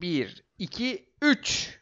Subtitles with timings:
[0.00, 1.80] 1, 2, 3.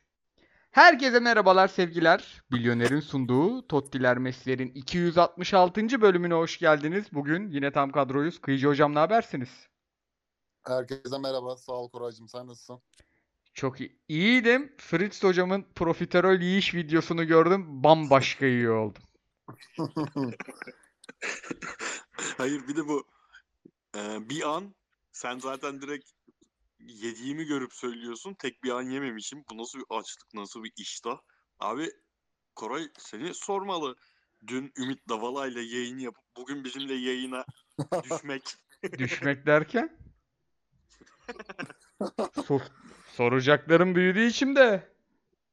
[0.70, 2.42] Herkese merhabalar sevgiler.
[2.50, 6.00] Milyoner'in sunduğu Tottiler Mesler'in 266.
[6.00, 7.06] bölümüne hoş geldiniz.
[7.12, 8.40] Bugün yine tam kadroyuz.
[8.40, 9.68] Kıyıcı hocam ne habersiniz?
[10.66, 11.56] Herkese merhaba.
[11.56, 12.28] Sağ ol Koraycığım.
[12.28, 12.82] Sen nasılsın?
[13.54, 13.98] Çok iyi.
[14.08, 14.74] İyiydim.
[14.78, 17.64] Fritz hocamın profiterol yiyiş videosunu gördüm.
[17.84, 19.02] Bambaşka iyi oldum.
[22.36, 23.06] Hayır bir de bu
[23.96, 24.74] e, bir an
[25.12, 26.15] sen zaten direkt
[26.78, 28.34] yediğimi görüp söylüyorsun.
[28.34, 29.44] Tek bir an yememişim.
[29.50, 31.18] Bu nasıl bir açlık, nasıl bir iştah?
[31.58, 31.90] Abi
[32.54, 33.96] Koray seni sormalı.
[34.46, 37.44] Dün Ümit Davala ile yayın yapıp bugün bizimle yayına
[38.04, 38.42] düşmek.
[38.98, 39.98] Düşmek derken?
[42.46, 42.72] Sor-
[43.12, 44.92] soracaklarım büyüdüğü için de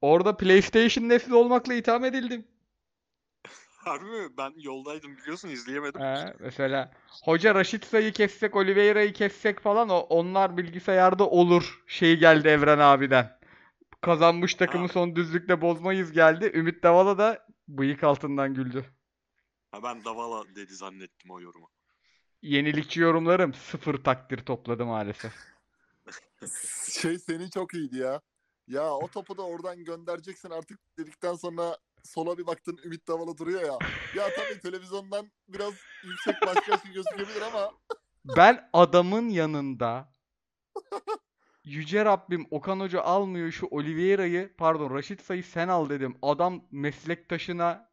[0.02, 2.48] orada PlayStation nesli olmakla itham edildim.
[3.86, 4.38] Harbi mi?
[4.38, 6.02] Ben yoldaydım biliyorsun izleyemedim.
[6.02, 6.92] He, mesela
[7.24, 11.84] Hoca Raşit Say'ı kessek, Oliveira'yı kessek falan o onlar bilgisayarda olur.
[11.88, 13.40] Şey geldi Evren abiden.
[14.02, 14.94] Kazanmış takımı Ha.
[14.94, 16.52] son düzlükte bozmayız geldi.
[16.54, 18.86] Ümit Davala da bıyık altından güldü.
[19.72, 21.70] Ha, ben Davala dedi zannettim o yorumu.
[22.42, 25.34] Yenilikçi yorumlarım sıfır takdir topladı maalesef.
[27.02, 28.22] Şey senin çok iyiydi ya.
[28.68, 33.62] Ya o topu da oradan göndereceksin artık dedikten sonra sola bir baktın Ümit Davala duruyor
[33.62, 33.78] ya.
[34.16, 35.74] Ya tabii televizyondan biraz
[36.04, 37.72] yüksek başka şey gözükebilir ama
[38.38, 40.14] Ben adamın yanında
[41.64, 46.18] Yüce Rabbim Okan Hoca almıyor şu Oliveira'yı pardon Raşit Say'ı sen al dedim.
[46.22, 47.90] Adam meslektaşına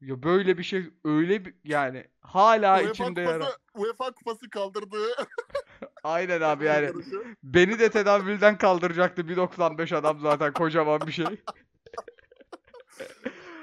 [0.00, 3.48] ya böyle bir şey öyle bir yani hala UEFA içimde yara.
[3.74, 5.08] UEFA kupası kaldırdığı
[6.04, 6.92] Aynen abi yani
[7.42, 11.26] beni de tedavülden kaldıracaktı 1.95 adam zaten kocaman bir şey.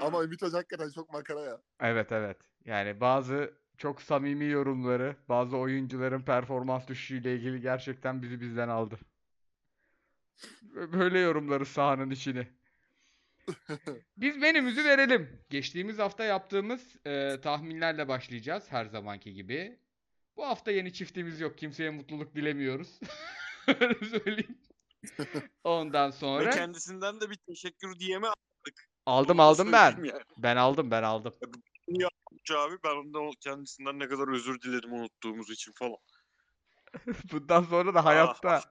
[0.01, 1.61] Ama Ümit Hoca hakikaten çok makara ya.
[1.79, 2.37] Evet evet.
[2.65, 8.99] Yani bazı çok samimi yorumları, bazı oyuncuların performans düşüşüyle ilgili gerçekten bizi bizden aldı.
[10.73, 12.47] Böyle yorumları sahanın içini.
[14.17, 15.41] Biz menümüzü verelim.
[15.49, 19.79] Geçtiğimiz hafta yaptığımız e, tahminlerle başlayacağız her zamanki gibi.
[20.37, 21.57] Bu hafta yeni çiftimiz yok.
[21.57, 22.99] Kimseye mutluluk dilemiyoruz.
[23.67, 24.57] Öyle söyleyeyim.
[25.63, 28.27] Ondan Ve sonra kendisinden de bir teşekkür diyeme
[29.05, 29.91] aldım aldım ben.
[29.91, 30.21] yani.
[30.37, 31.33] Ben aldım ben aldım.
[32.31, 35.97] Hoca abi ben ondan kendisinden ne kadar özür diledim unuttuğumuz için falan.
[37.31, 38.61] Bundan sonra da hayatta.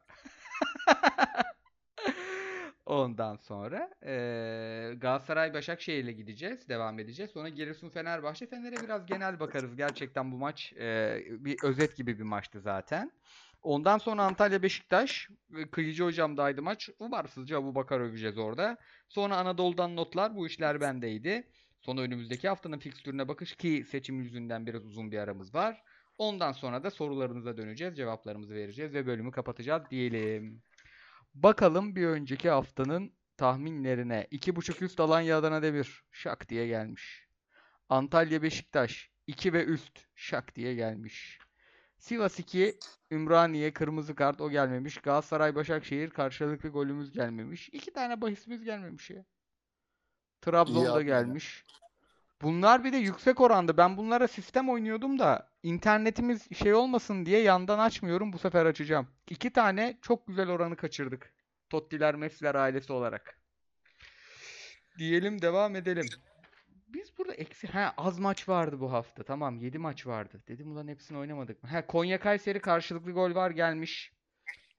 [2.87, 6.69] Ondan sonra eee Galatasaray Başakşehir'le gideceğiz.
[6.69, 7.31] Devam edeceğiz.
[7.33, 8.47] Sonra Giresun Fenerbahçe.
[8.47, 9.77] Fener'e biraz genel bakarız.
[9.77, 13.13] Gerçekten bu maç eee, bir özet gibi bir maçtı zaten.
[13.65, 15.29] Ondan sonra Antalya Beşiktaş.
[15.71, 16.91] Kıyıcı hocamdaydı maç.
[16.99, 18.77] Umarsızca Abu Bakar öveceğiz orada.
[19.09, 20.37] Sonra Anadolu'dan notlar.
[20.37, 21.49] Bu işler bendeydi.
[21.81, 25.83] Sonra önümüzdeki haftanın fikstürüne bakış ki seçim yüzünden biraz uzun bir aramız var.
[26.19, 30.63] Ondan sonra da sorularınıza döneceğiz, cevaplarımızı vereceğiz ve bölümü kapatacağız diyelim.
[31.35, 34.27] Bakalım bir önceki haftanın tahminlerine.
[34.33, 37.27] 2.5 üst Alanya Adana Demir şak diye gelmiş.
[37.89, 41.39] Antalya Beşiktaş 2 ve üst şak diye gelmiş.
[42.05, 42.79] Sivas 2
[43.11, 44.99] Ümraniye kırmızı kart o gelmemiş.
[44.99, 47.69] Galatasaray Başakşehir karşılıklı golümüz gelmemiş.
[47.69, 49.25] İki tane bahisimiz gelmemiş ya.
[50.41, 51.65] Trabzon İyi gelmiş.
[52.43, 53.77] Bunlar bir de yüksek orandı.
[53.77, 58.33] Ben bunlara sistem oynuyordum da internetimiz şey olmasın diye yandan açmıyorum.
[58.33, 59.09] Bu sefer açacağım.
[59.31, 61.35] İki tane çok güzel oranı kaçırdık.
[61.71, 63.39] Tottiler Messi'ler ailesi olarak.
[64.99, 66.07] Diyelim devam edelim.
[66.95, 67.67] Biz burada eksi...
[67.67, 69.23] Ha az maç vardı bu hafta.
[69.23, 70.43] Tamam 7 maç vardı.
[70.49, 71.69] Dedim ulan hepsini oynamadık mı?
[71.69, 74.13] Ha Konya Kayseri karşılıklı gol var gelmiş.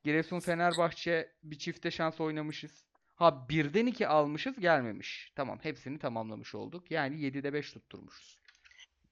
[0.04, 2.86] Giresun Fenerbahçe bir çifte şans oynamışız.
[3.16, 5.32] Ha birden 2 almışız gelmemiş.
[5.36, 6.92] Tamam hepsini tamamlamış olduk.
[6.92, 8.40] Yani 7'de 5 tutturmuşuz.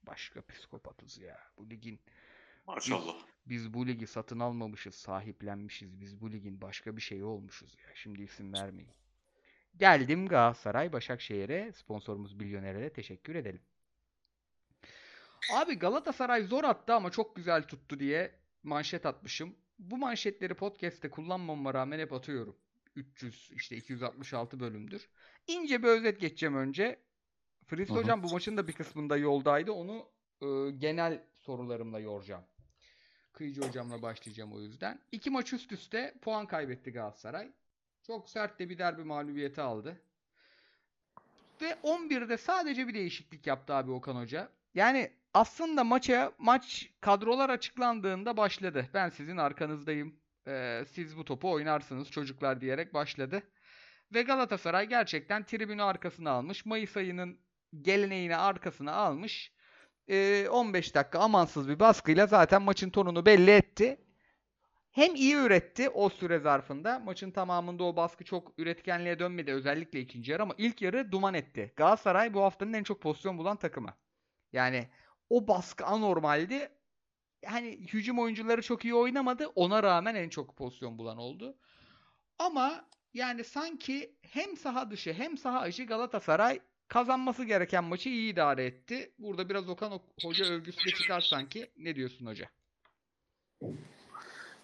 [0.03, 1.39] Başka psikopatız ya.
[1.57, 1.99] Bu ligin
[2.67, 3.15] Maşallah.
[3.45, 6.01] biz bu ligi satın almamışız, sahiplenmişiz.
[6.01, 7.95] Biz bu ligin başka bir şeyi olmuşuz ya.
[7.95, 8.91] Şimdi isim vermeyin.
[9.77, 13.61] Geldim Galatasaray Başakşehir'e sponsorumuz Milyoner'e de teşekkür edelim.
[15.53, 18.31] Abi Galatasaray zor attı ama çok güzel tuttu diye
[18.63, 19.55] manşet atmışım.
[19.79, 22.55] Bu manşetleri podcast'te kullanmama rağmen hep atıyorum.
[22.95, 25.09] 300 işte 266 bölümdür.
[25.47, 26.99] İnce bir özet geçeceğim önce.
[27.65, 27.97] Fritz Hı hı.
[27.97, 29.71] hocam bu maçın da bir kısmında yoldaydı.
[29.71, 30.09] Onu
[30.41, 32.43] e, genel sorularımla yoracağım.
[33.33, 34.99] Kıyıcı hocamla başlayacağım o yüzden.
[35.11, 37.51] İki maç üst üste puan kaybetti Galatasaray.
[38.07, 40.01] Çok sert de bir derbi mağlubiyeti aldı.
[41.61, 44.49] Ve 11'de sadece bir değişiklik yaptı abi Okan Hoca.
[44.73, 48.89] Yani aslında maça maç kadrolar açıklandığında başladı.
[48.93, 50.15] Ben sizin arkanızdayım.
[50.47, 53.43] Ee, siz bu topu oynarsınız çocuklar diyerek başladı.
[54.13, 56.65] Ve Galatasaray gerçekten tribünü arkasına almış.
[56.65, 57.39] Mayıs ayının
[57.81, 59.53] geleneğini arkasına almış.
[60.07, 63.97] Ee, 15 dakika amansız bir baskıyla zaten maçın tonunu belli etti.
[64.93, 66.99] Hem iyi üretti o süre zarfında.
[66.99, 71.73] Maçın tamamında o baskı çok üretkenliğe dönmedi özellikle ikinci yarı ama ilk yarı duman etti.
[71.75, 73.93] Galatasaray bu haftanın en çok pozisyon bulan takımı.
[74.53, 74.87] Yani
[75.29, 76.69] o baskı anormaldi.
[77.41, 79.47] Yani hücum oyuncuları çok iyi oynamadı.
[79.47, 81.57] Ona rağmen en çok pozisyon bulan oldu.
[82.39, 88.65] Ama yani sanki hem saha dışı hem saha içi Galatasaray kazanması gereken maçı iyi idare
[88.65, 89.13] etti.
[89.19, 91.71] Burada biraz Okan Ok- Hoca övgüsü de çıkar sanki.
[91.77, 92.49] Ne diyorsun hoca?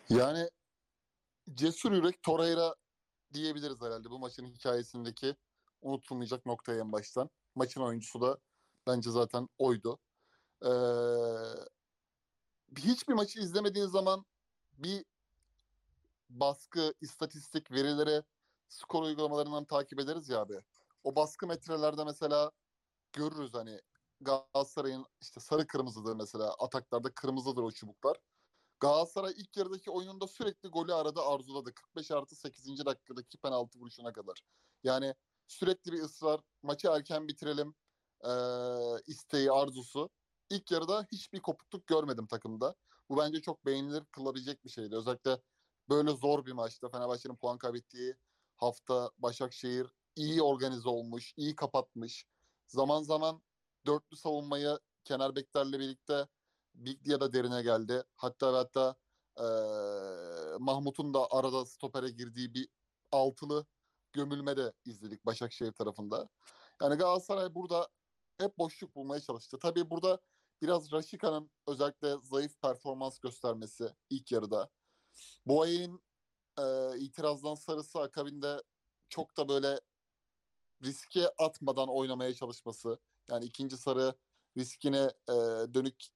[0.09, 0.49] Yani
[1.53, 2.75] cesur yürek Torreira
[3.33, 5.35] diyebiliriz herhalde bu maçın hikayesindeki
[5.81, 7.29] unutulmayacak noktaya en baştan.
[7.55, 8.37] Maçın oyuncusu da
[8.87, 9.99] bence zaten oydu.
[10.65, 10.69] Ee,
[12.77, 14.25] hiçbir maçı izlemediğin zaman
[14.77, 15.05] bir
[16.29, 18.23] baskı, istatistik, verileri
[18.67, 20.61] skor uygulamalarından takip ederiz ya abi.
[21.03, 22.51] O baskı metrelerde mesela
[23.13, 23.81] görürüz hani
[24.21, 28.17] Galatasaray'ın işte sarı kırmızıdır mesela ataklarda kırmızıdır o çubuklar.
[28.79, 31.73] Galatasaray ilk yarıdaki oyununda sürekli golü aradı arzuladı.
[31.73, 32.85] 45 artı 8.
[32.85, 34.41] dakikadaki penaltı vuruşuna kadar.
[34.83, 35.15] Yani
[35.47, 37.75] sürekli bir ısrar maçı erken bitirelim
[38.23, 40.09] eee, isteği arzusu.
[40.49, 42.75] İlk yarıda hiçbir kopukluk görmedim takımda.
[43.09, 44.95] Bu bence çok beğenilir kılabilecek bir şeydi.
[44.95, 45.41] Özellikle
[45.89, 48.15] böyle zor bir maçta Fenerbahçe'nin puan kaybettiği
[48.57, 52.25] hafta Başakşehir iyi organize olmuş, iyi kapatmış.
[52.67, 53.43] Zaman zaman
[53.85, 56.27] dörtlü savunmayı kenar beklerle birlikte
[56.75, 58.03] Biglia da derine geldi.
[58.15, 58.95] Hatta ve hatta
[59.39, 62.69] eee, Mahmut'un da arada stopere girdiği bir
[63.11, 63.65] altılı
[64.13, 66.29] gömülme de izledik Başakşehir tarafında.
[66.81, 67.87] Yani Galatasaray burada
[68.37, 69.59] hep boşluk bulmaya çalıştı.
[69.61, 70.19] Tabii burada
[70.61, 74.69] biraz Raşika'nın özellikle zayıf performans göstermesi ilk yarıda.
[75.45, 76.03] Boya'nın
[76.59, 78.63] e, itirazdan sarısı akabinde
[79.09, 79.79] çok da böyle
[80.83, 82.99] riske atmadan oynamaya çalışması.
[83.29, 84.13] Yani ikinci sarı
[84.57, 85.33] riskine e,
[85.73, 86.07] dönük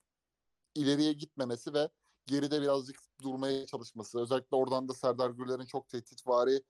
[0.76, 1.90] ileriye gitmemesi ve
[2.26, 4.20] geride birazcık durmaya çalışması.
[4.22, 6.64] Özellikle oradan da Serdar Gürler'in çok tehditvari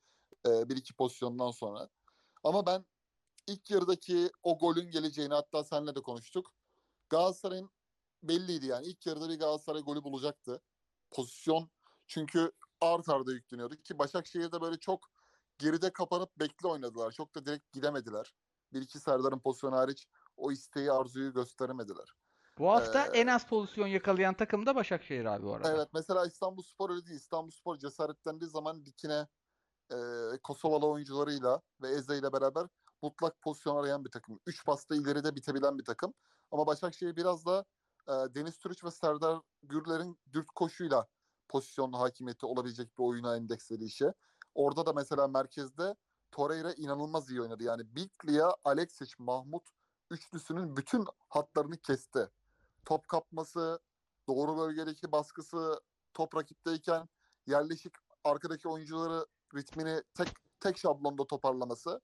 [0.48, 1.90] e, bir iki pozisyondan sonra.
[2.44, 2.86] Ama ben
[3.48, 6.54] ilk yarıdaki o golün geleceğini hatta seninle de konuştuk.
[7.10, 7.70] Galatasaray'ın
[8.24, 8.88] belliydi yani.
[8.88, 10.62] ilk yarıda bir Galatasaray golü bulacaktı.
[11.12, 11.70] Pozisyon
[12.08, 12.52] çünkü
[12.82, 15.10] art arda yükleniyordu ki Başakşehir'de böyle çok
[15.58, 17.12] geride kapanıp bekle oynadılar.
[17.12, 18.34] Çok da direkt gidemediler.
[18.74, 20.08] Bir iki Serdar'ın pozisyonu hariç
[20.38, 22.14] o isteği arzuyu gösteremediler.
[22.58, 25.76] Bu hafta Ee, en az pozisyon yakalayan takım da Başakşehir abi bu arada.
[25.76, 27.16] Evet mesela İstanbul Spor öyle değil.
[27.16, 29.28] İstanbul Spor cesaretlendiği zaman dikine
[29.92, 29.98] e,
[30.44, 32.68] Kosovalı oyuncularıyla ve Eze ile beraber
[33.02, 34.40] mutlak pozisyon arayan bir takım.
[34.48, 36.14] Üç pasta ileride bitebilen bir takım.
[36.52, 37.66] Ama Başakşehir biraz da
[38.08, 41.08] e, Deniz Türüç ve Serdar Gürler'in dürt koşuyla
[41.50, 44.14] pozisyon hakimiyeti olabilecek bir oyuna endeksledi işe.
[44.56, 45.96] Orada da mesela merkezde
[46.32, 47.64] Torreira inanılmaz iyi oynadı.
[47.64, 49.64] Yani Biglia, Alexic, Mahmut
[50.12, 52.30] üçlüsünün bütün hatlarını kesti.
[52.86, 53.80] Top kapması,
[54.28, 55.82] doğru bölgedeki baskısı,
[56.14, 57.10] top rakipteyken
[57.48, 57.94] yerleşik
[58.24, 59.26] arkadaki oyuncuları
[59.56, 60.28] ritmini tek
[60.60, 62.02] tek şablonda toparlaması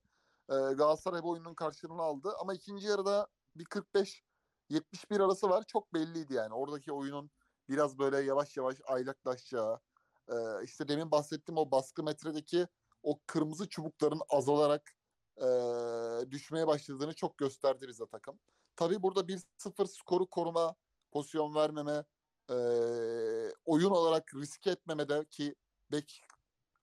[0.50, 2.34] e, Galatasaray bu oyunun karşılığını aldı.
[2.40, 4.24] Ama ikinci yarıda bir 45
[4.68, 5.64] 71 arası var.
[5.68, 6.54] Çok belliydi yani.
[6.54, 7.30] Oradaki oyunun
[7.68, 9.80] biraz böyle yavaş yavaş aylaklaşacağı,
[10.28, 10.34] e,
[10.64, 12.66] işte demin bahsettiğim o baskı metredeki
[13.02, 14.92] o kırmızı çubukların azalarak
[15.36, 15.46] e,
[16.30, 18.38] düşmeye başladığını çok gösterdi bize takım.
[18.80, 20.74] Tabii burada 1-0 skoru koruma,
[21.10, 22.04] pozisyon vermeme,
[22.50, 22.54] e,
[23.64, 25.54] oyun olarak riske etmeme de ki
[25.92, 26.22] bek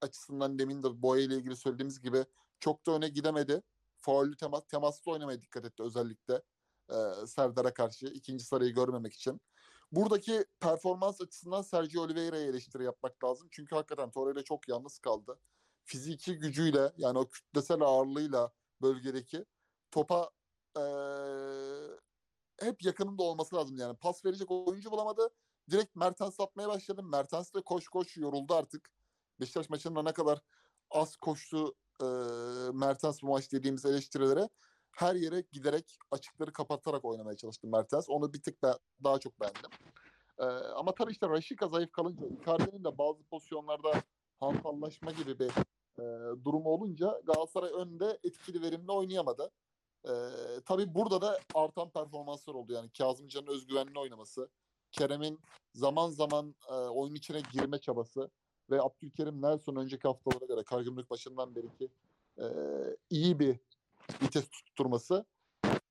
[0.02, 2.26] açısından demin de Boya ile ilgili söylediğimiz gibi
[2.60, 3.62] çok da öne gidemedi.
[3.96, 6.42] Faullü temas, temaslı oynamaya dikkat etti özellikle
[6.90, 6.96] e,
[7.28, 9.42] Serdar'a karşı ikinci sarıyı görmemek için.
[9.92, 13.48] Buradaki performans açısından Sergio Oliveira'ya eleştiri yapmak lazım.
[13.52, 15.40] Çünkü hakikaten Torreira çok yalnız kaldı.
[15.84, 18.52] Fiziki gücüyle yani o kütlesel ağırlığıyla
[18.82, 19.46] bölgedeki
[19.92, 20.30] topa
[20.78, 20.82] e,
[22.60, 23.78] hep yakınında olması lazım.
[23.78, 25.30] Yani pas verecek oyuncu bulamadı.
[25.70, 27.04] Direkt Mertens atmaya başladı.
[27.04, 28.90] Mertens de koş koş yoruldu artık.
[29.40, 30.40] Beşiktaş maçında ne kadar
[30.92, 32.06] az koştu e,
[32.74, 34.50] Mertens bu maç dediğimiz eleştirilere
[34.92, 38.10] her yere giderek açıkları kapatarak oynamaya çalıştı Mertens.
[38.10, 38.74] Onu bir tık ben,
[39.04, 39.72] daha çok beğendim.
[40.40, 40.44] E,
[40.76, 43.94] ama tabii işte Raşika zayıf kalınca Icardi'nin de bazı pozisyonlarda
[44.40, 45.52] hantallaşma gibi bir
[46.00, 46.04] e,
[46.46, 49.52] durumu olunca Galatasaray önde etkili verimli oynayamadı.
[50.08, 50.12] E,
[50.66, 52.74] tabii burada da artan performanslar oldu.
[52.74, 54.50] Yani Kazımcan'ın özgüvenli oynaması,
[54.92, 55.40] Kerem'in
[55.74, 58.30] zaman zaman e, oyun içine girme çabası
[58.70, 61.90] ve Abdülkerim Nelson önceki haftalara göre Kargümrük başından beri ki
[62.40, 62.46] e,
[63.10, 63.60] iyi bir
[64.22, 65.26] vites tutturması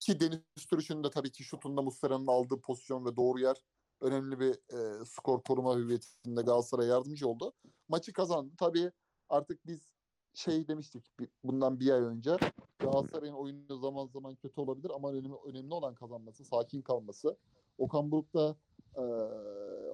[0.01, 3.57] ki Deniz Türüş'ün de tabii ki şutunda Muslera'nın aldığı pozisyon ve doğru yer
[4.01, 7.53] önemli bir e, skor koruma hüviyetinde Galatasaray'a yardımcı oldu.
[7.89, 8.55] Maçı kazandı.
[8.59, 8.93] Tabii
[9.29, 9.96] artık biz
[10.37, 11.05] şey demiştik
[11.45, 12.37] bundan bir ay önce
[12.79, 17.37] Galatasaray'ın oyunu zaman zaman kötü olabilir ama önemli, önemli olan kazanması, sakin kalması.
[17.79, 18.57] Okan Buruk da
[18.97, 19.03] e,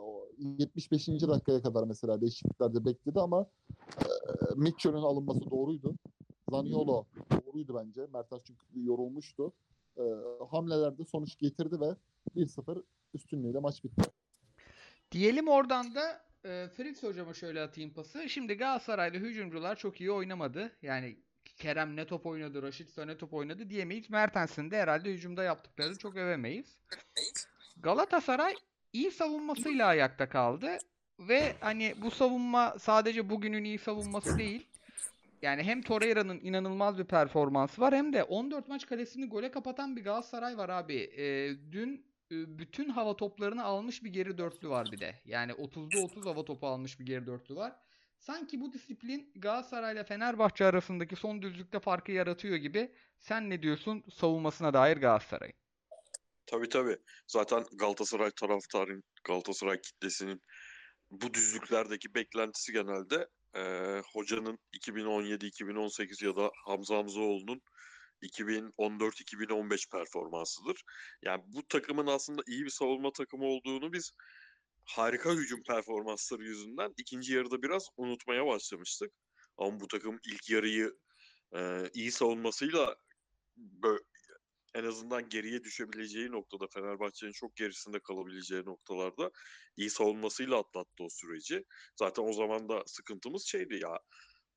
[0.01, 1.09] o 75.
[1.09, 3.47] dakikaya kadar mesela değişikliklerde bekledi ama
[3.99, 4.09] e,
[4.57, 5.95] Mitchell'ın alınması doğruydu.
[6.51, 7.05] Zaniolo
[7.47, 8.07] doğruydu bence.
[8.13, 9.53] Mertens çünkü yorulmuştu.
[9.99, 10.03] E,
[10.51, 11.97] hamlelerde sonuç getirdi ve
[12.37, 12.83] 1-0
[13.15, 14.03] üstünlüğüyle maç bitti.
[15.13, 18.29] Diyelim oradan da e, Fritz hocama şöyle atayım pası.
[18.29, 20.73] Şimdi Galatasaray'da hücumcular çok iyi oynamadı.
[20.83, 21.17] Yani
[21.57, 24.11] Kerem ne top oynadı, Raşit ne top oynadı diyemeyiz.
[24.11, 26.77] Mertens'in de herhalde hücumda yaptıklarını çok övemeyiz.
[27.77, 28.55] Galatasaray
[28.93, 30.79] iyi savunmasıyla ayakta kaldı.
[31.19, 34.69] Ve hani bu savunma sadece bugünün iyi savunması değil.
[35.43, 40.05] Yani hem Torreira'nın inanılmaz bir performansı var hem de 14 maç kalesini gole kapatan bir
[40.05, 40.97] Galatasaray var abi.
[40.97, 45.21] E, dün bütün hava toplarını almış bir geri dörtlü var bir de.
[45.25, 47.73] Yani 30'da 30 hava topu almış bir geri dörtlü var.
[48.19, 52.93] Sanki bu disiplin Galatasaray ile Fenerbahçe arasındaki son düzlükte farkı yaratıyor gibi.
[53.19, 55.53] Sen ne diyorsun savunmasına dair Galatasaray?
[56.47, 56.99] Tabii tabii.
[57.27, 60.43] Zaten Galatasaray taraftarın, Galatasaray kitlesinin
[61.11, 67.61] bu düzlüklerdeki beklentisi genelde eee, hocanın 2017-2018 ya da Hamza Hamzaoğlu'nun
[68.23, 70.83] 2014-2015 performansıdır.
[71.23, 74.13] Yani bu takımın aslında iyi bir savunma takımı olduğunu biz
[74.85, 79.11] harika hücum performansları yüzünden ikinci yarıda biraz unutmaya başlamıştık.
[79.59, 80.93] Ama bu takım ilk yarıyı
[81.55, 82.97] eee, iyi savunmasıyla
[83.83, 84.05] bö-
[84.75, 89.31] en azından geriye düşebileceği noktada Fenerbahçe'nin çok gerisinde kalabileceği noktalarda
[89.77, 91.65] iyi savunmasıyla atlattı o süreci.
[91.99, 93.99] Zaten o zaman da sıkıntımız şeydi ya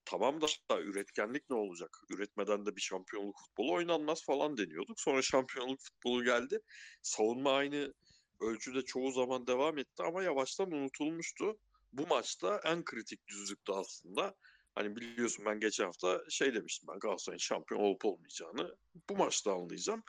[0.06, 0.48] tamam da
[0.82, 1.98] üretkenlik ne olacak?
[2.10, 5.00] Üretmeden de bir şampiyonluk futbolu oynanmaz falan deniyorduk.
[5.00, 6.60] Sonra şampiyonluk futbolu geldi.
[7.02, 7.94] Savunma aynı
[8.42, 11.60] ölçüde çoğu zaman devam etti ama yavaştan unutulmuştu.
[11.94, 14.36] Bu maçta en kritik düzlükte aslında.
[14.76, 18.76] Hani biliyorsun ben geçen hafta şey demiştim ben Galatasaray'ın şampiyon olup olmayacağını
[19.10, 20.04] bu maçta anlayacağım.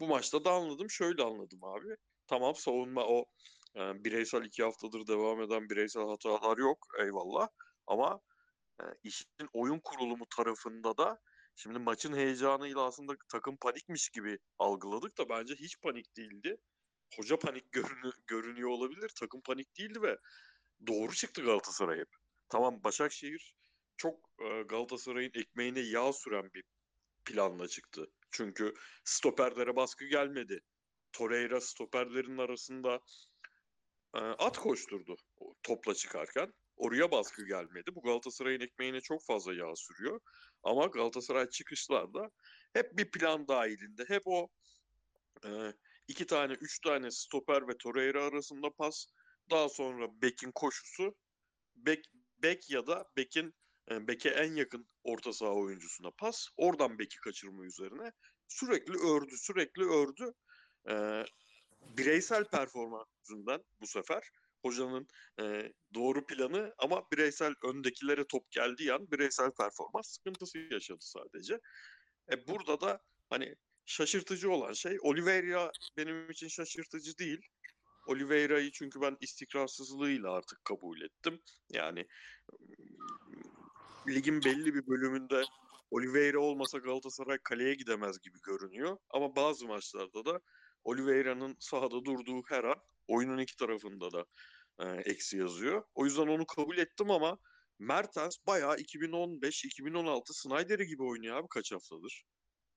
[0.00, 0.90] Bu maçta da anladım.
[0.90, 1.96] Şöyle anladım abi.
[2.26, 3.24] Tamam savunma o
[3.76, 6.86] e, bireysel iki haftadır devam eden bireysel hatalar yok.
[7.00, 7.48] Eyvallah.
[7.86, 8.20] Ama
[9.02, 11.20] işin oyun kurulumu tarafında da
[11.56, 16.56] şimdi maçın heyecanıyla aslında takım panikmiş gibi algıladık da bence hiç panik değildi.
[17.16, 19.10] Hoca panik görünü, görünüyor olabilir.
[19.20, 20.18] Takım panik değildi ve
[20.86, 22.08] doğru çıktı Galatasaray hep.
[22.48, 23.54] Tamam Başakşehir
[23.96, 26.64] çok e, Galatasaray'ın ekmeğine yağ süren bir
[27.24, 28.10] planla çıktı.
[28.30, 28.74] Çünkü
[29.04, 30.60] stoperlere baskı gelmedi.
[31.12, 33.00] Torreira stoperlerin arasında
[34.14, 35.16] e, at koşturdu
[35.62, 36.52] topla çıkarken.
[36.82, 37.94] Oraya baskı gelmedi.
[37.94, 40.20] Bu Galatasaray'ın ekmeğine çok fazla yağ sürüyor.
[40.62, 42.30] Ama Galatasaray çıkışlarda
[42.72, 44.04] hep bir plan dahilinde.
[44.08, 44.48] Hep o
[45.44, 45.72] e,
[46.08, 49.06] iki tane, üç tane stoper ve Torreira arasında pas.
[49.50, 51.14] Daha sonra Bek'in koşusu.
[51.74, 52.04] Bek,
[52.42, 53.54] Bek ya da Bek'in
[53.90, 56.48] e, Bek'e en yakın orta saha oyuncusuna pas.
[56.56, 58.12] Oradan Bek'i kaçırma üzerine.
[58.48, 60.32] Sürekli ördü, sürekli ördü.
[60.88, 61.24] E,
[61.80, 64.22] bireysel performans yüzünden bu sefer
[64.62, 65.08] hocanın
[65.40, 71.60] e, doğru planı ama bireysel öndekilere top geldiği an bireysel performans sıkıntısı yaşadı sadece.
[72.32, 77.40] E, burada da hani şaşırtıcı olan şey Oliveira benim için şaşırtıcı değil.
[78.06, 81.42] Oliveira'yı çünkü ben istikrarsızlığıyla artık kabul ettim.
[81.70, 82.06] Yani
[84.08, 85.42] ligin belli bir bölümünde
[85.90, 88.98] Oliveira olmasa Galatasaray kaleye gidemez gibi görünüyor.
[89.10, 90.40] Ama bazı maçlarda da
[90.84, 92.76] Oliveira'nın sahada durduğu her an
[93.08, 94.26] oyunun iki tarafında da
[94.78, 95.82] e, eksi yazıyor.
[95.94, 97.38] O yüzden onu kabul ettim ama
[97.78, 102.24] Mertens bayağı 2015-2016 Snyder'i gibi oynuyor abi kaç haftadır.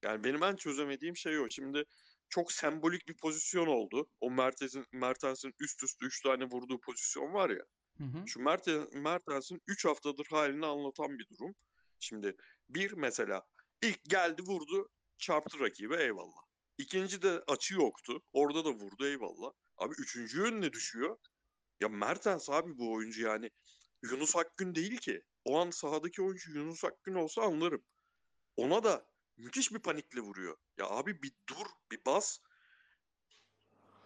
[0.04, 1.50] Yani benim en çözemediğim şey o.
[1.50, 1.84] Şimdi
[2.30, 4.10] çok sembolik bir pozisyon oldu.
[4.22, 7.66] O Mertens'in Mertens'in üst üste 3 tane vurduğu pozisyon var ya.
[7.98, 8.28] Hı hı.
[8.28, 11.56] Şu Mertens, Mertens'in 3 haftadır halini anlatan bir durum.
[12.00, 12.36] Şimdi
[12.70, 13.44] bir mesela
[13.84, 16.46] ilk geldi vurdu çarptı rakibe eyvallah.
[16.78, 18.22] İkinci de açı yoktu.
[18.34, 19.52] Orada da vurdu eyvallah.
[19.78, 21.18] Abi üçüncü önüne düşüyor.
[21.80, 23.50] Ya Mertens abi bu oyuncu yani
[24.04, 25.22] Yunus Akgün değil ki.
[25.46, 27.84] O an sahadaki oyuncu Yunus Akgün olsa anlarım.
[28.58, 30.58] Ona da müthiş bir panikle vuruyor.
[30.78, 32.40] Ya abi bir dur, bir bas.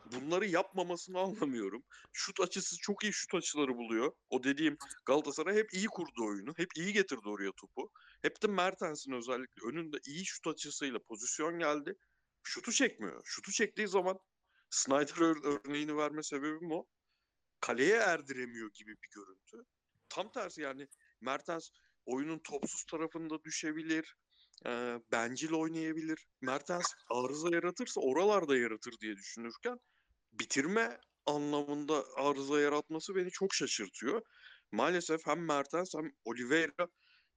[0.06, 1.84] Bunları yapmamasını anlamıyorum.
[2.14, 4.12] Şut açısı çok iyi şut açıları buluyor.
[4.30, 6.54] O dediğim Galatasaray hep iyi kurdu oyunu.
[6.58, 7.92] Hep iyi getirdi oraya topu.
[8.22, 11.96] Hep de Mertens'in özellikle önünde iyi şut açısıyla pozisyon geldi.
[12.44, 13.22] Şutu çekmiyor.
[13.26, 14.20] Şutu çektiği zaman
[14.70, 16.86] Snyder ör- örneğini verme sebebim o.
[17.60, 19.70] Kaleye erdiremiyor gibi bir görüntü.
[20.10, 20.88] Tam tersi yani
[21.22, 21.70] Mertens
[22.06, 24.16] oyunun topsuz tarafında düşebilir.
[24.66, 24.70] E,
[25.12, 26.28] bencil oynayabilir.
[26.42, 29.78] Mertens arıza yaratırsa oralarda yaratır diye düşünürken
[30.32, 34.22] bitirme anlamında arıza yaratması beni çok şaşırtıyor.
[34.72, 36.88] Maalesef hem Mertens hem Oliveira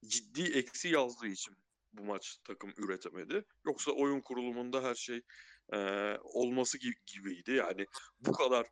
[0.05, 1.57] ciddi eksi yazdığı için
[1.93, 3.45] bu maç takım üretemedi.
[3.67, 5.21] Yoksa oyun kurulumunda her şey
[5.73, 5.79] e,
[6.23, 7.53] olması gibi, gibiydi.
[7.53, 7.87] Yani
[8.21, 8.67] bu kadar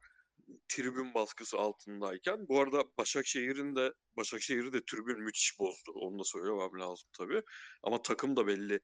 [0.69, 2.49] tribün baskısı altındayken.
[2.49, 5.93] Bu arada Başakşehir'in de Başakşehir'i de tribün müthiş bozdu.
[5.95, 7.43] Onu da söylemem lazım tabii.
[7.83, 8.81] Ama takım da belli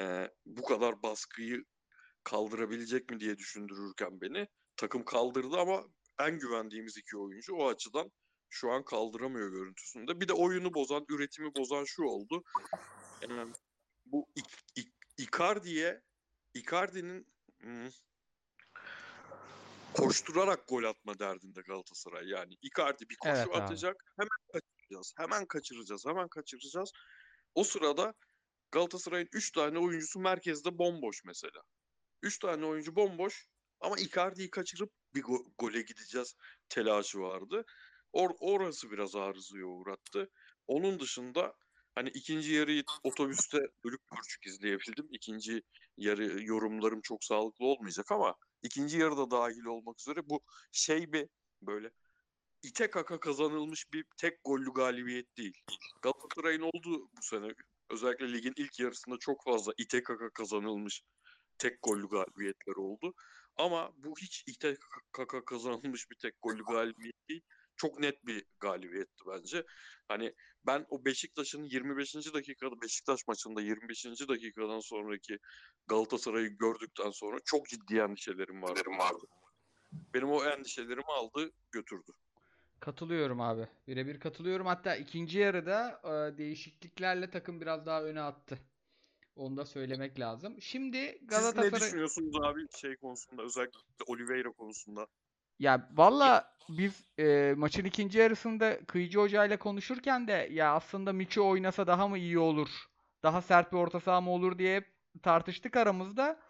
[0.00, 1.64] e, bu kadar baskıyı
[2.24, 4.46] kaldırabilecek mi diye düşündürürken beni.
[4.76, 5.84] Takım kaldırdı ama
[6.20, 8.12] en güvendiğimiz iki oyuncu o açıdan
[8.48, 10.20] şu an kaldıramıyor görüntüsünde.
[10.20, 12.42] Bir de oyunu bozan, üretimi bozan şu oldu.
[13.22, 13.26] E,
[14.12, 16.02] bu İ- İ- Icardi'ye
[16.54, 17.26] Icardi'nin
[17.60, 17.88] hmm,
[19.94, 22.28] koşturarak gol atma derdinde Galatasaray.
[22.28, 23.56] Yani Icardi bir koşu Evet abi.
[23.56, 24.04] atacak.
[24.16, 25.14] Hemen kaçıracağız.
[25.16, 26.06] Hemen kaçıracağız.
[26.06, 26.92] Hemen kaçıracağız.
[27.54, 28.14] O sırada
[28.72, 31.62] Galatasaray'ın 3 tane oyuncusu merkezde bomboş mesela.
[32.22, 33.46] 3 tane oyuncu bomboş
[33.80, 36.36] ama Icardi'yi kaçırıp bir go- gole gideceğiz
[36.68, 37.64] telaşı vardı.
[38.14, 40.30] Or- orası biraz arızaya uğrattı.
[40.66, 41.54] Onun dışında
[41.94, 45.08] hani ikinci yarıyı otobüste bölük pörçük izleyebildim.
[45.10, 45.62] İkinci
[45.96, 50.40] yarı yorumlarım çok sağlıklı olmayacak ama ikinci yarıda dahil olmak üzere bu
[50.72, 51.28] şey bir
[51.62, 51.90] böyle
[52.62, 55.62] ite kaka kazanılmış bir tek gollü galibiyet değil.
[56.02, 57.48] Galatasaray'ın olduğu bu sene
[57.90, 61.02] özellikle ligin ilk yarısında çok fazla ite kaka kazanılmış
[61.58, 63.14] tek gollü galibiyetler oldu.
[63.56, 64.76] Ama bu hiç ite
[65.12, 67.42] kaka kazanılmış bir tek gollü galibiyet değil.
[67.82, 69.64] Çok net bir galibiyetti bence.
[70.08, 70.34] Hani
[70.66, 72.14] ben o Beşiktaş'ın 25.
[72.34, 74.04] dakikada Beşiktaş maçında 25.
[74.28, 75.38] dakikadan sonraki
[75.86, 78.80] Galatasaray'ı gördükten sonra çok ciddi endişelerim vardı.
[80.14, 82.12] Benim o endişelerimi aldı götürdü.
[82.80, 83.68] Katılıyorum abi.
[83.88, 84.66] Birebir katılıyorum.
[84.66, 88.58] Hatta ikinci yarıda e, değişikliklerle takım biraz daha öne attı.
[89.36, 90.62] Onu da söylemek lazım.
[90.62, 95.06] Şimdi Siz ne Galatasaray düşünüyorsunuz abi şey konusunda özellikle Oliveira konusunda?
[95.62, 101.48] Ya valla biz e, maçın ikinci yarısında Kıyıcı Hoca ile konuşurken de ya aslında Miço
[101.48, 102.68] oynasa daha mı iyi olur?
[103.22, 104.88] Daha sert bir orta saha mı olur diye hep
[105.22, 106.40] tartıştık aramızda.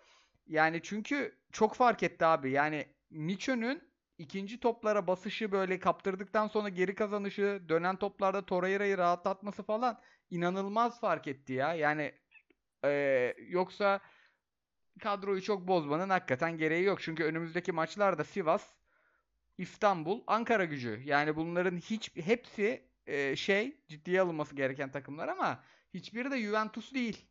[0.46, 2.50] Yani çünkü çok fark etti abi.
[2.50, 3.82] Yani Miço'nun
[4.18, 10.00] ikinci toplara basışı böyle kaptırdıktan sonra geri kazanışı, dönen toplarda Torreira'yı rahatlatması falan
[10.30, 11.74] inanılmaz fark etti ya.
[11.74, 12.12] Yani
[12.84, 14.00] e, yoksa
[15.00, 17.02] kadroyu çok bozmanın hakikaten gereği yok.
[17.02, 18.81] Çünkü önümüzdeki maçlarda Sivas,
[19.58, 21.02] İstanbul, Ankara gücü.
[21.04, 27.26] Yani bunların hiç hepsi e, şey ciddiye alınması gereken takımlar ama hiçbiri de Juventus değil.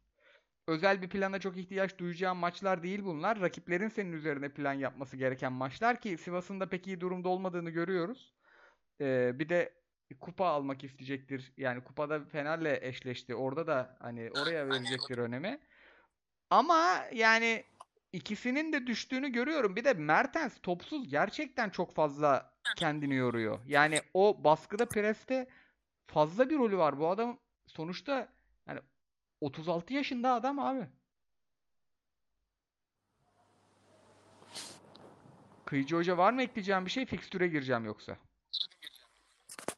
[0.68, 3.42] Özel bir plana çok ihtiyaç duyacağın maçlar değil bunlar.
[3.42, 8.34] Rakiplerin senin üzerine plan yapması gereken maçlar ki Sivas'ın da pek iyi durumda olmadığını görüyoruz.
[9.02, 9.74] E, bir de
[10.20, 11.54] kupa almak isteyecektir.
[11.58, 13.36] Yani kupada Fener'le eşleşti.
[13.36, 15.60] Orada da hani oraya verecektir önemi.
[16.50, 17.64] Ama yani
[18.14, 19.76] ikisinin de düştüğünü görüyorum.
[19.76, 23.60] Bir de Mertens topsuz gerçekten çok fazla kendini yoruyor.
[23.68, 25.50] Yani o baskıda preste
[26.08, 27.00] fazla bir rolü var.
[27.00, 28.34] Bu adam sonuçta
[28.68, 28.80] yani
[29.42, 30.88] 36 yaşında adam abi.
[35.66, 37.06] Kıyıcı Hoca var mı ekleyeceğim bir şey?
[37.06, 38.18] Fikstüre gireceğim yoksa.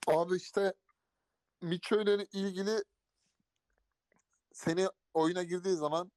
[0.07, 0.73] Abi işte
[1.61, 2.01] Miço
[2.33, 2.83] ilgili
[4.53, 6.11] seni oyuna girdiği zaman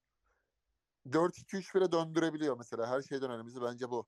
[1.13, 2.87] 4-2-3-1'e döndürebiliyor mesela.
[2.87, 4.07] Her şeyden önemlisi bence bu.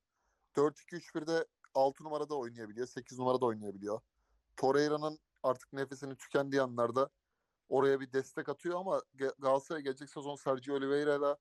[0.56, 2.87] 4-2-3-1'de 6 numarada oynayabiliyor.
[2.87, 4.00] 8 numarada oynayabiliyor.
[4.56, 7.11] Torreira'nın artık nefesini tükendiği anlarda
[7.68, 9.02] oraya bir destek atıyor ama
[9.38, 11.37] Galatasaray gelecek sezon Sergio Oliveira'yla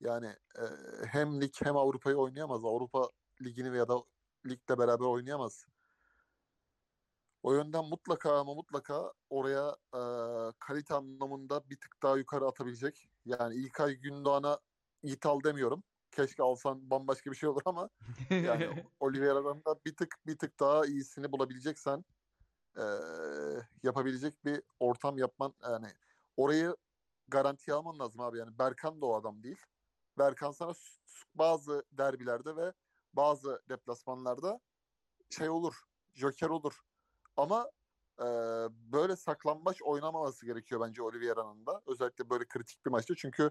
[0.00, 0.26] yani
[0.58, 0.62] e,
[1.06, 2.64] hem lig hem Avrupa'yı oynayamaz.
[2.64, 3.10] Avrupa
[3.42, 4.02] ligini veya da
[4.46, 5.66] ligle beraber oynayamaz.
[7.42, 10.00] O yönden mutlaka ama mutlaka oraya e,
[10.58, 13.08] kalite anlamında bir tık daha yukarı atabilecek.
[13.24, 14.58] Yani İlkay Gündoğan'a
[15.02, 15.82] Yiğit al demiyorum.
[16.10, 17.90] Keşke alsan bambaşka bir şey olur ama
[18.30, 22.04] yani Oliveira'dan da bir tık bir tık daha iyisini bulabileceksen
[22.76, 22.84] e,
[23.82, 25.88] yapabilecek bir ortam yapman yani
[26.36, 26.76] orayı
[27.28, 28.38] garantiye alman lazım abi.
[28.38, 29.66] Yani Berkan da o adam değil.
[30.18, 30.72] Berkan sana
[31.34, 32.72] bazı derbilerde ve
[33.12, 34.60] bazı deplasmanlarda
[35.30, 35.74] şey olur.
[36.14, 36.80] Joker olur.
[37.36, 37.70] Ama
[38.18, 38.24] e,
[38.70, 41.82] böyle saklambaç oynamaması gerekiyor bence Oliveira'nın da.
[41.86, 43.14] Özellikle böyle kritik bir maçta.
[43.14, 43.50] Çünkü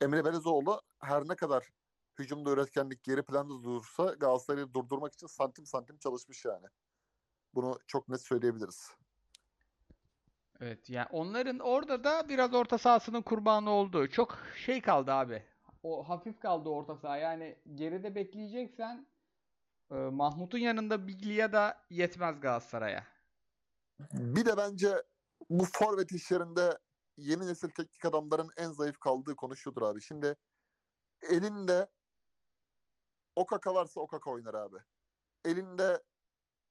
[0.00, 1.70] Emre Belezoğlu her ne kadar
[2.18, 6.66] hücumda üretkenlik geri planda durursa Galatasaray'ı durdurmak için santim santim çalışmış yani.
[7.54, 8.90] Bunu çok net söyleyebiliriz.
[10.60, 14.08] Evet yani onların orada da biraz orta sahasının kurbanı oldu.
[14.08, 15.42] Çok şey kaldı abi.
[15.82, 17.16] O hafif kaldı orta saha.
[17.16, 19.06] Yani geride bekleyeceksen
[19.90, 23.04] e, Mahmut'un yanında Biglia da yetmez Galatasaray'a.
[24.12, 25.02] Bir de bence
[25.50, 26.78] bu forvet işlerinde
[27.16, 30.02] yeni nesil teknik adamların en zayıf kaldığı konu şudur abi.
[30.02, 30.36] Şimdi
[31.22, 31.88] elinde
[33.36, 34.76] Okaka varsa Okaka oynar abi.
[35.44, 36.02] Elinde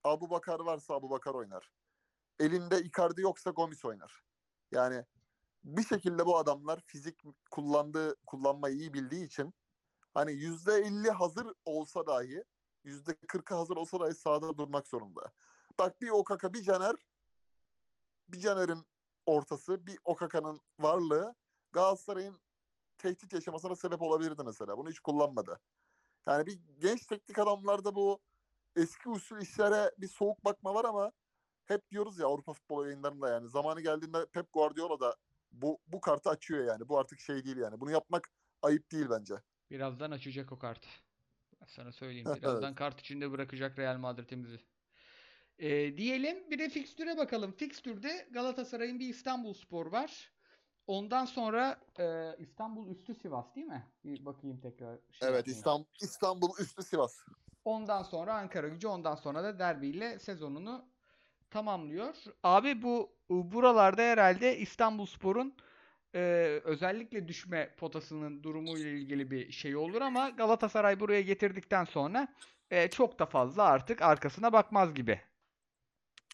[0.03, 1.71] Abu Bakar varsa Abu Bakar oynar.
[2.39, 4.23] Elinde Icardi yoksa Gomis oynar.
[4.71, 5.05] Yani
[5.63, 9.53] bir şekilde bu adamlar fizik kullandığı, kullanmayı iyi bildiği için
[10.13, 12.43] hani yüzde elli hazır olsa dahi
[12.85, 15.31] %40'ı hazır olsa dahi sahada durmak zorunda.
[15.79, 16.95] Bak bir Okaka bir Caner
[18.27, 18.85] bir Caner'in
[19.25, 21.35] ortası bir Okaka'nın varlığı
[21.71, 22.39] Galatasaray'ın
[22.97, 24.77] tehdit yaşamasına sebep olabilirdi mesela.
[24.77, 25.59] Bunu hiç kullanmadı.
[26.27, 28.19] Yani bir genç teknik adamlarda bu
[28.75, 31.11] eski usul işlere bir soğuk bakma var ama
[31.65, 35.15] hep diyoruz ya Avrupa futbol yayınlarında yani zamanı geldiğinde Pep Guardiola da
[35.51, 36.89] bu bu kartı açıyor yani.
[36.89, 37.79] Bu artık şey değil yani.
[37.81, 38.29] Bunu yapmak
[38.61, 39.35] ayıp değil bence.
[39.71, 40.89] Birazdan açacak o kartı.
[41.61, 42.27] Ben sana söyleyeyim.
[42.29, 42.41] Evet.
[42.41, 44.59] Birazdan kart içinde bırakacak Real Madrid'imizi.
[45.59, 47.51] Ee, diyelim bir de fikstüre bakalım.
[47.51, 50.31] Fikstürde Galatasaray'ın bir İstanbulspor var.
[50.87, 53.87] Ondan sonra e, İstanbul üstü Sivas değil mi?
[54.03, 54.99] Bir bakayım tekrar.
[55.11, 55.47] şey Evet.
[55.47, 57.17] İstanbul, İstanbul üstü Sivas.
[57.65, 60.85] Ondan sonra Ankara Gücü, ondan sonra da derbiyle sezonunu
[61.49, 62.15] tamamlıyor.
[62.43, 65.55] Abi bu buralarda herhalde İstanbulspor'un
[66.15, 66.19] e,
[66.63, 72.27] özellikle düşme potasının durumuyla ilgili bir şey olur ama Galatasaray buraya getirdikten sonra
[72.71, 75.21] e, çok da fazla artık arkasına bakmaz gibi.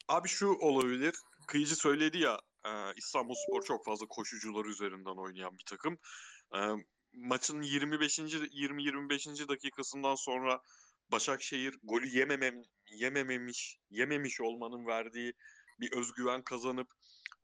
[0.07, 1.15] Abi şu olabilir.
[1.47, 5.97] Kıyıcı söyledi ya e, İstanbulspor çok fazla koşucular üzerinden oynayan bir takım.
[6.55, 6.59] E,
[7.13, 8.19] maçın 25.
[8.19, 9.47] 20-25.
[9.47, 10.61] dakikasından sonra
[11.11, 12.61] Başakşehir golü yememem
[12.91, 15.33] yemememiş yememiş olmanın verdiği
[15.79, 16.87] bir özgüven kazanıp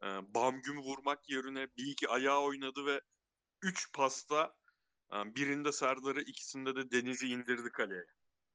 [0.03, 3.01] e, bam güm vurmak yerine bir iki ayağı oynadı ve
[3.61, 4.53] 3 pasta
[5.13, 8.05] e, birinde Serdar'ı ikisinde de Deniz'i indirdi kaleye.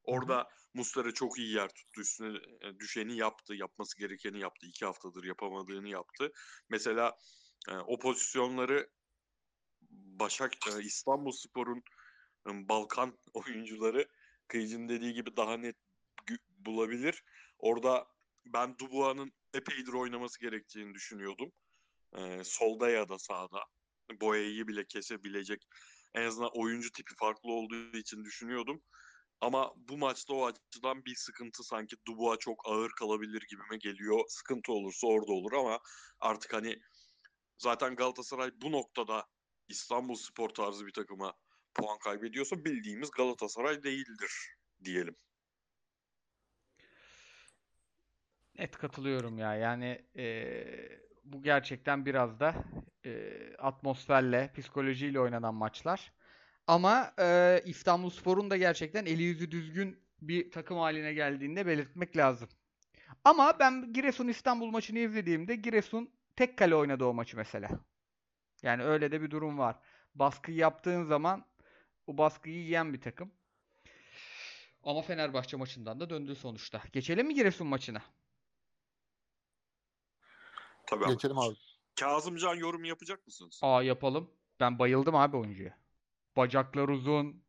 [0.04, 2.00] Orada Muslera çok iyi yer tuttu.
[2.00, 3.54] Üstüne e, düşeni yaptı.
[3.54, 4.66] Yapması gerekeni yaptı.
[4.66, 6.32] İki haftadır yapamadığını yaptı.
[6.68, 7.18] Mesela
[7.68, 8.90] e, o pozisyonları
[9.90, 11.82] Başak e, İstanbulspor'un
[12.48, 14.08] e, Balkan oyuncuları
[14.48, 15.76] Kıyıcı'nın dediği gibi daha net
[16.58, 17.24] bulabilir.
[17.58, 18.06] Orada
[18.46, 21.52] ben Dubua'nın epeydir oynaması gerektiğini düşünüyordum.
[22.42, 23.64] Solda ya da sağda.
[24.20, 25.68] Boyayı bile kesebilecek
[26.14, 28.82] en azından oyuncu tipi farklı olduğu için düşünüyordum.
[29.42, 34.24] Ama bu maçta o açıdan bir sıkıntı sanki Dubois çok ağır kalabilir gibime geliyor.
[34.28, 35.78] Sıkıntı olursa orada olur ama
[36.20, 36.78] artık hani
[37.58, 39.26] zaten Galatasaray bu noktada
[39.68, 41.32] İstanbul Spor tarzı bir takıma
[41.74, 44.32] puan kaybediyorsa bildiğimiz Galatasaray değildir
[44.84, 45.16] diyelim.
[48.58, 49.54] Net katılıyorum ya.
[49.54, 52.64] Yani eee, bu gerçekten biraz da
[53.04, 56.12] eee, atmosferle, psikolojiyle oynanan maçlar.
[56.66, 62.48] Ama eee İstanbulspor'un da gerçekten eli yüzü düzgün bir takım haline geldiğini de belirtmek lazım.
[63.24, 67.68] Ama ben Giresun İstanbul maçını izlediğimde Giresun tek kale oynadı o maçı mesela.
[68.62, 69.76] Yani öyle de bir durum var.
[70.14, 71.44] Baskıyı yaptığın zaman
[72.06, 73.32] o baskıyı yiyen bir takım.
[74.84, 76.82] Ama Fenerbahçe maçından da döndü sonuçta.
[76.92, 78.02] Geçelim mi Giresun maçına?
[80.86, 81.12] Tabii abi.
[81.12, 81.54] Geçelim abi.
[82.00, 83.60] Kazımcan yorum yapacak mısınız?
[83.62, 84.30] Aa yapalım.
[84.60, 85.81] Ben bayıldım abi oyuncuya.
[86.36, 87.44] Bacaklar uzun,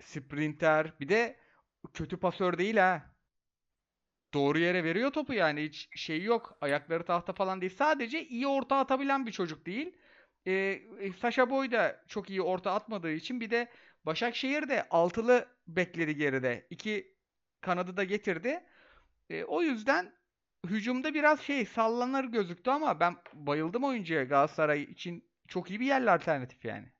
[0.00, 1.36] sprinter, bir de
[1.94, 3.12] kötü pasör değil ha.
[4.34, 6.58] Doğru yere veriyor topu yani hiç şey yok.
[6.60, 7.76] Ayakları tahta falan değil.
[7.76, 9.96] Sadece iyi orta atabilen bir çocuk değil.
[10.46, 10.82] Ee,
[11.20, 13.68] Sasha Boy da çok iyi orta atmadığı için bir de
[14.06, 16.66] Başakşehir de altılı bekledi geride.
[16.70, 17.16] İki
[17.60, 18.64] kanadı da getirdi.
[19.30, 20.14] E, o yüzden
[20.66, 26.10] hücumda biraz şey sallanır gözüktü ama ben bayıldım oyuncuya Galatasaray için çok iyi bir yerli
[26.10, 26.92] alternatif yani.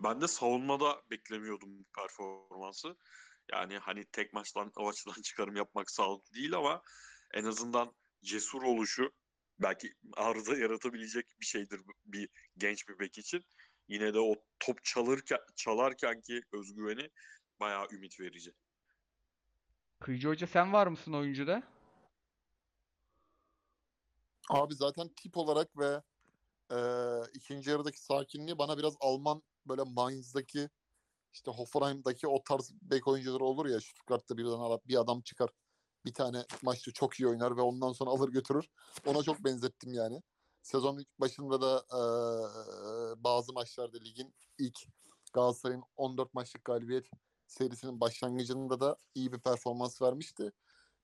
[0.00, 2.96] Ben de savunmada beklemiyordum performansı.
[3.52, 6.82] Yani hani tek maçtan o açıdan çıkarım yapmak sağlıklı değil ama
[7.34, 9.12] en azından cesur oluşu
[9.58, 13.44] belki arıza yaratabilecek bir şeydir bir genç bir bek için.
[13.88, 17.10] Yine de o top çalırken çalarken ki özgüveni
[17.60, 18.52] bayağı ümit verici.
[20.00, 21.62] Kıyıcı Hoca sen var mısın oyuncuda?
[24.50, 26.02] Abi zaten tip olarak ve
[26.72, 26.78] e,
[27.34, 30.68] ikinci yarıdaki sakinliği bana biraz Alman böyle Mainz'daki
[31.32, 35.50] işte Hoffenheim'daki o tarz bek oyuncuları olur ya Stuttgart'ta birden alıp bir adam çıkar.
[36.04, 38.68] Bir tane maçta çok iyi oynar ve ondan sonra alır götürür.
[39.06, 40.22] Ona çok benzettim yani.
[40.62, 42.00] Sezon başında da e,
[43.24, 44.78] bazı maçlarda ligin ilk
[45.32, 47.06] Galatasaray'ın 14 maçlık galibiyet
[47.46, 50.52] serisinin başlangıcında da iyi bir performans vermişti.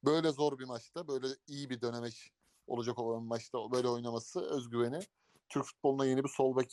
[0.04, 2.30] Böyle zor bir maçta, böyle iyi bir dönemeç
[2.66, 5.00] olacak olan maçta böyle oynaması özgüveni
[5.48, 6.72] Türk futboluna yeni bir sol bek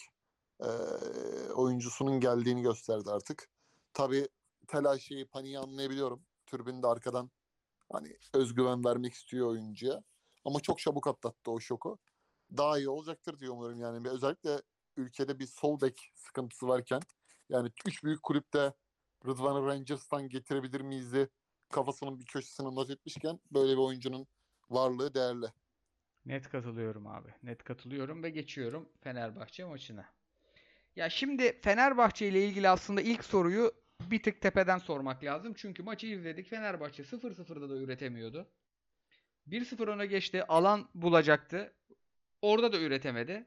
[1.56, 3.50] oyuncusunun geldiğini gösterdi artık.
[3.94, 4.28] Tabii
[4.68, 6.26] telaşıyı, paniği anlayabiliyorum.
[6.46, 7.32] Türbün de arkadan
[7.92, 10.04] hani özgüven vermek istiyor oyuncuya.
[10.46, 12.00] Ama çok çabuk atlattı o şoku.
[12.58, 14.10] Daha iyi olacaktır diye umuyorum yani.
[14.10, 14.62] Özellikle
[14.98, 17.02] ülkede bir sol bek sıkıntısı varken
[17.50, 18.74] yani üç büyük kulüpte
[19.26, 21.30] Rıdvan'ı Rangers'tan getirebilir miyiz de
[21.72, 24.28] kafasının bir köşesine not etmişken böyle bir oyuncunun
[24.70, 25.46] varlığı değerli.
[26.26, 27.30] Net katılıyorum abi.
[27.44, 30.21] Net katılıyorum ve geçiyorum Fenerbahçe maçına.
[30.96, 35.54] Ya şimdi Fenerbahçe ile ilgili aslında ilk soruyu bir tık tepeden sormak lazım.
[35.58, 36.50] Çünkü maçı izledik.
[36.50, 38.48] Fenerbahçe 0-0'da da üretemiyordu.
[39.48, 40.44] 1-0 öne geçti.
[40.44, 41.74] Alan bulacaktı.
[42.42, 43.46] Orada da üretemedi.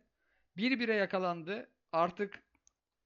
[0.56, 1.70] 1-1'e yakalandı.
[1.92, 2.42] Artık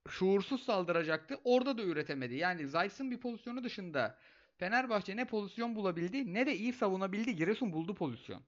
[0.09, 1.41] şuursuz saldıracaktı.
[1.45, 2.35] Orada da üretemedi.
[2.35, 4.19] Yani Zayt'sın bir pozisyonu dışında
[4.59, 7.37] Fenerbahçe ne pozisyon bulabildi ne de iyi savunabildi.
[7.37, 8.43] Giresun buldu pozisyon.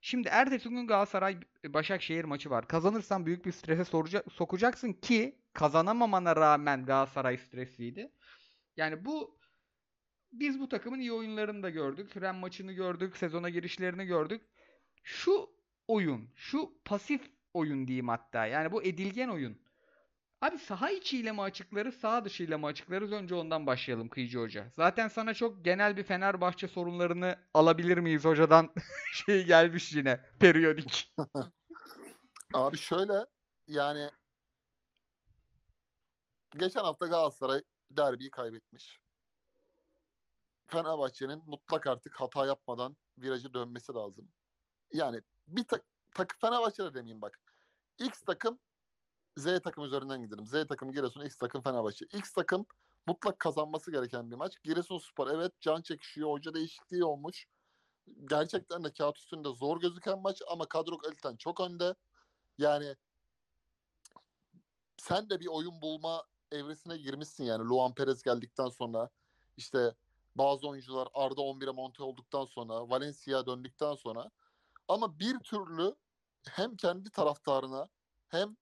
[0.00, 2.68] Şimdi ertesi gün Galatasaray Başakşehir maçı var.
[2.68, 8.12] Kazanırsan büyük bir strese soruca- sokacaksın ki kazanamamana rağmen Galatasaray stresliydi.
[8.76, 9.40] Yani bu
[10.32, 12.16] biz bu takımın iyi oyunlarını da gördük.
[12.16, 14.42] Ren maçını gördük, sezona girişlerini gördük.
[15.02, 15.50] Şu
[15.88, 18.46] oyun, şu pasif oyun diyeyim hatta.
[18.46, 19.62] Yani bu edilgen oyun.
[20.40, 23.12] Abi saha içiyle mi açıklarız, saha dışıyla mı açıklarız?
[23.12, 24.70] Önce ondan başlayalım Kıyıcı Hoca.
[24.76, 28.74] Zaten sana çok genel bir Fenerbahçe sorunlarını alabilir miyiz hocadan
[29.26, 31.14] şey gelmiş yine periyodik.
[32.54, 33.26] Abi şöyle
[33.66, 34.10] yani
[36.58, 39.00] geçen hafta Galatasaray derbiyi kaybetmiş.
[40.66, 44.28] Fenerbahçe'nin mutlak artık hata yapmadan virajı dönmesi lazım.
[44.92, 45.82] Yani bir tak,
[46.14, 47.40] tak Fenerbahçe'de demeyeyim bak.
[47.98, 48.58] X takım
[49.36, 50.46] Z takım üzerinden gidelim.
[50.46, 52.04] Z takım Giresun, X takım Fenerbahçe.
[52.04, 52.66] X takım
[53.06, 54.62] mutlak kazanması gereken bir maç.
[54.62, 56.30] Giresunspor evet can çekişiyor.
[56.30, 57.46] Hoca değişikliği olmuş.
[58.24, 61.94] Gerçekten de kağıt üstünde zor gözüken maç ama kadro kaliteden çok önde.
[62.58, 62.96] Yani
[64.96, 67.68] sen de bir oyun bulma evresine girmişsin yani.
[67.68, 69.10] Luan Perez geldikten sonra
[69.56, 69.94] işte
[70.36, 74.30] bazı oyuncular Arda 11'e monte olduktan sonra Valencia döndükten sonra
[74.88, 75.96] ama bir türlü
[76.48, 77.88] hem kendi taraftarına
[78.28, 78.56] hem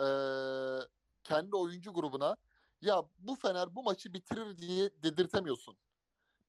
[0.00, 0.88] eee,
[1.24, 2.36] kendi oyuncu grubuna
[2.80, 5.76] ya bu Fener bu maçı bitirir diye dedirtemiyorsun.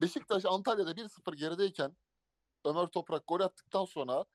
[0.02, 1.98] Beşiktaş Antalya'da 1-0 gerideyken
[2.66, 4.26] Ömer Toprak gol attıktan sonra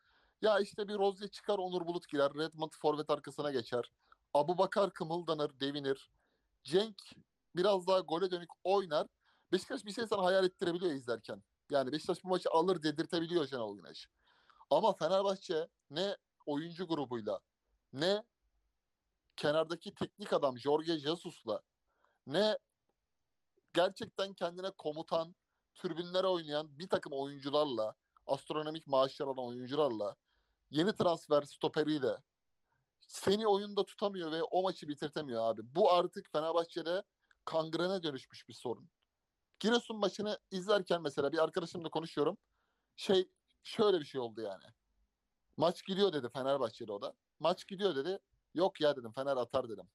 [0.42, 2.34] ya işte bir Rozier çıkar Onur Bulut girer.
[2.34, 3.92] Redmond forvet arkasına geçer.
[4.34, 6.10] Abu Bakar kımıldanır, devinir.
[6.62, 7.02] Cenk
[7.56, 9.06] biraz daha gole dönük oynar.
[9.52, 11.42] Beşiktaş bir şey sana hayal ettirebiliyor izlerken.
[11.70, 14.08] Yani Beşiktaş bu maçı alır dedirtebiliyor Şenol Güneş.
[14.70, 17.40] Ama Fenerbahçe ne oyuncu grubuyla
[17.92, 18.24] ne
[19.36, 21.62] kenardaki teknik adam Jorge Jesus'la
[22.26, 22.58] ne
[23.72, 25.36] gerçekten kendine komutan,
[25.74, 27.94] tribünlere oynayan bir takım oyuncularla,
[28.26, 30.16] astronomik maaşlar alan oyuncularla,
[30.70, 32.18] yeni transfer stoperiyle
[33.00, 35.60] seni oyunda tutamıyor ve o maçı bitirtemiyor abi.
[35.64, 37.02] Bu artık Fenerbahçe'de
[37.44, 38.90] kangrene dönüşmüş bir sorun.
[39.60, 42.38] Giresun maçını izlerken mesela bir arkadaşımla konuşuyorum.
[42.96, 43.28] Şey
[43.62, 44.64] şöyle bir şey oldu yani.
[45.56, 47.14] Maç gidiyor dedi Fenerbahçeli o da.
[47.40, 48.18] Maç gidiyor dedi.
[48.54, 49.88] Yok ya dedim Fener atar dedim.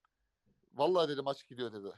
[0.74, 1.94] Vallahi dedi maç gidiyor dedi.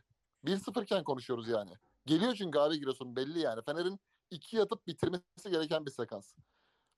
[0.46, 1.72] 1-0 iken konuşuyoruz yani.
[2.06, 3.62] Geliyor çünkü abi Giresun belli yani.
[3.62, 4.00] Fener'in
[4.32, 6.34] iki atıp bitirmesi gereken bir sekans.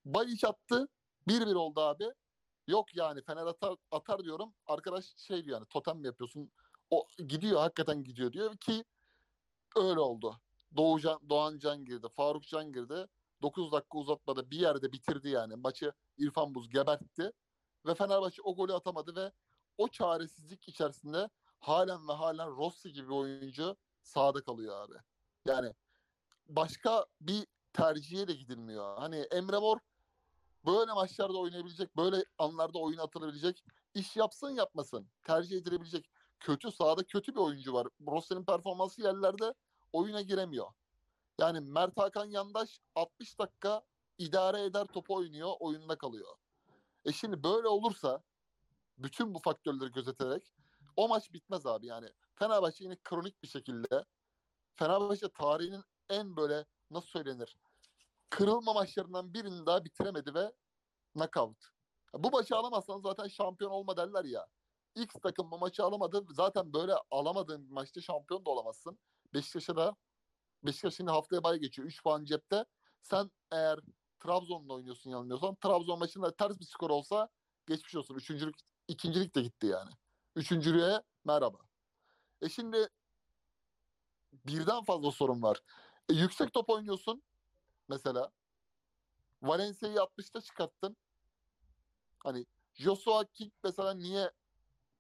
[0.05, 0.87] Bayiç attı.
[1.27, 2.11] 1-1 oldu abi.
[2.67, 4.53] Yok yani Fener atar, atar diyorum.
[4.65, 6.51] Arkadaş şey diyor yani totem mi yapıyorsun?
[6.89, 8.83] O gidiyor hakikaten gidiyor diyor ki
[9.75, 10.39] öyle oldu.
[10.77, 12.07] Doğucan, Doğan Can girdi.
[12.09, 13.07] Faruk Can girdi.
[13.41, 15.55] 9 dakika uzatmada bir yerde bitirdi yani.
[15.55, 17.31] Maçı İrfan Buz gebertti.
[17.85, 19.31] Ve Fenerbahçe o golü atamadı ve
[19.77, 24.95] o çaresizlik içerisinde halen ve halen Rossi gibi oyuncu sahada kalıyor abi.
[25.45, 25.73] Yani
[26.47, 28.97] başka bir tercihe de gidilmiyor.
[28.97, 29.77] Hani Emre Mor
[30.65, 36.09] böyle maçlarda oynayabilecek, böyle anlarda oyun atılabilecek, iş yapsın yapmasın, tercih edilebilecek
[36.39, 37.87] kötü sahada kötü bir oyuncu var.
[38.07, 39.53] Rossi'nin performansı yerlerde
[39.93, 40.67] oyuna giremiyor.
[41.39, 43.81] Yani Mert Hakan Yandaş 60 dakika
[44.17, 46.35] idare eder topu oynuyor, oyunda kalıyor.
[47.05, 48.23] E şimdi böyle olursa
[48.97, 50.53] bütün bu faktörleri gözeterek
[50.95, 52.09] o maç bitmez abi yani.
[52.35, 54.05] Fenerbahçe yine kronik bir şekilde
[54.75, 57.57] Fenerbahçe tarihinin en böyle nasıl söylenir
[58.33, 60.51] kırılma maçlarından birini daha bitiremedi ve
[61.13, 61.57] knockout.
[62.13, 64.47] Bu maçı alamazsan zaten şampiyon olma derler ya.
[64.95, 66.25] X takım bu maçı alamadı.
[66.29, 68.99] Zaten böyle alamadığın bir maçta şampiyon da olamazsın.
[69.33, 69.95] Beşiktaş'a da
[70.63, 71.87] Beşiktaş şimdi haftaya bay geçiyor.
[71.87, 72.65] 3 puan cepte.
[73.01, 73.79] Sen eğer
[74.19, 77.29] Trabzon'la oynuyorsun yanılmıyorsam Trabzon maçında ters bir skor olsa
[77.67, 78.15] geçmiş olsun.
[78.15, 78.55] Üçüncülük,
[78.87, 79.91] ikincilik de gitti yani.
[80.35, 81.57] Üçüncülüğe merhaba.
[82.41, 82.89] E şimdi
[84.33, 85.61] birden fazla sorun var.
[86.09, 87.23] E, yüksek top oynuyorsun
[87.89, 88.31] mesela.
[89.41, 90.97] Valencia'yı 60'ta çıkarttın.
[92.19, 94.31] Hani Joshua King mesela niye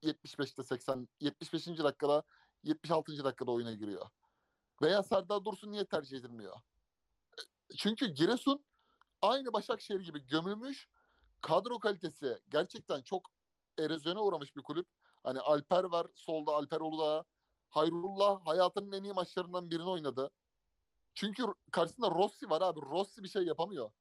[0.03, 1.67] 75'te 80 75.
[1.67, 2.23] dakikada
[2.63, 3.23] 76.
[3.23, 4.09] dakikada oyuna giriyor?
[4.81, 6.55] Veya Serdar Dursun niye tercih edilmiyor?
[7.71, 8.65] E, Çünkü Giresun
[9.21, 10.89] aynı Başakşehir gibi gömülmüş.
[11.41, 13.31] Kadro kalitesi gerçekten çok
[13.79, 14.87] erozyona uğramış bir kulüp.
[15.23, 17.23] Hani Alper var solda Alper Uludağ.
[17.69, 20.31] Hayrullah hayatının en iyi maçlarından birini oynadı.
[21.13, 22.81] Çünkü karşısında Rossi var abi.
[22.81, 23.91] Rossi bir şey yapamıyor.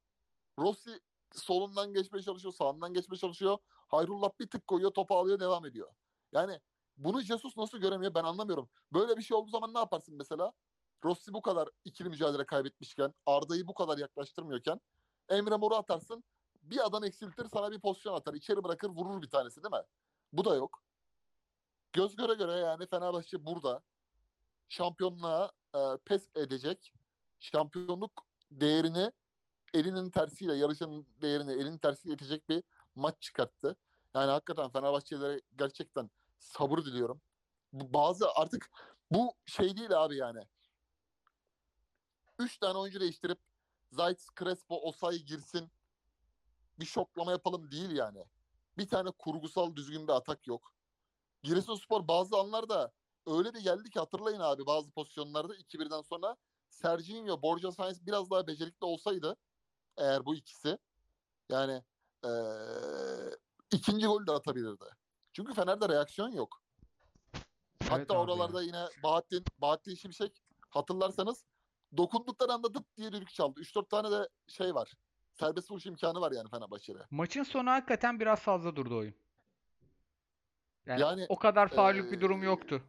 [0.58, 1.00] Rossi
[1.34, 3.58] solundan geçmeye çalışıyor, sağından geçmeye çalışıyor.
[3.88, 5.94] Hayrullah bir tık koyuyor, topu alıyor, devam ediyor.
[6.32, 6.60] Yani
[6.96, 8.70] bunu Jesus nasıl göremiyor ben anlamıyorum.
[8.92, 10.52] Böyle bir şey olduğu zaman ne yaparsın mesela?
[11.04, 14.80] Rossi bu kadar ikili mücadele kaybetmişken, Arda'yı bu kadar yaklaştırmıyorken
[15.28, 16.24] Emre Mor'u atarsın.
[16.62, 18.34] Bir adam eksiltir sana bir pozisyon atar.
[18.34, 19.86] içeri bırakır vurur bir tanesi değil mi?
[20.32, 20.82] Bu da yok.
[21.92, 23.82] Göz göre göre yani Fenerbahçe burada
[24.68, 26.92] şampiyonluğa e, pes edecek.
[27.40, 29.12] Şampiyonluk değerini
[29.74, 32.62] elinin tersiyle, yarışın değerini elinin tersiyle itecek bir
[32.94, 33.76] maç çıkarttı.
[34.14, 37.20] Yani hakikaten Fenerbahçelilere gerçekten sabır diliyorum.
[37.72, 38.70] Bu bazı artık
[39.10, 40.46] bu şey değil abi yani.
[42.38, 43.38] Üç tane oyuncu değiştirip
[43.90, 45.70] Zayt, Crespo, Osayi girsin.
[46.80, 48.24] Bir şoklama yapalım değil yani.
[48.78, 50.72] Bir tane kurgusal düzgün bir atak yok.
[51.42, 52.92] Giresunspor bazı anlarda
[53.26, 56.36] öyle bir geldi ki hatırlayın abi bazı pozisyonlarda 2-1'den sonra
[56.70, 59.36] Serginho, Borja Sainz biraz daha becerikli olsaydı
[59.96, 60.78] eğer bu ikisi
[61.48, 61.82] yani
[62.24, 63.36] eee,
[63.72, 64.84] ikinci golü de atabilirdi.
[65.32, 66.62] Çünkü Fener'de reaksiyon yok.
[67.82, 71.44] Hatta Evet abi oralarda yine Bahattin, Bahattin Şimşek hatırlarsanız
[71.96, 73.60] dokundukları anda dıp diye düdük çaldı.
[73.60, 74.94] 3-4 tane de şey var.
[75.42, 77.06] Serbest vuruş imkanı var yani Fenerbahçe'de.
[77.10, 79.14] Maçın sonu hakikaten biraz fazla durdu oyun.
[80.86, 82.82] Yani, Yani, o kadar faullük bir eee, durum yoktu.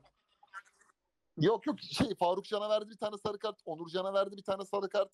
[1.37, 3.61] Yok yok şey Faruk Can'a verdi bir tane sarı kart.
[3.65, 5.11] Onur Can'a verdi bir tane sarı kart.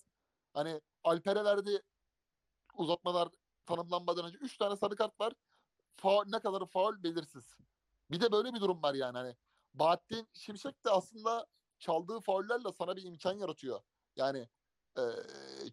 [0.54, 1.82] Hani Alper'e verdi
[2.74, 3.28] uzatmalar
[3.66, 4.38] tanımlanmadan önce.
[4.38, 5.32] Üç tane sarı kart var.
[5.96, 7.56] Faul, ne kadarı faul belirsiz.
[8.10, 9.18] Bir de böyle bir durum var yani.
[9.18, 9.36] Hani
[9.74, 11.46] Bahattin Şimşek de aslında
[11.78, 13.80] çaldığı faullerle sana bir imkan yaratıyor.
[14.16, 14.48] Yani
[14.98, 15.04] eee,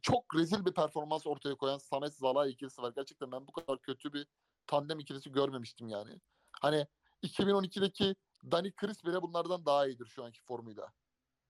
[0.01, 2.93] çok rezil bir performans ortaya koyan Samet Zalai ikilisi var.
[2.95, 4.27] Gerçekten ben bu kadar kötü bir
[4.67, 6.19] tandem ikilisi görmemiştim yani.
[6.61, 6.87] Hani
[7.23, 8.15] 2012'deki
[8.51, 10.93] Dani Chris bile bunlardan daha iyidir şu anki formuyla.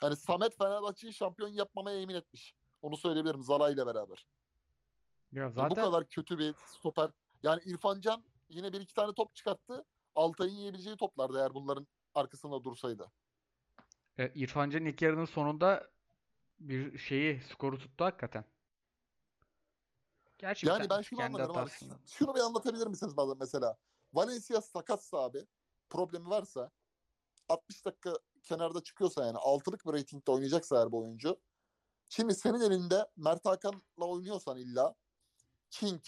[0.04, 2.54] Yani Samet Fenerbahçe'yi şampiyon yapmamaya emin etmiş.
[2.82, 4.28] Onu söyleyebilirim Zala ile beraber.
[5.32, 7.12] Ya Yani zaten Bu kadar kötü bir stoper.
[7.44, 9.86] Yani İrfan Can yine bir iki tane top çıkarttı.
[10.16, 13.12] Altay'ın yiyebileceği toplardı eğer bunların arkasında dursaydı.
[14.18, 15.90] e, İrfan Can ilk yarının sonunda
[16.60, 18.46] bir şeyi skoru tuttu hakikaten.
[20.38, 21.72] Gerçi Yani ben şunu anlamıyorum abi.
[22.06, 23.78] Şunu bir anlatabilir misiniz bana mesela?
[24.14, 25.48] Valencia sakatsa abi
[25.90, 26.72] problemi varsa
[27.50, 31.40] 60 dakika kenarda çıkıyorsa yani altılık bir reytingde oynayacaksa eğer bu oyuncu.
[32.10, 34.96] Şimdi senin elinde Mert Hakan'la oynuyorsan illa
[35.70, 36.02] King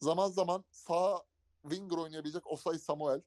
[0.00, 1.22] zaman zaman sağ
[1.62, 3.22] winger oynayabilecek Osay Samuel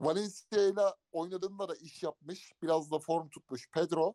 [0.00, 2.52] Valencia ile oynadığında da iş yapmış.
[2.62, 4.14] Biraz da form tutmuş Pedro.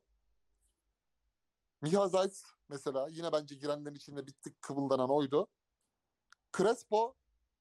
[1.81, 5.47] Miha Zayt mesela yine bence girenlerin içinde bir tık kıvıldanan oydu.
[6.57, 7.15] Crespo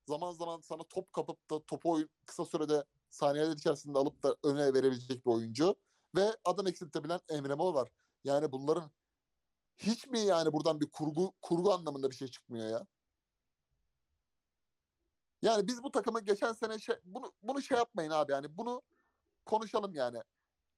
[0.09, 4.74] zaman zaman sana top kapıp da topu oyun, kısa sürede saniyeler içerisinde alıp da öne
[4.74, 5.76] verebilecek bir oyuncu.
[6.16, 7.88] Ve adam eksiltebilen Emre Mor var.
[8.24, 8.90] Yani bunların
[9.76, 12.87] hiç mi yani buradan bir kurgu kurgu anlamında bir şey çıkmıyor ya?
[15.42, 18.83] Yani biz bu takımı geçen sene şey, bunu bunu şey yapmayın abi yani bunu
[19.46, 20.22] konuşalım yani.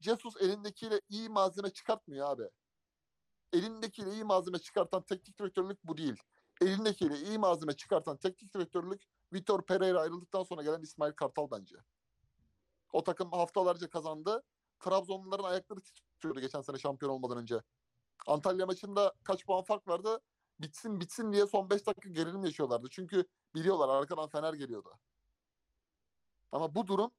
[0.00, 2.48] Jesus elindekiyle iyi malzeme çıkartmıyor abi.
[3.52, 6.22] Elindekiyle iyi malzeme çıkartan teknik direktörlük bu değil.
[6.60, 11.76] Elindekiyle iyi malzeme çıkartan teknik direktörlük Vitor Pereira ayrıldıktan sonra gelen İsmail Kartal bence.
[12.92, 14.42] O takım haftalarca kazandı.
[14.80, 17.62] Trabzonluların ayakları titriyordu geçen sene şampiyon olmadan önce.
[18.26, 20.20] Antalya maçında kaç puan fark vardı?
[20.60, 22.88] Bitsin bitsin diye son 5 dakika gerilim yaşıyorlardı.
[22.90, 24.92] Çünkü biliyorlar arkadan Fener geliyordu.
[26.52, 27.10] Ama bu durum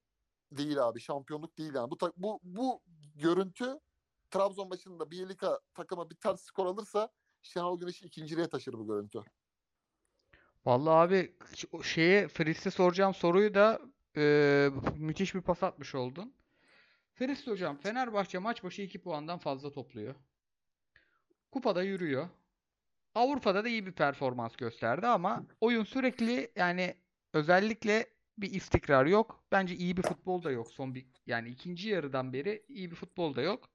[0.52, 1.00] değil abi.
[1.00, 1.90] Şampiyonluk değil yani.
[1.90, 2.80] Bu bu bu
[3.14, 3.80] görüntü
[4.30, 7.08] Trabzon maçında Bielika takıma bir ters skor alırsa
[7.42, 9.22] Şenol Güneş'i ikinciliğe taşır bu görüntü.
[10.66, 11.36] Vallahi abi
[11.72, 13.80] o şeye Fritz'e soracağım soruyu da
[14.16, 16.34] e, müthiş bir pas atmış oldun.
[17.14, 20.14] Fritz hocam Fenerbahçe maç başı 2 puandan fazla topluyor.
[21.50, 22.28] Kupada yürüyor.
[23.14, 26.94] Avrupa'da da iyi bir performans gösterdi ama oyun sürekli yani
[27.32, 28.06] özellikle
[28.38, 29.44] bir istikrar yok.
[29.52, 30.70] Bence iyi bir futbol da yok.
[30.70, 33.69] Son bir yani ikinci yarıdan beri iyi bir futbol da yok.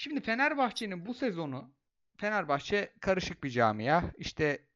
[0.00, 1.74] Şimdi Fenerbahçe'nin bu sezonu
[2.16, 4.02] Fenerbahçe karışık bir camia.
[4.18, 4.66] İşte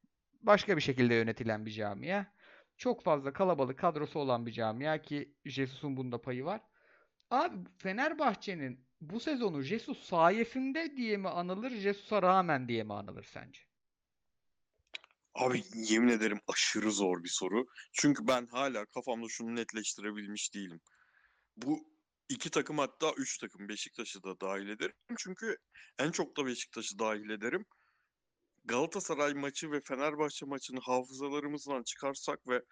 [0.41, 2.27] başka bir şekilde yönetilen bir camia.
[2.77, 6.61] Çok fazla kalabalık kadrosu olan bir camia ki Jesus'un bunda payı var.
[7.31, 13.61] Abi Fenerbahçe'nin bu sezonu Jesus sayesinde diye mi anılır, Jesus'a rağmen diye mi anılır sence?
[15.35, 17.67] Abi yemin ederim aşırı zor bir soru.
[17.93, 20.81] Çünkü ben hala kafamda şunu netleştirebilmiş değilim.
[21.57, 21.92] Bu
[22.35, 24.95] iki takım hatta üç takım Beşiktaş'ı da dahil ederim.
[25.19, 25.57] Çünkü
[25.99, 27.65] en çok da Beşiktaş'ı dahil ederim.
[28.65, 32.63] Galatasaray maçı ve Fenerbahçe maçını hafızalarımızdan çıkarsak ve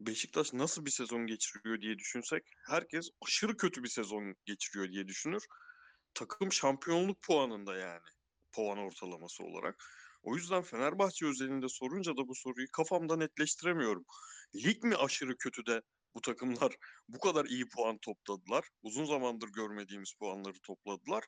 [0.00, 5.42] Beşiktaş nasıl bir sezon geçiriyor diye düşünsek herkes aşırı kötü bir sezon geçiriyor diye düşünür.
[6.14, 8.00] Takım şampiyonluk puanında yani
[8.52, 9.84] puan ortalaması olarak.
[10.22, 14.04] O yüzden Fenerbahçe özelinde sorunca da bu soruyu kafamda netleştiremiyorum.
[14.54, 15.82] Lig mi aşırı kötü de
[16.16, 16.76] bu takımlar
[17.08, 18.64] bu kadar iyi puan topladılar?
[18.82, 21.24] Uzun zamandır görmediğimiz puanları topladılar.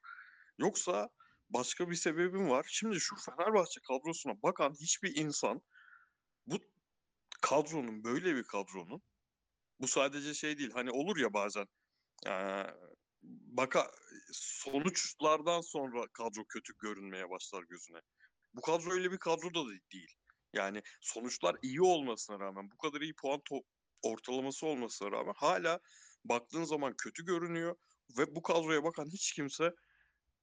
[0.58, 1.08] Yoksa
[1.50, 2.66] başka bir sebebim var.
[2.70, 5.62] Şimdi şu Fenerbahçe kadrosuna bakan hiçbir insan
[6.46, 6.58] bu
[7.42, 9.02] kadronun böyle bir kadronun
[9.80, 11.66] bu sadece şey değil hani olur ya bazen
[12.26, 12.74] eee,
[13.22, 13.90] baka
[14.32, 18.00] sonuçlardan sonra kadro kötü görünmeye başlar gözüne.
[18.54, 20.12] Bu kadro öyle bir kadro da değil.
[20.54, 23.64] Yani sonuçlar iyi olmasına rağmen bu kadar iyi puan to-
[24.02, 25.80] ortalaması olmasına rağmen hala
[26.24, 27.76] baktığın zaman kötü görünüyor
[28.18, 29.70] ve bu kadroya bakan hiç kimse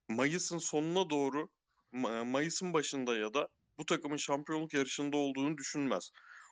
[0.10, 1.50] Mayıs'ın sonuna doğru
[1.94, 3.48] Ma- Mayıs'ın başında ya da
[3.78, 6.10] bu takımın şampiyonluk yarışında olduğunu düşünmez.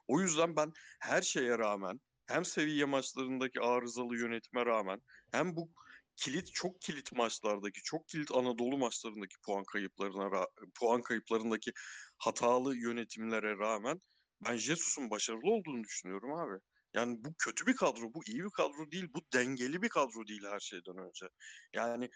[0.07, 4.99] O yüzden ben her şeye rağmen hem seviye maçlarındaki arızalı yönetime rağmen
[5.31, 5.69] hem bu
[6.15, 10.45] kilit çok kilit maçlardaki çok kilit Anadolu maçlarındaki puan kayıplarına
[10.79, 11.71] puan kayıplarındaki
[12.17, 14.01] hatalı yönetimlere rağmen
[14.45, 16.59] ben Jesus'un başarılı olduğunu düşünüyorum abi.
[16.93, 20.43] Yani bu kötü bir kadro, bu iyi bir kadro değil, bu dengeli bir kadro değil
[20.51, 21.25] her şeyden önce.
[21.73, 22.09] Yani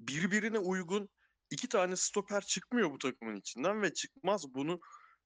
[0.00, 1.08] birbirine uygun
[1.50, 4.54] iki tane stoper çıkmıyor bu takımın içinden ve çıkmaz.
[4.54, 4.80] Bunu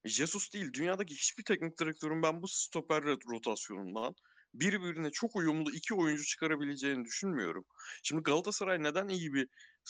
[0.04, 4.14] Jesus değil, dünyadaki hiçbir teknik direktörün ben bu stoper rotasyonundan
[4.54, 7.64] birbirine çok uyumlu iki oyuncu çıkarabileceğini düşünmüyorum.
[8.02, 9.48] Şimdi Galatasaray neden iyi bir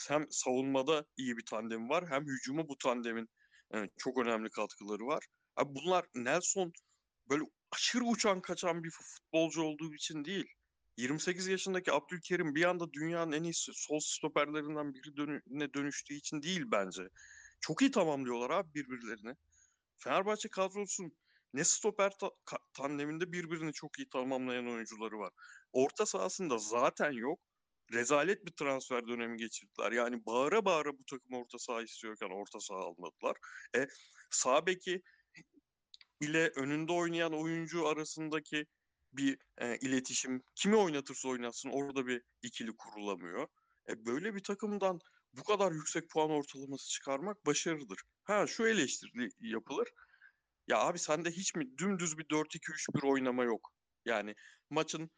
[0.09, 3.29] hem savunmada iyi bir tandem var hem hücuma bu tandemin
[3.75, 5.25] e, çok önemli katkıları var.
[5.57, 6.73] Abi bunlar Nelson
[7.31, 10.47] böyle aşırı uçan kaçan bir futbolcu olduğu için değil.
[10.97, 16.63] 28 yaşındaki Abdülkerim bir anda dünyanın en iyi sol stoperlerinden biri dönü- dönüştüğü için değil
[16.73, 17.03] bence.
[17.61, 19.35] Çok iyi tamamlıyorlar abi birbirlerini.
[19.99, 21.17] Fenerbahçe kadrosunun
[21.55, 25.33] ne stoper ta- tandeminde birbirini çok iyi tamamlayan oyuncuları var.
[25.73, 27.41] Orta sahasında zaten yok.
[27.93, 29.93] Rezalet bir transfer dönemi geçirdiler.
[29.93, 33.37] Yani bağıra bağıra bu takım orta saha istiyorken orta saha almadılar.
[33.77, 33.87] E,
[34.31, 35.03] sağ beki
[36.21, 38.67] ile önünde oynayan oyuncu arasındaki
[39.13, 43.49] bir e, iletişim kimi oynatırsa oynatsın orada bir ikili kurulamıyor.
[43.89, 45.01] E, böyle bir takımdan
[45.33, 47.99] bu kadar yüksek puan ortalaması çıkarmak başarıdır.
[48.25, 49.89] Ha şu eleştiri yapılır.
[50.69, 53.73] Ya abi sende hiç mi dümdüz bir 4-2-3-1 oynama yok.
[54.05, 54.35] Yani
[54.71, 55.11] maçın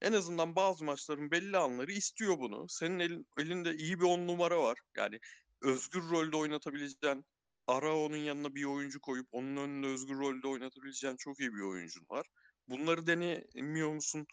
[0.00, 2.68] en azından bazı maçların belli anları istiyor bunu.
[2.68, 4.78] Senin elin, elinde iyi bir on numara var.
[4.96, 5.18] Yani
[5.62, 7.24] özgür rolde oynatabileceğin
[7.66, 12.26] Arao'nun yanına bir oyuncu koyup onun önünde özgür rolde oynatabileceğin çok iyi bir oyuncun var.
[12.68, 14.26] Bunları deneyemiyor musun,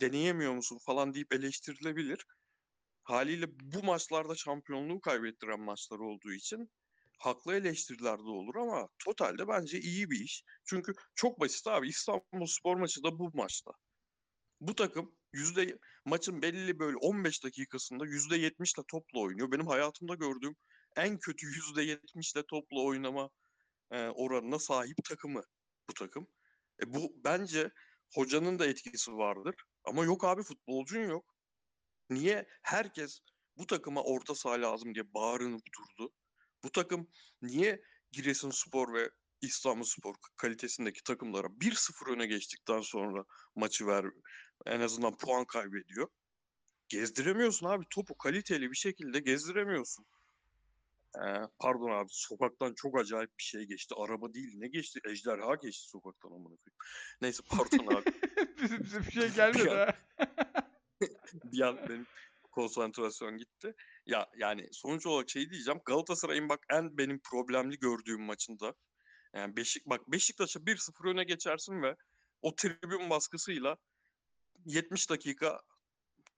[0.00, 2.24] deneyemiyor musun falan deyip eleştirilebilir.
[3.02, 6.70] Haliyle bu maçlarda şampiyonluğu kaybettiren maçlar olduğu için
[7.18, 10.44] haklı eleştiriler de olur ama totalde bence iyi bir iş.
[10.64, 13.72] Çünkü çok basit abi İstanbul Spor maçı da bu maçta.
[14.60, 19.52] Bu takım yüzde maçın belli böyle 15 dakikasında yüzde 70 ile topla oynuyor.
[19.52, 20.56] Benim hayatımda gördüğüm
[20.96, 23.30] en kötü yüzde 70 ile topla oynama
[23.90, 25.42] e, oranına sahip takımı
[25.88, 26.28] bu takım.
[26.82, 27.70] E, bu bence
[28.14, 29.54] hocanın da etkisi vardır.
[29.84, 31.34] Ama yok abi futbolcun yok.
[32.10, 33.20] Niye herkes
[33.56, 36.12] bu takıma orta saha lazım diye bağırınıp durdu?
[36.64, 37.08] Bu takım
[37.42, 43.24] niye Giresunspor ve İstanbulspor kalitesindeki takımlara 1-0 öne geçtikten sonra
[43.54, 44.04] maçı ver
[44.66, 46.08] en azından puan kaybediyor?
[46.88, 50.06] Gezdiremiyorsun abi topu kaliteli bir şekilde gezdiremiyorsun.
[51.16, 53.94] Ee, pardon abi sokaktan çok acayip bir şey geçti.
[53.98, 55.00] Araba değil ne geçti?
[55.08, 56.78] Ejderha geçti sokaktan amına koyayım.
[57.20, 58.04] Neyse pardon abi.
[58.62, 59.94] Bizim, bizim bir şey gelmedi an- ha.
[61.44, 62.06] bir an benim
[62.52, 63.74] konsantrasyon gitti.
[64.06, 65.80] Ya yani sonuç olarak şey diyeceğim.
[65.84, 68.74] Galatasaray'ın bak en benim problemli gördüğüm maçında
[69.34, 71.96] yani Beşik bak Beşiktaş'a 1-0 öne geçersin ve
[72.42, 73.76] o tribün baskısıyla
[74.64, 75.60] 70 dakika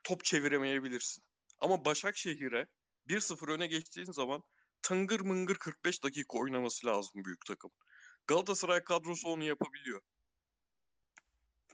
[0.05, 1.25] top çeviremeyebilirsin.
[1.61, 2.67] Ama Başakşehir'e
[3.09, 4.43] 1-0 öne geçtiğin zaman
[4.89, 7.71] tıngır mıngır 45 dakika oynaması lazım büyük takım.
[8.27, 10.01] Galatasaray kadrosu onu yapabiliyor.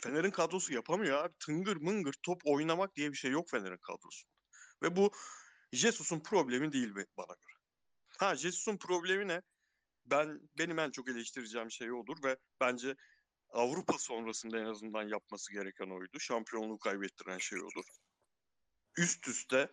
[0.03, 1.35] Fener'in kadrosu yapamıyor abi.
[1.47, 4.35] Tıngır mıngır top oynamak diye bir şey yok Fener'in kadrosunda.
[4.83, 5.13] Ve bu
[5.73, 7.59] Jesus'un problemi değil bana göre.
[8.19, 9.43] Ha Jesus'un problemi ne?
[10.05, 12.97] Ben benim en çok eleştireceğim şey odur ve bence
[13.49, 16.21] Avrupa sonrasında en azından yapması gereken oydu.
[16.21, 17.85] Şampiyonluğu kaybettiren şey odur.
[18.99, 19.71] Üst üste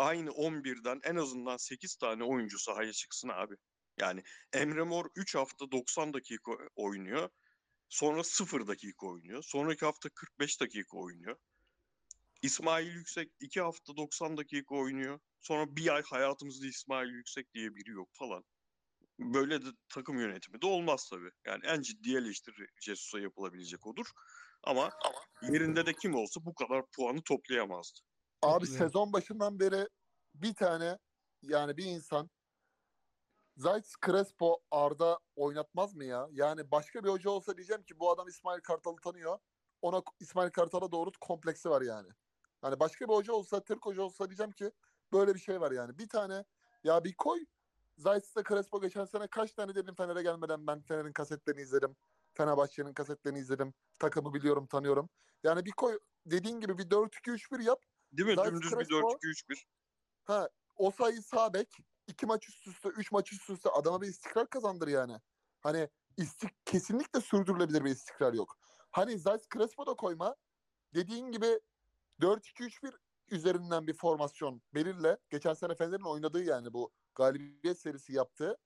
[0.00, 3.54] aynı 11'den en azından 8 tane oyuncu sahaya çıksın abi.
[4.00, 4.22] Yani
[4.52, 7.28] Emre Mor 3 hafta 90 dakika oynuyor.
[7.88, 9.42] Sonra 0 dakika oynuyor.
[9.42, 11.36] Sonraki hafta 45 dakika oynuyor.
[12.42, 15.20] İsmail Yüksek 2 hafta 90 dakika oynuyor.
[15.40, 18.44] Sonra bir ay hayatımızda İsmail Yüksek diye biri yok falan.
[19.18, 21.30] Böyle de takım yönetimi de olmaz tabii.
[21.46, 24.06] Yani en ciddi eleştiri Jesus'a yapılabilecek odur.
[24.62, 24.90] Ama
[25.42, 28.00] yerinde de kim olsa bu kadar puanı toplayamazdı.
[28.42, 28.78] Abi güzel.
[28.78, 29.88] sezon başından beri
[30.34, 30.98] bir tane
[31.42, 32.30] yani bir insan
[33.56, 36.28] Zayt Crespo Arda oynatmaz mı ya?
[36.32, 39.38] Yani başka bir hoca olsa diyeceğim ki bu adam İsmail Kartal'ı tanıyor.
[39.82, 42.08] ona İsmail Kartal'a doğru kompleksi var yani.
[42.60, 44.72] Hani başka bir hoca olsa, Türk hoca olsa diyeceğim ki
[45.12, 45.98] böyle bir şey var yani.
[45.98, 46.44] Bir tane
[46.84, 47.44] ya bir koy.
[47.96, 51.96] Zayt'sa Crespo geçen sene kaç tane dedim Fener'e gelmeden ben Fener'in kasetlerini izledim.
[52.34, 53.74] Fenerbahçe'nin kasetlerini izledim.
[53.98, 55.08] Takımı biliyorum, tanıyorum.
[55.44, 57.82] Yani bir koy dediğin gibi bir 4-2-3-1 yap.
[58.12, 58.34] Değil mi?
[58.34, 59.66] Zaten Dümdüz bir Crespo- 4-2-3-1.
[60.24, 61.68] Ha o sayı sağ bek
[62.06, 65.16] iki maç üst üste, üç maç üst üste adama bir istikrar kazandır yani.
[65.60, 68.56] Hani istik kesinlikle sürdürülebilir bir istikrar yok.
[68.90, 70.36] Hani Zayt Crespo da koyma.
[70.94, 71.60] Dediğin gibi
[72.20, 72.94] 4-2-3-1
[73.30, 75.18] üzerinden bir formasyon belirle.
[75.30, 78.56] Geçen sene Fener'in oynadığı yani bu galibiyet serisi yaptığı.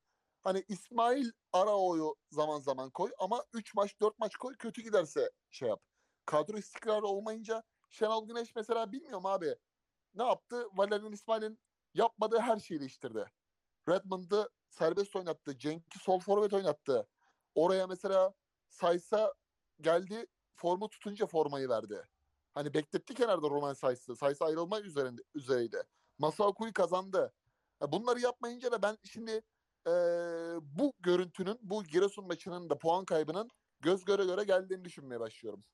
[0.43, 5.69] Hani İsmail Arao'yu zaman zaman koy ama 3 maç 4 maç koy kötü giderse şey
[5.69, 5.83] yap.
[6.27, 7.63] Kadro istikrarı olmayınca
[7.95, 9.57] Şenol Güneş mesela bilmiyorum abi
[10.15, 10.67] ne yaptı?
[10.75, 11.59] Valerian İsmail'in
[11.95, 13.31] yapmadığı her şeyi değiştirdi.
[13.89, 15.59] Redmond'ı serbest oynattı.
[15.59, 17.09] Cenk'i sol forvet oynattı.
[17.55, 18.35] Oraya mesela
[18.69, 19.35] Saysa
[19.81, 22.09] geldi formu tutunca formayı verdi.
[22.53, 24.17] Hani bekletti kenarda Roman Saysa.
[24.17, 25.83] Saysa ayrılma üzerinde, üzereydi.
[26.19, 27.33] Masuaku'yu kazandı.
[27.83, 29.31] Ya bunları yapmayınca da ben şimdi
[29.87, 29.93] eee,
[30.63, 35.65] bu görüntünün, bu Giresun maçının da puan kaybının göz göre göre geldiğini düşünmeye başlıyorum.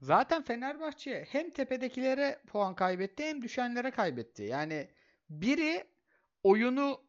[0.00, 4.42] Zaten Fenerbahçe hem tepedekilere puan kaybetti hem düşenlere kaybetti.
[4.42, 4.90] Yani
[5.30, 5.84] biri
[6.42, 7.00] oyunu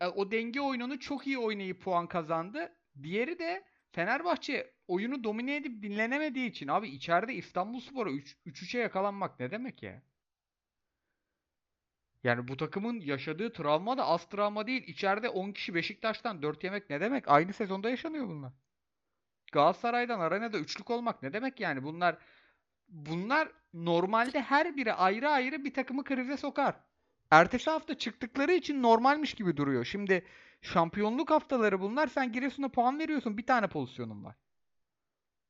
[0.00, 2.72] e, o denge oyununu çok iyi oynayıp puan kazandı.
[3.02, 9.82] Diğeri de Fenerbahçe oyunu domine edip dinlenemediği için abi içeride İstanbulspor'a 3-3'e yakalanmak ne demek
[9.82, 10.02] ya?
[12.24, 14.84] Yani bu takımın yaşadığı travma da az travma değil.
[14.86, 17.28] İçeride 10 kişi Beşiktaş'tan 4 yemek ne demek?
[17.28, 18.52] Aynı sezonda yaşanıyor bunlar.
[19.52, 21.82] Galatasaray'dan arenada üçlük olmak ne demek yani?
[21.82, 22.18] Bunlar
[22.94, 26.76] bunlar normalde her biri ayrı ayrı bir takımı krize sokar.
[27.30, 29.84] Ertesi hafta çıktıkları için normalmiş gibi duruyor.
[29.84, 30.24] Şimdi
[30.62, 32.06] şampiyonluk haftaları bunlar.
[32.06, 33.38] Sen Giresun'a puan veriyorsun.
[33.38, 34.36] Bir tane pozisyonun var.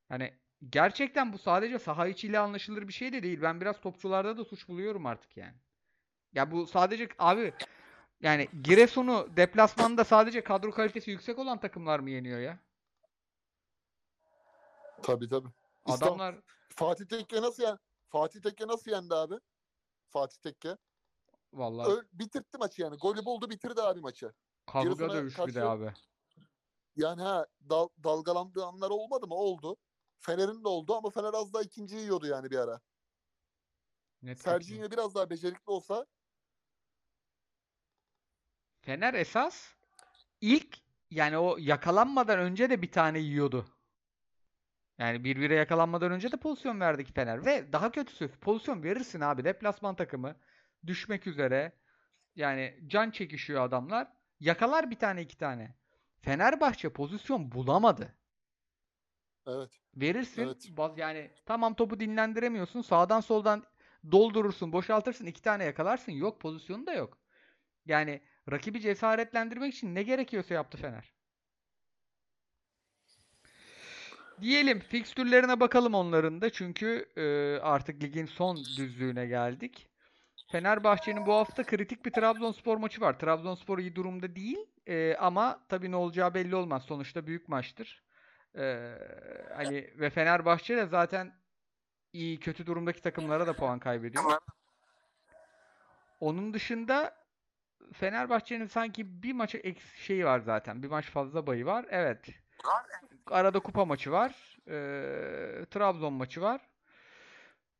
[0.09, 0.35] Hani
[0.71, 3.43] gerçekten bu sadece saha içiyle anlaşılır bir şey de değil.
[3.43, 5.55] Ben biraz topçularda da suç buluyorum artık yani.
[6.33, 7.53] Ya bu sadece abi
[8.21, 12.59] yani Giresun'u deplasmanda sadece kadro kalitesi yüksek olan takımlar mı yeniyor ya?
[15.03, 15.49] Tabii tabii.
[15.85, 17.79] Adamlar Fatih Tekke nasıl yani?
[18.09, 19.35] Fatih Tekke nasıl yendi abi?
[20.09, 20.77] Fatih Tekke.
[21.53, 22.97] vallahi Ö- bitirtti maçı yani.
[22.97, 24.33] Golü buldu bitirdi abi maçı.
[24.67, 25.93] kavga dövüş bir de karşı- abi.
[26.97, 29.35] Yani ha dal- dalgalandığı anlar olmadı mı?
[29.35, 29.77] Oldu.
[30.19, 32.81] Fener'in de oldu ama Fener az daha ikinciyi yiyordu yani bir ara.
[34.23, 34.47] Net
[34.91, 36.07] biraz daha becerikli olsa
[38.81, 39.75] Fener esas
[40.41, 40.79] ilk
[41.11, 43.67] yani o yakalanmadan önce de bir tane yiyordu.
[44.99, 47.45] Yani birbirine yakalanmadan önce de pozisyon verdi ki Fener.
[47.47, 49.45] Ve daha kötüsü pozisyon verirsin abi.
[49.45, 50.37] Deplasman takımı
[50.87, 51.73] düşmek üzere.
[52.37, 54.09] Yani can çekişiyor adamlar.
[54.41, 55.75] Yakalar bir tane iki tane.
[56.21, 58.15] Fenerbahçe pozisyon bulamadı.
[59.47, 59.71] evet.
[59.97, 60.43] Verirsin.
[60.43, 60.71] Evet.
[60.97, 62.83] Yani tamam topu dinlendiremiyorsun.
[62.83, 63.65] Sağdan soldan
[64.13, 65.27] doldurursun, boşaltırsın.
[65.27, 66.13] iki tane yakalarsın.
[66.13, 67.19] Yok pozisyonu da yok.
[67.87, 71.15] Yani rakibi cesaretlendirmek için ne gerekiyorsa yaptı Fener.
[74.41, 76.51] Diyelim fikstürlerine bakalım onların da.
[76.51, 79.89] Çünkü e, artık ligin son düzlüğüne geldik.
[80.53, 83.19] Fenerbahçe'nin bu hafta kritik bir Trabzonspor maçı var.
[83.19, 84.59] Trabzonspor iyi durumda değil.
[84.87, 86.83] E, ama tabii ne olacağı belli olmaz.
[86.83, 88.05] Sonuçta büyük maçtır.
[88.59, 88.99] Ee,
[89.57, 91.33] hani ve Fenerbahçe de zaten
[92.13, 94.25] iyi kötü durumdaki takımlara da puan kaybediyor.
[96.21, 97.17] Onun dışında
[97.93, 100.83] Fenerbahçe'nin sanki bir maçı eks şeyi var zaten.
[100.83, 101.87] Bir maç fazla bayı var.
[101.91, 102.29] Evet.
[103.27, 104.59] Arada kupa maçı var.
[104.69, 106.61] Ee, Trabzon maçı var.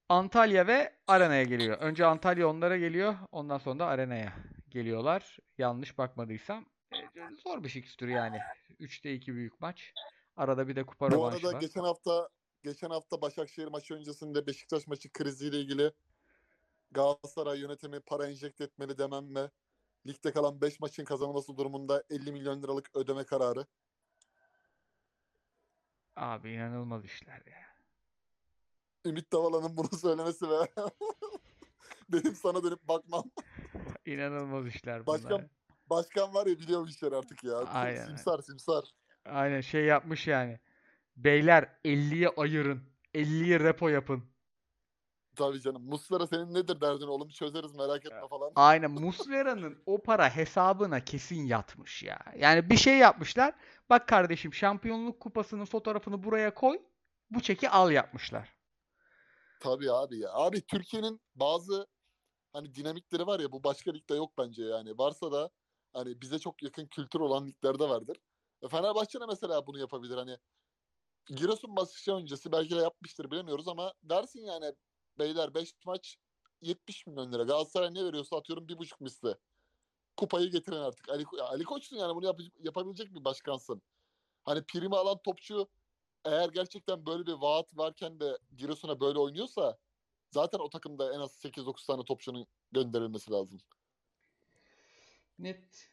[0.09, 1.79] Antalya ve Arena'ya geliyor.
[1.79, 3.15] Önce Antalya onlara geliyor.
[3.33, 4.33] Ondan sonra da Arena'ya
[4.69, 5.39] geliyorlar.
[5.59, 6.65] Yanlış bakmadıysam.
[6.93, 6.97] Ee,
[7.45, 8.39] zor bir fikstür yani.
[8.81, 9.93] 3'te 2 büyük maç.
[10.37, 11.61] Arada bir de kupa Bu arada var.
[11.61, 12.29] geçen hafta
[12.63, 15.93] geçen hafta Başakşehir maçı öncesinde Beşiktaş maçı kriziyle ilgili
[16.91, 19.51] Galatasaray yönetimi para enjekte etmeli demem mi?
[20.07, 23.67] Ligde kalan 5 maçın kazanılması durumunda 50 milyon liralık ödeme kararı.
[26.17, 27.65] Abi inanılmaz işler ya.
[29.05, 30.69] Ümit Davala'nın bunu söylemesi ve
[32.09, 33.25] benim sana dönüp bakmam.
[34.07, 35.23] İnanılmaz işler bunlar.
[35.23, 35.49] Başkan
[35.91, 37.57] başkan var ya biliyor bu işleri artık ya.
[37.57, 38.07] Aynen.
[38.07, 38.85] Simsar simsar.
[39.25, 40.61] Aynen şey yapmış yani.
[41.17, 42.83] Beyler 50'ye ayırın.
[43.15, 44.25] 50'ye repo yapın.
[45.37, 45.83] Tabii canım.
[45.83, 48.53] Muslera senin nedir derdin oğlum çözeriz merak etme falan.
[48.57, 52.19] Aynen Muslera'nın o para hesabına kesin yatmış ya.
[52.39, 53.55] Yani bir şey yapmışlar.
[53.91, 56.83] Bak kardeşim şampiyonluk kupasının fotoğrafını buraya koy.
[57.31, 58.57] Bu çeki al yapmışlar.
[59.61, 60.33] Tabii abi ya.
[60.33, 61.87] Abi Türkiye'nin bazı
[62.53, 64.99] hani dinamikleri var ya bu başka ligde yok bence yani.
[64.99, 65.51] Varsa da
[65.93, 68.17] hani bize çok yakın kültür olan liglerde vardır.
[68.63, 70.39] E Fenerbahçe de mesela bunu yapabilir hani.
[71.27, 74.75] Giresun maçı öncesi belki de yapmıştır bilemiyoruz ama dersin yani
[75.19, 76.17] beyler 5 maç
[76.61, 77.43] 70 milyon lira.
[77.43, 79.37] Galatasaray ne veriyorsa atıyorum bir buçuk misli.
[80.17, 81.09] Kupayı getirin artık.
[81.09, 83.83] Ali, Ali Koç'sun yani bunu yap- yapabilecek bir başkansın.
[84.45, 85.69] Hani primi alan topçu
[86.25, 89.79] eğer gerçekten böyle bir vaat varken de Giresun'a böyle oynuyorsa
[90.31, 93.61] zaten o takımda en az 8-9 tane topçunun gönderilmesi lazım.
[95.39, 95.91] Net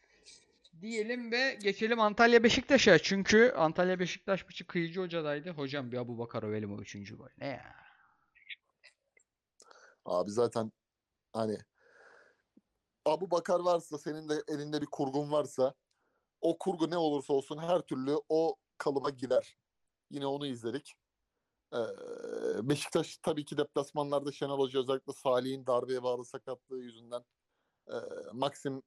[0.82, 3.00] diyelim ve geçelim Antalya Beşiktaş'a.
[3.00, 5.50] Çünkü Antalya Beşiktaş maçı Kıyıcı Hoca'daydı.
[5.50, 7.28] Hocam bir Abu Bakar övelim o üçüncü gol.
[7.38, 7.76] Ne ya?
[10.06, 10.72] Abi zaten
[11.34, 11.58] hani
[13.06, 15.74] Abu Bakar varsa senin de elinde bir kurgun varsa
[16.42, 19.58] o kurgu ne olursa olsun her türlü o kalıba girer.
[20.10, 20.94] Yine onu izledik.
[21.74, 21.78] Ee,
[22.70, 27.26] Beşiktaş tabii ki deplasmanlarda Şenol Hoca özellikle Salih'in darbeye bağlı sakatlığı yüzünden
[27.88, 27.96] e,
[28.34, 28.84] Maxim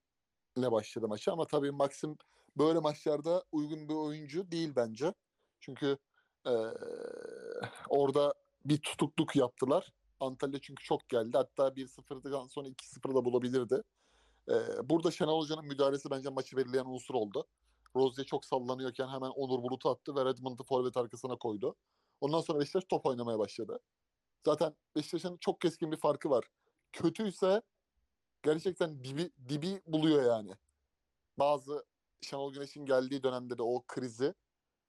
[0.57, 2.17] ile başladı maçı ama tabii Maxim
[2.57, 5.15] böyle maçlarda uygun bir oyuncu değil bence.
[5.61, 5.99] Çünkü
[6.47, 6.53] e,
[7.89, 8.35] orada
[8.65, 9.93] bir tutukluk yaptılar.
[10.21, 11.37] Antalya çünkü çok geldi.
[11.37, 13.83] Hatta 1-0'dan sonra 2-0 da bulabilirdi.
[14.49, 17.47] Ee, burada Şenol Hoca'nın müdahalesi bence maçı belirleyen unsur oldu.
[17.97, 21.77] Rozier çok sallanıyorken hemen Onur Bulut'u attı ve Redmond'u forvet arkasına koydu.
[22.21, 23.81] Ondan sonra Beşiktaş top oynamaya başladı.
[24.45, 26.45] Zaten Beşiktaş'ın çok keskin bir farkı var.
[26.93, 27.63] Kötüyse
[28.43, 30.55] gerçekten dibi, dibi buluyor yani.
[31.39, 31.85] Bazı
[32.21, 34.35] Şenol Güneş'in geldiği dönemde de o krizi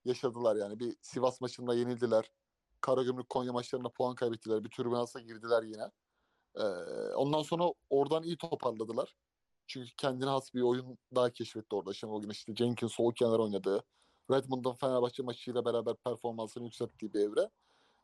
[0.05, 0.79] yaşadılar yani.
[0.79, 2.31] Bir Sivas maçında yenildiler.
[2.81, 4.63] Karagümrük Konya maçlarında puan kaybettiler.
[4.63, 5.91] Bir türbülansa girdiler yine.
[6.55, 6.63] Ee,
[7.15, 9.15] ondan sonra oradan iyi toparladılar.
[9.67, 11.93] Çünkü kendine has bir oyun daha keşfetti orada.
[11.93, 13.83] Şenol Güneş işte Jenkins sol kenar oynadığı.
[14.31, 17.49] Redmond'un Fenerbahçe maçıyla beraber performansını yükselttiği bir evre.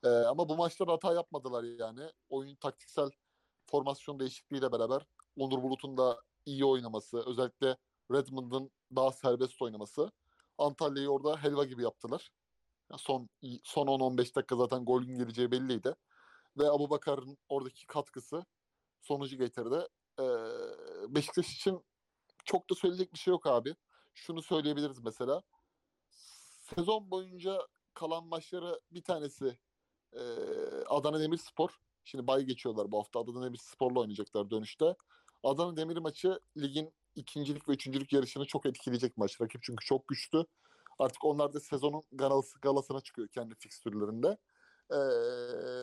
[0.03, 2.11] Ee, ama bu maçta hata yapmadılar yani.
[2.29, 3.09] Oyun taktiksel
[3.65, 5.05] formasyon değişikliğiyle beraber
[5.37, 7.77] Onur Bulut'un da iyi oynaması, özellikle
[8.11, 10.11] Redmond'un daha serbest oynaması
[10.57, 12.31] Antalya'yı orada helva gibi yaptılar.
[12.91, 13.29] Ya son
[13.63, 15.95] son 10-15 dakika zaten golün geleceği belliydi.
[16.57, 18.45] Ve Abu Bakar'ın oradaki katkısı
[19.01, 19.87] sonucu getirdi.
[20.19, 20.23] Ee,
[21.07, 21.83] Beşiktaş için
[22.45, 23.75] çok da söyleyecek bir şey yok abi.
[24.13, 25.41] Şunu söyleyebiliriz mesela.
[26.75, 29.57] Sezon boyunca kalan maçları bir tanesi
[30.13, 30.21] e,
[30.87, 31.69] Adana Demirspor.
[32.03, 33.19] Şimdi bay geçiyorlar bu hafta.
[33.19, 34.95] Adana Demirspor'la oynayacaklar dönüşte.
[35.43, 39.41] Adana Demir maçı ligin ikincilik ve üçüncülük yarışını çok etkileyecek maç.
[39.41, 40.45] Rakip çünkü çok güçlü.
[40.99, 44.37] Artık onlar da sezonun galası, galasına çıkıyor kendi fikstürlerinde.
[44.91, 44.95] Ee,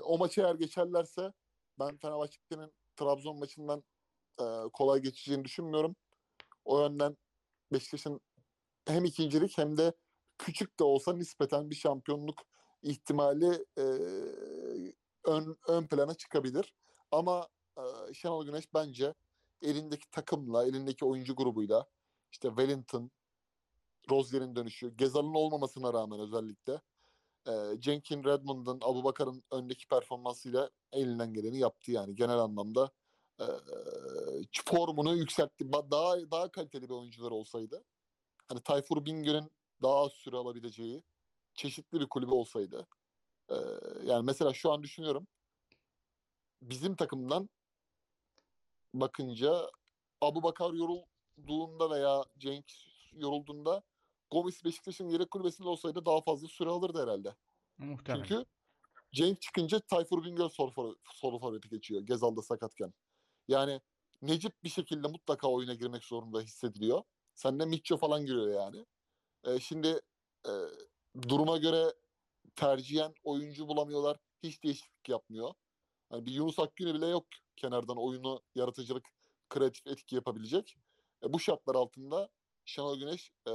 [0.01, 1.33] o maçı eğer geçerlerse
[1.79, 3.85] ben Fenerbahçe'nin Trabzon maçından
[4.41, 5.97] e, kolay geçeceğini düşünmüyorum.
[6.65, 7.17] O yönden
[7.73, 8.21] Beşiktaş'ın
[8.87, 9.93] hem ikincilik hem de
[10.39, 12.43] küçük de olsa nispeten bir şampiyonluk
[12.83, 13.85] ihtimali e,
[15.25, 16.75] ön, ön plana çıkabilir.
[17.11, 19.15] Ama e, Şenol Güneş bence
[19.63, 21.87] elindeki takımla, elindeki oyuncu grubuyla
[22.33, 23.11] işte Wellington,
[24.11, 26.81] Rozier'in dönüşü, Gezal'ın olmamasına rağmen özellikle
[27.47, 32.91] e, Jenkin Redmond'un, Abu Bakar'ın öndeki performansıyla elinden geleni yaptı yani genel anlamda
[33.41, 33.47] e,
[34.67, 35.73] formunu yükseltti.
[35.73, 37.85] Daha daha kaliteli bir oyuncular olsaydı
[38.49, 39.51] hani Tayfur Bingöl'ün
[39.83, 41.03] daha az süre alabileceği
[41.55, 42.87] çeşitli bir kulübe olsaydı
[43.49, 43.57] e,
[44.05, 45.27] yani mesela şu an düşünüyorum
[46.63, 47.49] bizim takımdan
[48.95, 49.71] bakınca
[50.21, 52.65] Abu Bakar yorulduğunda veya Cenk
[53.13, 53.83] yorulduğunda
[54.31, 57.35] Gomis Beşiktaş'ın yedek kulübesinde olsaydı daha fazla süre alırdı herhalde.
[57.79, 58.25] Muhtemelen.
[58.25, 58.45] Çünkü
[59.13, 62.03] Cenk çıkınca Tayfur Bingöl for, sol forveti geçiyor.
[62.03, 62.93] Gezal'da sakatken.
[63.49, 63.81] Yani
[64.23, 67.03] Necip bir şekilde mutlaka oyuna girmek zorunda hissediliyor.
[67.35, 68.87] Sen de Mitcho falan giriyor yani.
[69.45, 70.01] E, şimdi
[70.47, 70.53] e,
[71.29, 71.95] duruma göre
[72.57, 74.17] tercihen oyuncu bulamıyorlar.
[74.43, 75.55] Hiç değişiklik yapmıyor.
[76.13, 77.27] Yani bir Yunus Akgün'ü bile yok
[77.57, 79.07] kenardan oyunu yaratıcılık,
[79.49, 80.77] kreatif etki yapabilecek.
[81.25, 82.29] E, bu şartlar altında
[82.65, 83.53] Şenol Güneş e,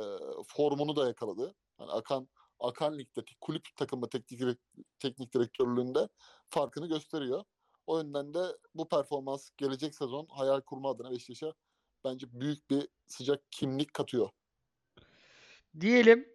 [0.47, 1.55] formunu da yakaladı.
[1.79, 2.27] Yani Akan
[2.59, 4.59] Akan Lig'deki kulüp takımı teknik,
[4.99, 6.09] teknik direktörlüğünde
[6.49, 7.43] farkını gösteriyor.
[7.87, 8.39] O yönden de
[8.75, 11.53] bu performans gelecek sezon hayal kurma adına Beşiktaş'a
[12.03, 14.29] bence büyük bir sıcak kimlik katıyor.
[15.79, 16.27] Diyelim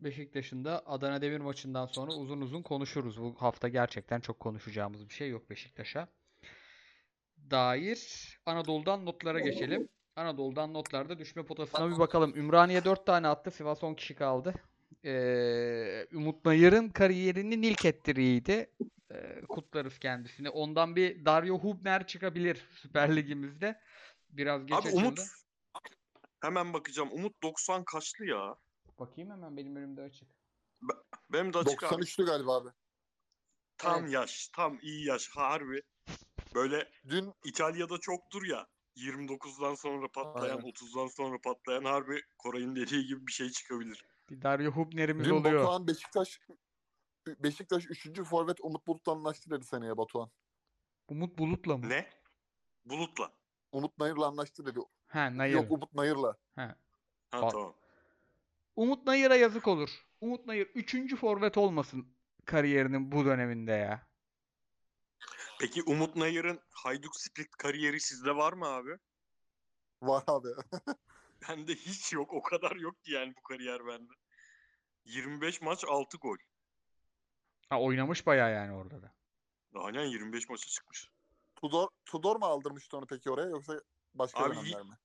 [0.00, 3.20] Beşiktaş'ın da Adana Demir maçından sonra uzun uzun konuşuruz.
[3.20, 6.08] Bu hafta gerçekten çok konuşacağımız bir şey yok Beşiktaş'a
[7.50, 8.38] dair.
[8.46, 9.88] Anadolu'dan notlara geçelim.
[10.16, 12.36] Anadolu'dan notlarda düşme potasına bir bakalım.
[12.36, 13.50] Ümraniye 4 tane attı.
[13.50, 14.54] Sivas 10 kişi kaldı.
[15.04, 18.70] Ee, Umut Nayır'ın kariyerini ilk ettiriydi.
[19.12, 20.50] Ee, kutlarız kendisini.
[20.50, 23.80] Ondan bir Dario Hubner çıkabilir Süper Ligimizde.
[24.30, 25.00] Biraz geç Abi açıldı.
[25.00, 25.20] Umut
[26.40, 27.08] hemen bakacağım.
[27.12, 28.56] Umut 90 kaçlı ya?
[28.98, 30.28] Bakayım hemen benim önümde açık.
[31.32, 31.94] Benim de açık abi.
[31.94, 32.68] 93'lü galiba abi.
[33.78, 34.12] Tam Evet.
[34.12, 35.82] yaş, tam iyi yaş harbi.
[36.54, 38.66] Böyle Dün İtalya'da çoktur ya.
[38.96, 40.70] 29'dan sonra patlayan, Aynen.
[40.70, 44.04] 30'dan sonra patlayan harbi Koray'ın dediği gibi bir şey çıkabilir.
[44.30, 45.60] Bir Dario Hubner'imiz Dün oluyor.
[45.62, 46.40] Batuhan Beşiktaş
[47.26, 48.22] Beşiktaş 3.
[48.22, 50.30] forvet Umut Bulut'la anlaştı dedi seneye Batuhan.
[51.08, 51.88] Umut Bulut'la mı?
[51.88, 52.08] Ne?
[52.84, 53.32] Bulutla.
[53.72, 54.78] Umut Nayır'la anlaştı dedi.
[55.06, 55.54] Ha, Nayır.
[55.54, 56.36] Yok Umut Nayır'la.
[56.54, 56.76] Ha.
[57.30, 57.48] Ha Aa.
[57.48, 57.74] tamam.
[58.76, 59.90] Umut Nayır'a yazık olur.
[60.20, 61.16] Umut Nayır 3.
[61.16, 64.08] forvet olmasın kariyerinin bu döneminde ya.
[65.60, 68.98] Peki Umut Nayır'ın Hayduk Split kariyeri sizde var mı abi?
[70.02, 70.48] Var abi.
[71.48, 72.32] Bende hiç yok.
[72.32, 74.12] O kadar yok ki yani bu kariyer bende.
[75.04, 76.36] 25 maç 6 gol.
[77.68, 79.14] Ha, oynamış bayağı yani orada da.
[79.74, 81.08] Aynen 25 maça çıkmış.
[81.56, 83.80] Tudor, Tudor mu aldırmıştı onu peki oraya yoksa
[84.14, 84.98] başka Abi, dönemler mi?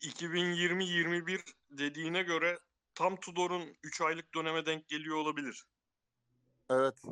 [0.00, 2.58] 2020-21 dediğine göre
[2.94, 5.64] tam Tudor'un 3 aylık döneme denk geliyor olabilir.
[6.70, 7.02] Evet.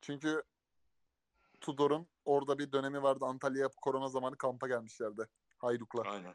[0.00, 0.42] Çünkü
[1.60, 3.24] Tudor'un orada bir dönemi vardı.
[3.24, 5.26] Antalya'ya korona zamanı kampa gelmişlerdi.
[5.58, 6.02] Hayduk'la.
[6.02, 6.34] Aynen.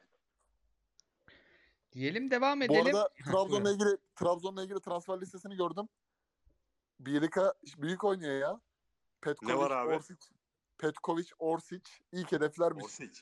[1.94, 2.86] Diyelim devam Bu edelim.
[2.96, 5.90] arada Heh, Trabzon'la ilgili Trabzon'la ilgili transfer listesini gördüm.
[7.00, 8.62] Bielika büyük oynuyor ya.
[9.22, 9.94] Petkovic, Ne var abi?
[9.96, 10.18] Orsic,
[10.78, 12.84] Petkovic, Orsic ilk hedeflermiş.
[12.84, 13.22] Orsic.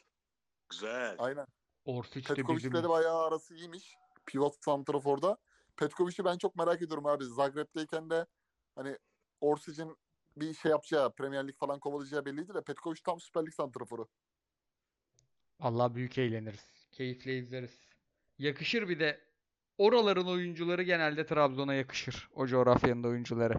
[0.69, 1.15] Güzel.
[1.19, 1.47] Aynen.
[1.85, 3.95] Orsic de Petkovic'le de bayağı arası iyiymiş.
[4.25, 5.37] Pivot santraforda.
[5.77, 7.25] Petkovic'i ben çok merak ediyorum abi.
[7.25, 8.25] Zagreb'teyken de
[8.75, 8.97] hani
[9.41, 9.97] Orsic'in
[10.37, 14.07] bir şey yapacağı, Premier Lig falan kovalayacağı belliydi de Petkovic tam Süper Lig santraforu.
[15.59, 16.65] Vallahi büyük eğleniriz.
[16.91, 17.90] Keyifle izleriz.
[18.41, 19.19] Yakışır bir de
[19.77, 22.29] oraların oyuncuları genelde Trabzon'a yakışır.
[22.35, 23.53] O coğrafyanın oyuncuları.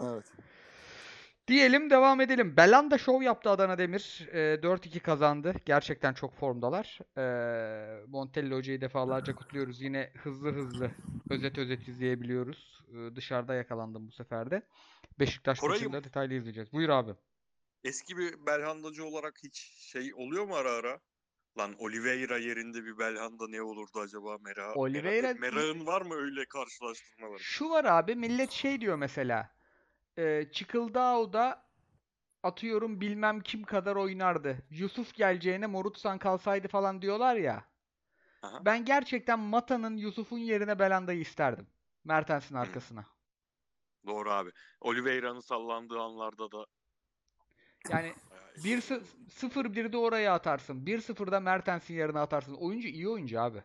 [0.00, 0.24] Evet.
[1.48, 2.56] Diyelim devam edelim.
[2.56, 4.28] Belanda şov yaptı Adana Demir.
[4.32, 5.54] Ee, 4-2 kazandı.
[5.66, 6.98] Gerçekten çok formdalar.
[7.18, 9.80] Ee, Montello hocayı defalarca kutluyoruz.
[9.82, 10.90] Yine hızlı hızlı
[11.30, 12.84] özet özet izleyebiliyoruz.
[12.88, 14.62] Ee, dışarıda yakalandım bu sefer de.
[15.18, 16.72] Beşiktaş Koray'ım- maçında detaylı izleyeceğiz.
[16.72, 17.12] Buyur abi.
[17.84, 19.56] Eski bir Belhandacı olarak hiç
[19.92, 21.00] şey oluyor mu ara ara?
[21.58, 24.72] Lan Oliveira yerinde bir Belhanda ne olurdu acaba Mera?
[24.74, 27.38] Oliveira- Mera'nın var mı öyle karşılaştırmaları?
[27.40, 29.50] Şu var abi millet şey diyor mesela.
[30.18, 31.68] E, Çıkıldağ'da
[32.42, 34.58] atıyorum bilmem kim kadar oynardı.
[34.70, 37.64] Yusuf geleceğine Morutsan kalsaydı falan diyorlar ya.
[38.42, 38.64] Aha.
[38.64, 41.66] Ben gerçekten Mata'nın Yusuf'un yerine Belanda'yı isterdim.
[42.04, 43.06] Mertens'in arkasına.
[44.06, 44.50] Doğru abi.
[44.80, 46.66] Oliveira'nın sallandığı anlarda da
[47.90, 48.14] Yani
[48.64, 50.84] 1-0-1'de oraya atarsın.
[50.84, 52.54] 1-0'da Mertens'in yerine atarsın.
[52.54, 53.62] Oyuncu iyi oyuncu abi.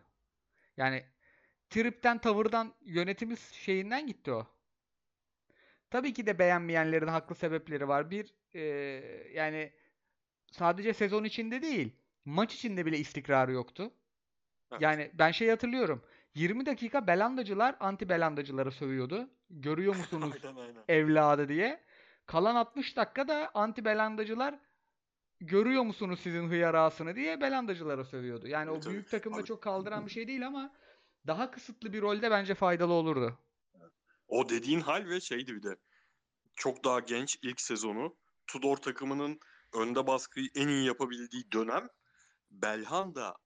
[0.76, 1.04] Yani
[1.70, 4.46] tripten, tavırdan, yönetimiz şeyinden gitti o.
[5.90, 8.10] Tabii ki de beğenmeyenlerin haklı sebepleri var.
[8.10, 8.60] Bir e,
[9.34, 9.72] yani
[10.50, 11.92] sadece sezon içinde değil,
[12.24, 13.90] maç içinde bile istikrarı yoktu.
[14.72, 14.82] Evet.
[14.82, 16.02] Yani ben şey hatırlıyorum.
[16.34, 19.30] 20 dakika Belandacılar anti Belandacıları sövüyordu.
[19.50, 20.84] Görüyor musunuz aynen aynen.
[20.88, 21.80] evladı diye.
[22.26, 24.54] Kalan 60 dakikada anti Belandacılar
[25.46, 28.48] görüyor musunuz sizin hıyarasını diye Belandacılara sövüyordu.
[28.48, 28.92] Yani o Tabii, tabii.
[28.92, 30.74] büyük takımda Abi- çok kaldıran bir şey değil ama
[31.26, 33.38] daha kısıtlı bir rolde bence faydalı olurdu.
[34.28, 35.76] O dediğin hal ve şeydi bir de.
[36.56, 38.16] Çok daha genç ilk sezonu.
[38.46, 39.38] Tudor takımının
[39.74, 41.88] önde baskıyı en iyi yapabildiği dönem.
[42.50, 43.36] Belhanda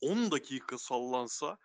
[0.00, 1.58] 10 dakika sallansa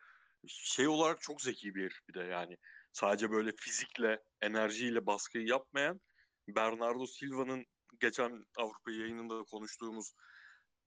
[0.48, 2.58] şey olarak çok zeki bir herif bir de yani.
[2.94, 6.02] Sadece böyle fizikle, enerjiyle baskıyı yapmayan
[6.48, 7.66] Bernardo Silva'nın
[8.00, 10.14] geçen Avrupa yayınında konuştuğumuz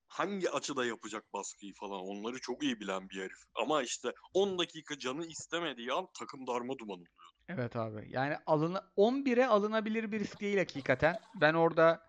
[0.08, 3.38] hangi açıda yapacak baskıyı falan onları çok iyi bilen bir herif.
[3.54, 7.32] Ama işte 10 dakika canı istemediği an takım darma duman oluyor.
[7.48, 8.06] Evet abi.
[8.08, 11.18] Yani alına 11'e alınabilir bir risk değil hakikaten.
[11.40, 12.06] Ben orada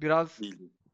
[0.00, 0.40] biraz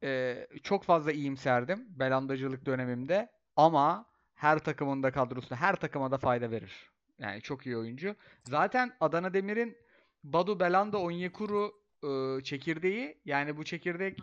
[0.03, 6.51] e, çok fazla iyimserdim Belandacılık dönemimde ama her takımın da kadrosunda her takıma da fayda
[6.51, 6.91] verir.
[7.19, 8.17] Yani çok iyi oyuncu.
[8.45, 9.77] Zaten Adana Demir'in
[10.25, 11.73] Badu Belanda Onyekuru
[12.07, 14.23] e, çekirdeği yani bu çekirdek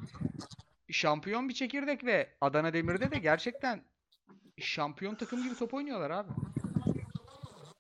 [0.92, 3.84] şampiyon bir çekirdek ve Adana Demir'de de gerçekten
[4.60, 6.30] şampiyon takım gibi top oynuyorlar abi.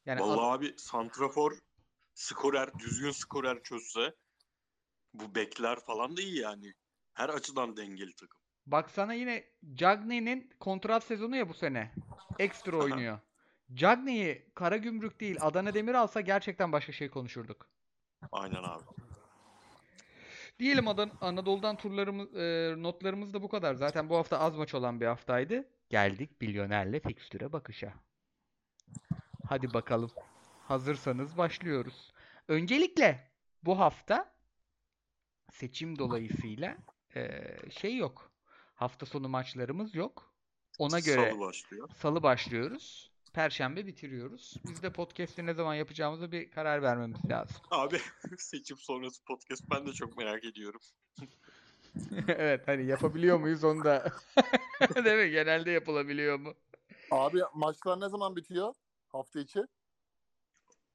[0.05, 1.57] Yani Ad- Vallahi abi santrafor
[2.13, 4.15] skorer, düzgün skorer çözse
[5.13, 6.73] bu bekler falan da iyi yani.
[7.13, 8.39] Her açıdan dengeli takım.
[8.65, 9.43] Bak sana yine
[9.73, 11.91] Cagney'in kontrat sezonu ya bu sene.
[12.39, 13.19] Ekstra oynuyor.
[13.73, 17.69] Cagney'i Karagümrük değil Adana Demir alsa gerçekten başka şey konuşurduk.
[18.31, 18.83] Aynen abi.
[20.63, 23.75] Diyelim Adan Anadolu'dan turlarımız e, notlarımız da bu kadar.
[23.75, 25.65] Zaten bu hafta az maç olan bir haftaydı.
[25.89, 27.93] Geldik milyonerle fikstüre bakışa.
[29.49, 30.11] Hadi bakalım.
[30.67, 32.13] Hazırsanız başlıyoruz.
[32.47, 33.31] Öncelikle
[33.63, 34.33] bu hafta
[35.51, 36.77] seçim dolayısıyla
[37.15, 37.41] e,
[37.71, 38.31] şey yok.
[38.75, 40.33] Hafta sonu maçlarımız yok.
[40.79, 41.89] Ona göre Salı başlıyor.
[41.95, 43.11] Salı başlıyoruz.
[43.33, 44.53] Perşembe bitiriyoruz.
[44.65, 47.55] Biz de podcast'i ne zaman yapacağımıza bir karar vermemiz lazım.
[47.71, 48.01] Abi
[48.37, 50.81] seçim sonrası podcast ben de çok merak ediyorum.
[52.27, 54.11] Evet hani yapabiliyor muyuz onu da
[55.05, 55.31] değil mi?
[55.31, 56.53] Genelde yapılabiliyor mu?
[57.11, 58.73] Abi maçlar ne zaman bitiyor?
[59.07, 59.63] Hafta içi.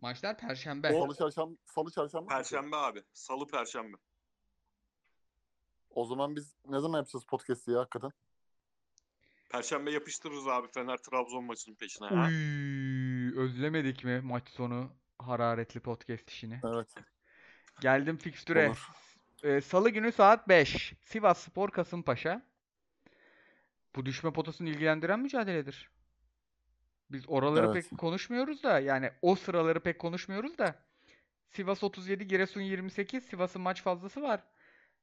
[0.01, 0.93] Maçlar Perşembe.
[0.93, 2.25] Salı çarşamba, salı çarşamba.
[2.25, 2.37] mı?
[2.39, 3.03] Perşembe abi.
[3.13, 3.97] Salı perşembe.
[5.91, 8.11] O zaman biz ne zaman yapacağız podcast'i ya hakikaten?
[9.49, 12.09] Perşembe yapıştırırız abi Fener Trabzon maçının peşine.
[12.09, 12.27] Ha?
[12.29, 16.61] Uy, özlemedik mi maç sonu hararetli podcast işini?
[16.65, 16.95] Evet.
[17.81, 18.69] Geldim fikstüre.
[18.69, 18.89] Olur.
[19.43, 20.95] Ee, Salı günü saat 5.
[21.01, 22.43] Sivas Spor Kasımpaşa.
[23.97, 25.91] Bu düşme potasını ilgilendiren mücadeledir.
[27.11, 27.91] Biz oraları Evet.
[27.91, 30.75] pek konuşmuyoruz da yani o sıraları pek konuşmuyoruz da
[31.51, 33.25] Sivas 37, Giresun 28.
[33.25, 34.45] Sivas'ın maç fazlası var.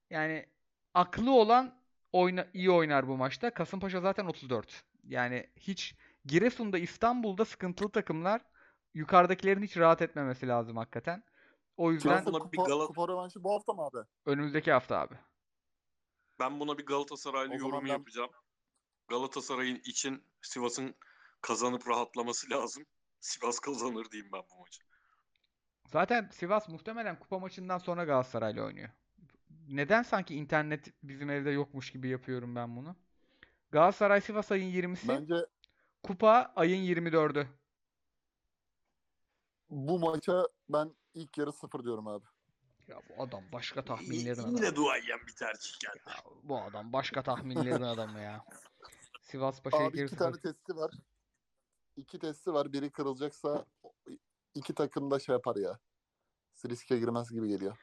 [0.09, 0.45] Yani
[0.93, 1.79] aklı olan
[2.16, 3.53] oyna iyi oynar bu maçta.
[3.53, 4.84] Kasımpaşa zaten 34.
[5.03, 5.95] Yani hiç
[6.26, 8.41] Giresun'da İstanbul'da sıkıntılı takımlar
[8.93, 11.24] yukarıdakilerin hiç rahat etmemesi lazım hakikaten.
[11.78, 13.97] O yüzden buna bir kupa, Galat- kupa rövanşı bu hafta mı abi?
[14.26, 15.16] önümüzdeki hafta abi.
[16.39, 18.30] Ben buna bir Galatasaraylı O yorumu ben- yapacağım.
[19.07, 20.95] Galatasaray'ın için Sivas'ın
[21.41, 22.86] kazanıp rahatlaması lazım.
[23.20, 24.82] Sivas kazanır diyeyim ben bu maçı.
[25.88, 28.89] Zaten Sivas muhtemelen kupa maçından sonra Galatasaray'la oynuyor.
[29.68, 32.95] Neden sanki internet bizim evde yokmuş gibi yapıyorum ben bunu?
[33.72, 35.45] Galatasaray Sivas ayın 20'si, Bence
[36.03, 37.47] kupa ayın 24'ü.
[39.70, 42.26] bu maça ben ilk yarı sıfır diyorum abi.
[42.88, 44.57] Ya bu adam başka tahminlerin adamı.
[44.57, 46.03] Yine duayen bir tercih geldi.
[46.07, 48.45] Ya bu adam başka tahminlerin adamı ya.
[49.22, 50.91] Sivas Paşa Abi 2 iki tane testi var.
[51.97, 52.74] İki testi var.
[52.74, 53.66] Biri kırılacaksa
[54.55, 55.80] iki takım da şey yapar ya.
[56.70, 57.78] Riske girmez gibi geliyor.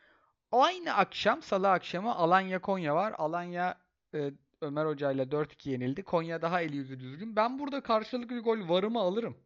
[0.53, 3.15] Aynı akşam Salı akşamı Alanya Konya var.
[3.19, 3.79] Alanya
[4.15, 4.31] e,
[4.61, 6.03] Ömer Hoca ile 4-2 yenildi.
[6.03, 7.37] Konya daha eli yüzü düzgün.
[7.37, 9.37] Ben burada karşılıklı gol varımı alırım.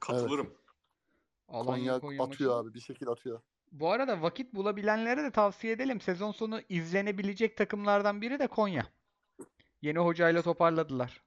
[0.00, 0.54] Katılırım.
[1.48, 2.68] Alanya Konya atıyor maçı.
[2.68, 2.74] abi.
[2.74, 3.40] Bir şekilde atıyor.
[3.72, 6.00] Bu arada vakit bulabilenlere de tavsiye edelim.
[6.00, 8.86] Sezon sonu izlenebilecek takımlardan biri de Konya.
[9.82, 11.20] Yeni hocayla toparladılar.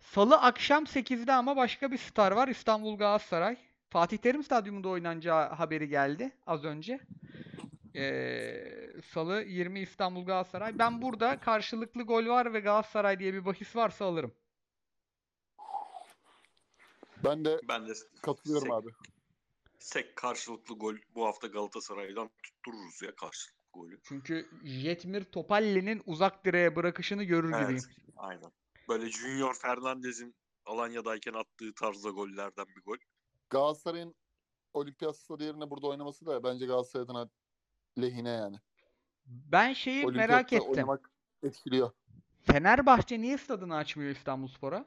[0.00, 2.48] Salı akşam 8'de ama başka bir star var.
[2.48, 3.56] İstanbul Galatasaray.
[3.90, 7.00] Fatih Terim Stadyumunda oynanacağı haberi geldi az önce.
[7.98, 10.78] Ee, Salı 20 İstanbul Galatasaray.
[10.78, 14.34] Ben burada karşılıklı gol var ve Galatasaray diye bir bahis varsa alırım.
[17.24, 17.92] Ben de Ben de
[18.22, 18.90] katılıyorum sek, abi.
[19.78, 24.00] Sek karşılıklı gol bu hafta Galatasaray'dan tuttururuz ya karşılıklı golü.
[24.04, 27.62] Çünkü Jetmir Topalli'nin uzak direğe bırakışını görür Evet.
[27.68, 27.82] gibiyim.
[28.16, 28.52] Aynen.
[28.88, 30.34] Böyle Junior Fernandez'in
[30.66, 32.96] Alanya'dayken attığı tarzda gollerden bir gol.
[33.50, 34.14] Galatasaray'ın
[34.74, 37.28] olimpiyat stadı yerine burada oynaması da bence Galatasaray adına
[38.02, 38.56] lehine yani.
[39.26, 40.68] Ben şeyi merak ettim.
[40.70, 41.10] oynamak
[41.42, 41.90] etkiliyor.
[42.42, 44.84] Fenerbahçe niye stadını açmıyor İstanbulspor'a?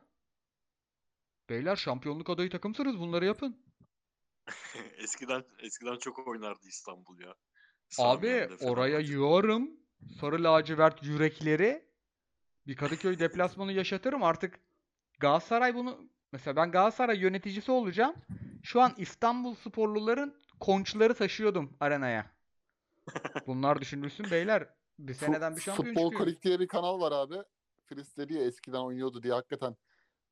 [1.49, 3.57] Beyler şampiyonluk adayı takımsınız bunları yapın.
[4.97, 7.35] eskiden eskiden çok oynardı İstanbul ya.
[7.97, 9.71] Abi oraya yığarım.
[10.19, 11.85] Sarı lacivert yürekleri.
[12.67, 14.59] Bir Kadıköy deplasmanı yaşatırım artık.
[15.19, 18.15] Galatasaray bunu mesela ben Galatasaray yöneticisi olacağım.
[18.63, 22.31] Şu an İstanbul sporluların konçları taşıyordum arenaya.
[23.47, 24.69] Bunlar düşünülsün beyler.
[24.99, 26.25] Bir seneden bir şampiyon Futbol çıkıyor.
[26.25, 27.43] Kolik diye bir kanal var abi.
[27.85, 29.75] Filiz dedi ya eskiden oynuyordu diye hakikaten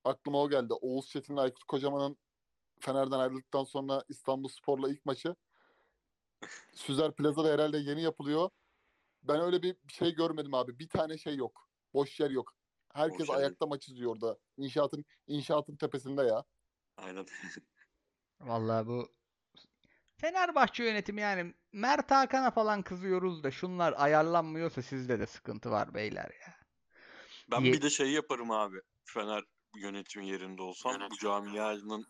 [0.03, 0.73] aklıma o geldi.
[0.73, 2.17] Oğuz Çetin'le Aykut Kocaman'ın
[2.79, 5.35] Fener'den ayrıldıktan sonra İstanbul Spor'la ilk maçı
[6.73, 8.49] Süzer Plaza'da herhalde yeni yapılıyor.
[9.23, 10.79] Ben öyle bir şey görmedim abi.
[10.79, 11.69] Bir tane şey yok.
[11.93, 12.53] Boş yer yok.
[12.93, 14.37] Herkes Boş yer ayakta maç izliyor orada.
[14.57, 16.43] İnşaatın inşaatın tepesinde ya.
[16.97, 17.25] Aynen.
[18.39, 19.07] Vallahi bu
[20.21, 26.29] Fenerbahçe yönetimi yani Mert Hakan'a falan kızıyoruz da şunlar ayarlanmıyorsa sizde de sıkıntı var beyler
[26.41, 26.55] ya.
[27.51, 28.77] Ben Ye- bir de şey yaparım abi.
[29.05, 29.43] Fener
[29.75, 32.05] yönetim yerinde olsam bu camianın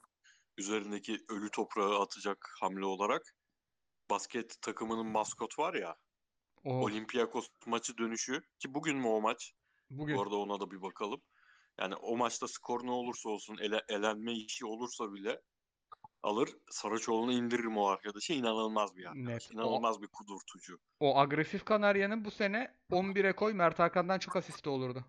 [0.58, 3.22] üzerindeki ölü toprağı atacak hamle olarak
[4.10, 5.96] basket takımının maskot var ya
[6.66, 9.54] O Olympiakos maçı dönüşü ki bugün mü o maç?
[9.90, 11.22] bugün Bu arada ona da bir bakalım.
[11.80, 15.42] Yani o maçta skor ne olursa olsun ele, elenme işi olursa bile
[16.24, 18.34] alır Saraçoğlu'nu indiririm o arkadaşı.
[18.34, 19.28] İnanılmaz bir arkadaş.
[19.28, 19.50] Net.
[19.52, 20.80] O- İnanılmaz bir kudurtucu.
[21.00, 25.06] o agresif Kanarya'nın bu sene 11'e koy Mert Hakan'dan çok asisti olurdu.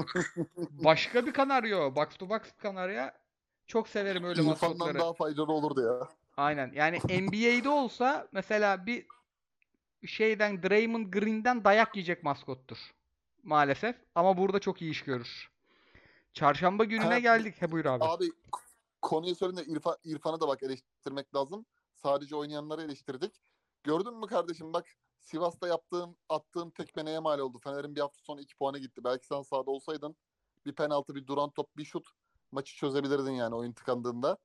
[0.57, 1.97] Başka bir Kanarya o.
[1.97, 3.19] Box to box Kanarya.
[3.67, 4.99] Çok severim öyle maskotları.
[4.99, 6.09] daha faydalı olurdu ya.
[6.37, 6.73] Aynen.
[6.75, 9.07] Yani NBA'de olsa mesela bir
[10.07, 12.79] şeyden Draymond Green'den dayak yiyecek maskottur.
[13.43, 13.97] Maalesef.
[14.15, 15.51] Ama burada çok iyi iş görür.
[16.33, 17.63] Çarşamba gününe Ha, geldik.
[17.63, 18.05] He buyur abi.
[18.05, 18.25] Abi
[19.03, 21.67] konuyu söyleyeyim de İrfan, İrfan'ı da bak eleştirmek lazım.
[21.95, 23.43] Sadece oynayanları eleştirdik.
[23.83, 24.87] Gördün mü kardeşim bak
[25.21, 27.59] Sivas'ta yaptığın attığın tekme neye mal oldu?
[27.59, 29.05] Fener'in bir hafta sonra iki puanı gitti.
[29.05, 30.17] Belki sen sahada olsaydın
[30.67, 32.09] bir penaltı, bir duran top, bir şut
[32.53, 34.39] maçı çözebilirdin yani oyun tıkandığında.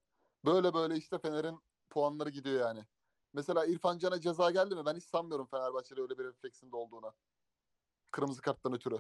[0.46, 2.86] Böyle böyle işte Fener'in puanları gidiyor yani.
[3.34, 4.86] Mesela İrfan Can'a ceza geldi mi?
[4.86, 7.14] Ben hiç sanmıyorum Fenerbahçe'de öyle bir refleksinde olduğuna.
[8.12, 9.00] Kırmızı karttan ötürü.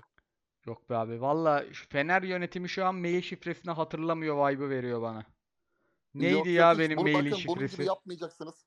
[0.65, 1.21] Yok be abi.
[1.21, 5.25] Valla Fener yönetimi şu an mail şifresini hatırlamıyor vibe'ı veriyor bana.
[6.15, 7.75] Neydi Yok, ya benim Bunu mailin bakın, şifresi?
[7.75, 8.65] gibi yapmayacaksınız.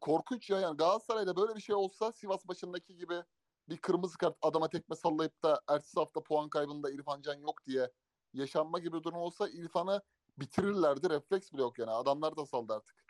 [0.00, 3.22] Korkunç ya yani Galatasaray'da böyle bir şey olsa Sivas başındaki gibi
[3.68, 7.90] bir kırmızı kart adama tekme sallayıp da ertesi hafta puan kaybında İrfan Can yok diye
[8.32, 10.02] yaşanma gibi bir durum olsa İrfan'ı
[10.38, 11.10] bitirirlerdi.
[11.10, 11.90] Refleks bile yok yani.
[11.90, 13.04] Adamlar da saldı artık.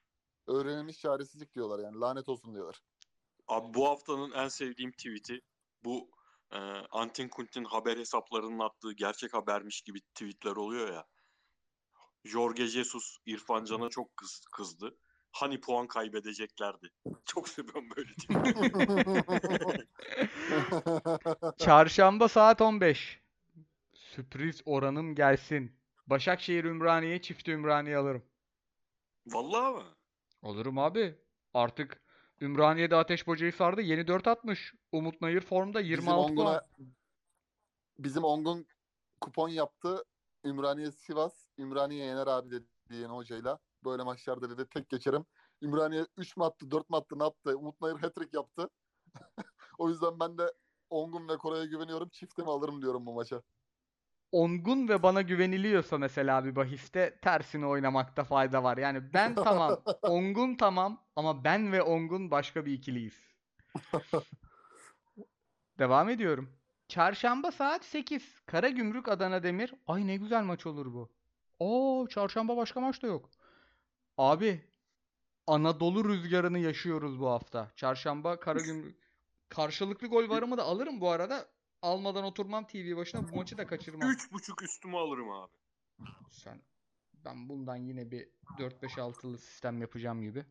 [0.47, 2.01] Öğrenilmiş çaresizlik diyorlar yani.
[2.01, 2.83] Lanet olsun diyorlar.
[3.49, 5.41] Abi bu haftanın en sevdiğim tweet'i
[5.85, 6.11] bu
[6.51, 6.59] e,
[6.91, 11.07] Antin Kuntin haber hesaplarının attığı gerçek habermiş gibi tweetler oluyor ya.
[12.25, 14.97] Jorge Jesus İrfan Can'a çok kız, kızdı.
[15.33, 16.91] Hani puan kaybedeceklerdi.
[17.25, 18.11] Çok seviyorum böyle.
[21.59, 23.21] Çarşamba saat 15.
[23.95, 25.81] Sürpriz oranım gelsin.
[26.07, 28.23] Başakşehir Ümraniye çift Ümraniye alırım.
[29.27, 29.85] Vallahi mı?
[30.43, 31.19] Alırım abi.
[31.55, 32.03] Artık
[32.41, 33.81] Ümraniye'de Ateş Boca'yı sardı.
[33.81, 34.75] Yeni 4 atmış.
[34.93, 36.31] Umut Nayır formda 26 bizim puan.
[36.31, 36.67] Ongun'a
[37.99, 38.67] bizim Ongun
[39.21, 40.05] kupon yaptı.
[40.45, 41.47] Ümraniye Sivas.
[41.59, 43.59] Ümraniye yener abi dedi yeni hocayla.
[43.85, 45.25] Böyle maçlarda dedi tek geçerim.
[45.63, 47.59] Ümraniye 3 mü attı 4 mü attı ne yaptı?
[47.59, 48.71] Umut Nayır hat-trick yaptı.
[49.79, 50.53] o yüzden ben de
[50.91, 52.09] Ongun ve Koray'a güveniyorum.
[52.09, 53.43] Çiftimi alırım diyorum bu maça.
[54.33, 58.77] Ongun ve bana güveniliyorsa mesela bir bahiste tersini oynamakta fayda var.
[58.77, 63.35] Yani ben tamam, Ongun tamam ama ben ve Ongun başka bir ikiliyiz.
[65.79, 66.64] Devam ediyorum.
[66.95, 68.41] Çarşamba saat 8.
[68.47, 69.75] Karagümrük Adana Demir.
[69.87, 71.11] Ay ne güzel maç olur bu.
[71.59, 73.31] Oo, çarşamba başka maç da yok.
[74.19, 74.61] Abi,
[75.47, 77.71] Anadolu rüzgarını yaşıyoruz bu hafta.
[77.77, 78.97] Çarşamba Karagümrük.
[79.49, 81.49] Karşılıklı gol varımı da alırım bu arada.
[81.83, 83.29] Almadan oturmam TV başına.
[83.33, 84.11] Bu maçı da kaçırmam.
[84.11, 85.53] Üç buçuk üstümü alırım abi.
[86.31, 86.63] Sen
[87.25, 88.29] ben bundan yine bir
[88.59, 90.45] 4-5-6'lı sistem yapacağım gibi.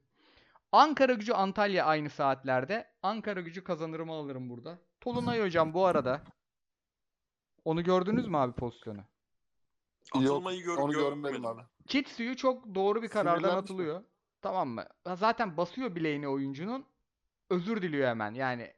[0.71, 2.87] Ankara gücü Antalya aynı saatlerde.
[3.03, 4.79] Ankara gücü kazanırımı alırım burada.
[5.03, 6.21] Tolunay hocam bu arada.
[7.65, 9.03] Onu gördünüz mü abi pozisyonu?
[10.13, 11.57] Atılmayı gör, onu görmedim abi.
[11.61, 11.65] ben.
[11.87, 14.03] Kit suyu çok doğru bir karardan Sinirlenmiş atılıyor.
[14.41, 14.85] Tamam mı?
[15.03, 16.85] Ha, Zaten basıyor bileğini oyuncunun.
[17.49, 18.33] Özür diliyor hemen.
[18.33, 18.73] Yani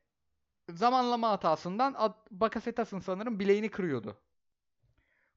[0.69, 4.17] zamanlama hatasından Ad- Bakasetas'ın sanırım bileğini kırıyordu.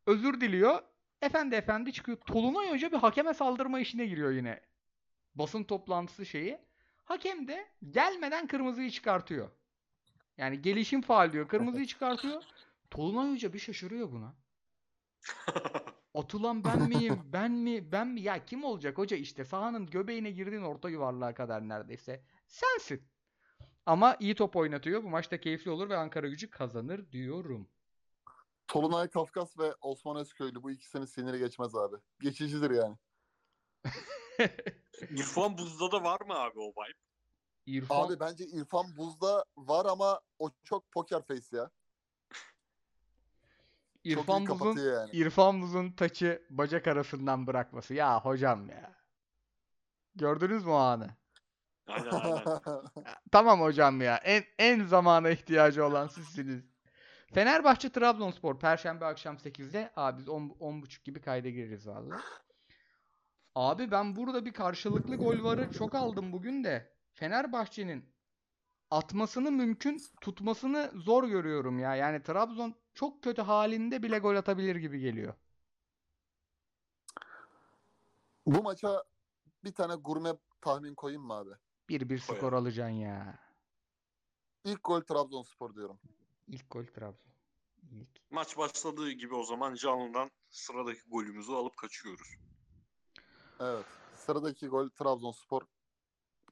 [0.07, 0.83] Özür diliyor.
[1.23, 2.19] Efendi efendi çıkıyor.
[2.19, 4.61] Tolunay Hoca bir hakeme saldırma işine giriyor yine.
[5.35, 6.59] Basın toplantısı şeyi.
[7.05, 9.51] Hakem de gelmeden kırmızıyı çıkartıyor.
[10.39, 11.49] Yani gelişim faal diyor.
[11.49, 12.43] Kırmızıyı çıkartıyor.
[12.91, 14.35] Tolunay Hoca bir şaşırıyor buna.
[16.15, 17.21] Atılan ben miyim?
[17.25, 17.93] Ben mi?
[17.93, 18.21] Ben mi?
[18.21, 22.25] Ya kim olacak hoca işte sahanın göbeğine girdin orta yuvarlığa kadar neredeyse.
[22.47, 23.09] Sensin.
[23.87, 25.03] Ama iyi top oynatıyor.
[25.03, 27.69] Bu maçta keyifli olur ve Ankara gücü kazanır diyorum.
[28.69, 31.97] Tolunay Kafkas ve Osman Özköylü bu ikisinin siniri geçmez abi.
[32.21, 32.97] Geçicidir yani.
[35.11, 37.08] İrfan Buz'da da var mı abi o vibe?
[37.69, 41.71] İrfan Abi bence İrfan Buz'da var ama o çok poker face ya.
[44.05, 45.11] İrfan Buz'un yani.
[45.13, 47.95] İrfan Buz'un taçı bacak arasından bırakması.
[47.95, 48.95] Ya hocam ya.
[50.15, 51.11] Gördünüz mü o anı?
[51.87, 52.43] Aynen aynen.
[53.33, 54.17] Tamam hocam ya.
[54.17, 56.65] En en zamana ihtiyacı olan sizsiniz.
[57.35, 59.93] Fenerbahçe Trabzonspor Perşembe akşam 8'de.
[59.97, 62.21] Abi biz 10 10.30 gibi kayda gireriz valla.
[63.55, 66.98] Abi ben burada bir karşılıklı gol varı çok aldım bugün de.
[67.19, 68.05] Fenerbahçe'nin
[68.91, 71.95] atmasını mümkün, tutmasını zor görüyorum ya.
[71.95, 75.35] Yani Trabzon çok kötü halinde bile gol atabilir gibi geliyor.
[78.47, 79.05] bu maça
[79.65, 81.51] bir tane gurme tahmin koyayım mı abi?
[81.89, 83.39] 1-1 skor alacaksın ya.
[84.65, 86.01] İlk gol Trabzonspor diyorum.
[86.47, 87.33] İlk gol Trabzon.
[87.93, 88.09] İlk.
[88.31, 92.29] Maç başladığı gibi o zaman canlıdan sıradaki golümüzü alıp kaçıyoruz.
[93.61, 93.87] Evet.
[94.15, 95.63] Sıradaki gol Trabzonspor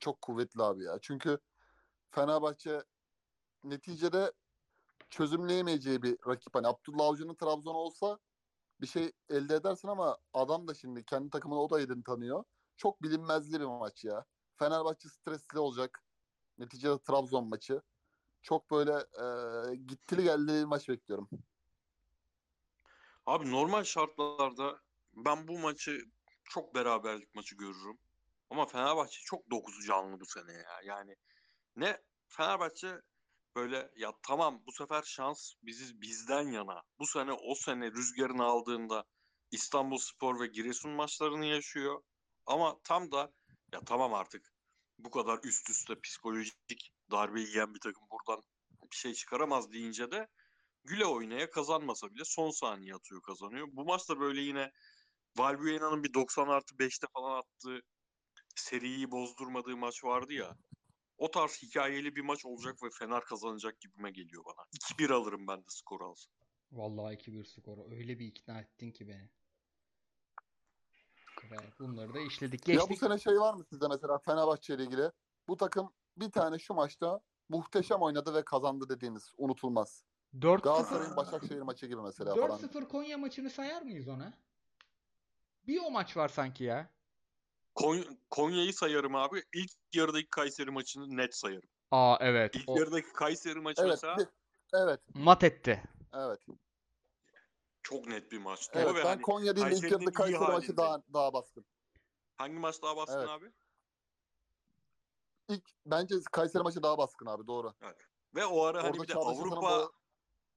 [0.01, 0.99] çok kuvvetli abi ya.
[1.03, 1.39] Çünkü
[2.11, 2.83] Fenerbahçe
[3.65, 4.33] neticede
[5.11, 6.55] çözümleyemeyeceği bir rakip.
[6.55, 8.19] Hani Abdullah Avcı'nın Trabzon olsa
[8.81, 12.45] bir şey elde edersin ama adam da şimdi kendi takımını o da yedin tanıyor.
[12.77, 14.25] Çok bilinmezli bir maç ya.
[14.57, 16.05] Fenerbahçe stresli olacak.
[16.59, 17.83] Neticede Trabzon maçı.
[18.43, 21.29] Çok böyle e, gittili geldi bir maç bekliyorum.
[23.27, 24.81] Abi normal şartlarda
[25.13, 26.01] ben bu maçı
[26.45, 27.99] çok beraberlik maçı görürüm.
[28.51, 30.81] Ama Fenerbahçe çok dokuzu canlı bu sene ya.
[30.85, 31.17] Yani
[31.77, 33.01] ne Fenerbahçe
[33.57, 36.83] böyle ya tamam bu sefer şans bizi bizden yana.
[36.99, 39.05] Bu sene o sene rüzgarını aldığında
[39.51, 42.03] İstanbul Spor ve Giresun maçlarını yaşıyor.
[42.47, 43.33] Ama tam da
[43.73, 44.53] ya tamam artık
[44.99, 48.43] bu kadar üst üste psikolojik darbe yiyen bir takım buradan
[48.93, 50.29] bir şey çıkaramaz deyince de
[50.85, 53.69] güle oynaya kazanmasa bile son saniye atıyor kazanıyor.
[53.73, 54.71] Bu maçta böyle yine
[55.37, 57.81] Valbuena'nın bir 90 artı 5'te falan attığı
[58.61, 60.57] seriyi bozdurmadığı maç vardı ya.
[61.19, 64.67] O tarz hikayeli bir maç olacak ve Fener kazanacak gibime geliyor bana.
[64.75, 66.33] 2-1 alırım ben de skor alsın.
[66.73, 67.91] Vallahi 2-1 skoru.
[67.91, 69.31] Öyle bir ikna ettin ki beni.
[71.79, 72.69] Bunları da işledik.
[72.69, 72.99] Ya bu Geçtik.
[72.99, 75.11] sene şey var mı sizde mesela Fenerbahçe ile ilgili?
[75.49, 80.05] Bu takım bir tane şu maçta muhteşem oynadı ve kazandı dediğiniz unutulmaz.
[80.35, 82.61] 4-0 Galatasaray'ın Başakşehir maçı gibi mesela falan.
[82.61, 84.33] 4-0 Konya maçını sayar mıyız ona?
[85.67, 86.91] Bir o maç var sanki ya.
[87.77, 89.43] Kon- Konya'yı sayarım abi.
[89.55, 91.69] İlk yarıdaki Kayseri maçını net sayarım.
[91.91, 92.55] Aa evet.
[92.57, 94.29] İlk O yarıdaki Kayseri maçı Evet, mesela bir-
[94.75, 95.83] evet, mat etti.
[96.15, 96.41] evet.
[97.83, 98.79] çok net bir maçtı.
[98.79, 100.77] Evet, Ve ben hani Konya değil de ilk Kayseri'nin yarıda iyi Kayseri maçı halinde.
[100.77, 101.65] daha daha baskın.
[102.37, 103.29] hangi maç daha baskın Evet.
[103.29, 103.53] abi?
[105.49, 107.75] İlk bence Kayseri maçı daha baskın abi doğru.
[108.35, 109.93] Ve o ara hani Orada bir de Avrupa bu-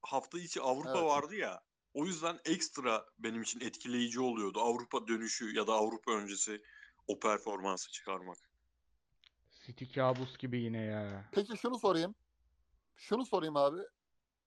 [0.02, 1.04] hafta içi Avrupa Evet.
[1.10, 1.62] vardı ya.
[1.94, 4.60] O yüzden ekstra benim için etkileyici oluyordu.
[4.60, 6.62] Avrupa dönüşü ya da Avrupa öncesi
[7.10, 8.38] o performansı çıkarmak.
[9.66, 11.24] City kabus gibi yine ya.
[11.32, 12.14] Peki şunu sorayım.
[12.96, 13.80] Şunu sorayım abi.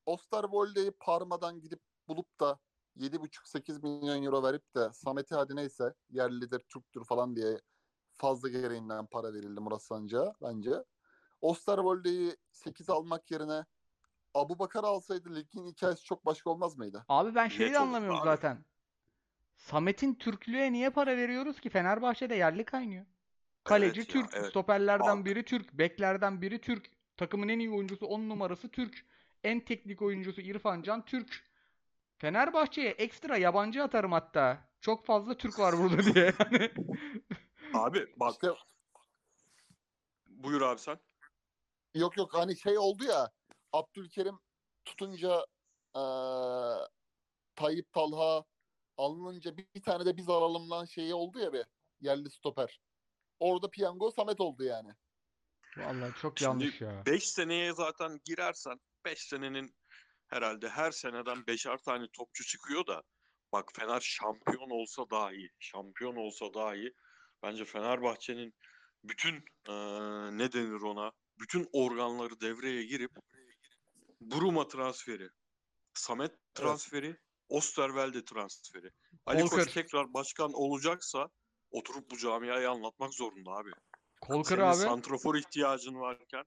[0.06, 2.60] Osterwolde'yi Parma'dan gidip bulup da
[2.98, 7.62] 7,5-8 milyon euro verip de Samet'i hadi neyse yerlidir, Türktür falan diye
[8.12, 10.72] fazla gereğinden para verildi Murat Sancı'ya bence.
[11.42, 13.66] Osterwolde'yi 8 almak yerine
[14.34, 17.06] Abu Bakar alsaydı ligin hikayesi çok başka olmaz mıydı?
[17.08, 18.26] Abi ben şeyi Net anlamıyorum abi.
[18.26, 18.66] zaten.
[19.56, 21.70] Samet'in Türklüğe niye para veriyoruz ki?
[21.70, 23.06] Fenerbahçe'de yerli kaynıyor.
[23.64, 24.50] Kaleci Evet ya, Türk, evet.
[24.50, 25.26] stoperlerden Abi.
[25.26, 26.90] biri Türk, beklerden biri Türk.
[27.18, 29.06] Takımın en iyi oyuncusu 10 numarası Türk.
[29.44, 31.44] En teknik oyuncusu İrfan Can Türk.
[32.18, 34.58] Fenerbahçe'ye ekstra yabancı atarım hatta.
[34.82, 36.34] Çok fazla Türk var burada diye.
[36.40, 36.72] Yani
[37.74, 38.48] Abi bak İşte
[40.28, 41.00] buyur abi sen.
[41.96, 43.32] yok yok hani şey oldu ya
[43.74, 44.40] Abdülkerim
[44.86, 45.46] tutunca
[45.96, 46.88] eee
[47.56, 48.44] Tayyip Talha
[48.98, 51.66] alınınca bir, bir tane de biz alalım lan şeyi oldu ya bir
[52.02, 52.82] yerli stoper.
[53.40, 54.92] Orada piyango Samet oldu yani.
[55.78, 57.04] Vallahi çok Şimdi yanlış ya.
[57.06, 59.76] 5 seneye zaten girersen 5 senenin
[60.28, 63.04] herhalde her seneden beşer tane topçu çıkıyor da
[63.52, 65.50] bak Fener şampiyon olsa daha iyi.
[65.60, 66.94] Şampiyon olsa daha iyi.
[67.44, 68.54] Bence Fenerbahçe'nin
[69.04, 69.36] bütün
[69.68, 71.12] eee, ne denir ona?
[71.40, 73.12] Bütün organları devreye girip
[74.22, 75.30] Buruma transferi,
[75.94, 77.18] Samet transferi,
[77.54, 78.92] Osterwelde transferi.
[79.26, 79.58] Ali Kolkır.
[79.58, 81.30] Koç tekrar başkan olacaksa
[81.72, 83.72] oturup bu camiayı anlatmak zorunda abi.
[84.22, 84.76] Kolkır Senin abi.
[84.76, 86.44] santrofor ihtiyacın varken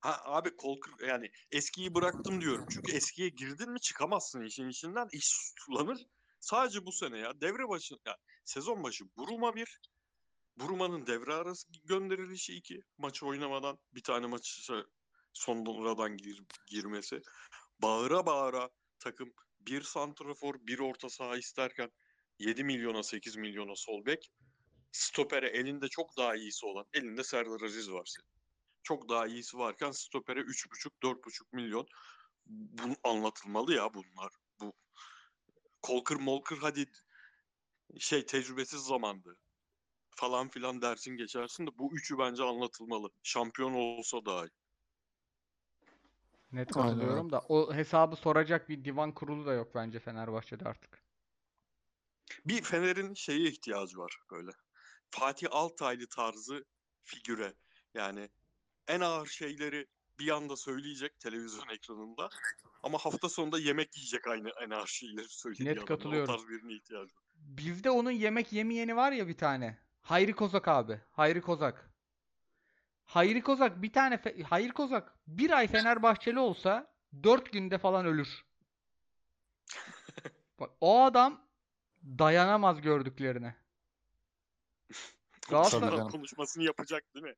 [0.00, 2.66] Ha abi Kolkır yani eskiyi bıraktım diyorum.
[2.70, 5.08] Çünkü eskiye girdin mi çıkamazsın işin içinden.
[5.12, 6.06] iş sulanır.
[6.40, 9.80] Sadece bu sene ya devre başı ya sezon başı Buruma bir
[10.56, 14.72] Buruma'nın devre arası gönderilişi iki maç oynamadan bir tane maçı
[15.32, 17.22] sonradan gir, girmesi.
[17.82, 19.34] Bağıra bağıra takım
[19.66, 21.90] bir santrafor bir orta saha isterken
[22.38, 24.30] 7 milyona 8 milyona sol bek
[24.92, 28.28] stopere elinde çok daha iyisi olan elinde Serdar Aziz var senin.
[28.82, 31.86] Çok daha iyisi varken stopere 3,5-4,5 milyon
[32.46, 34.32] bu anlatılmalı ya bunlar.
[34.60, 34.72] Bu
[35.82, 36.86] Kolkır Molkır hadi
[37.98, 39.36] şey tecrübesiz zamandı
[40.16, 43.10] falan filan dersin geçersin de bu üçü bence anlatılmalı.
[43.22, 44.63] Şampiyon olsa daha iyi.
[46.54, 51.04] Net Aynen katılıyorum da o hesabı soracak bir divan kurulu da yok bence Fenerbahçe'de artık.
[52.46, 54.50] Bir Fener'in şeye ihtiyacı var böyle.
[55.10, 56.64] Fatih Altaylı tarzı
[57.02, 57.54] figüre.
[57.94, 58.28] Yani
[58.88, 59.86] en ağır şeyleri
[60.18, 62.28] bir anda söyleyecek televizyon ekranında.
[62.82, 66.34] Ama hafta sonunda yemek yiyecek aynı en ağır şeyleri söylediği Net katılıyorum.
[66.34, 67.24] O tarz birine ihtiyacı var.
[67.34, 69.78] Bizde onun yemek yemeyeni var ya bir tane.
[70.02, 71.00] Hayri Kozak abi.
[71.10, 71.93] Hayri Kozak.
[73.04, 78.44] Hayri Kozak bir tane Fe- Hayri Kozak bir ay Fenerbahçeli olsa 4 günde falan ölür.
[80.60, 81.46] Bak o adam
[82.04, 83.56] dayanamaz gördüklerine.
[85.42, 87.34] Galatasaray- konuşmasını yapacak değil mi?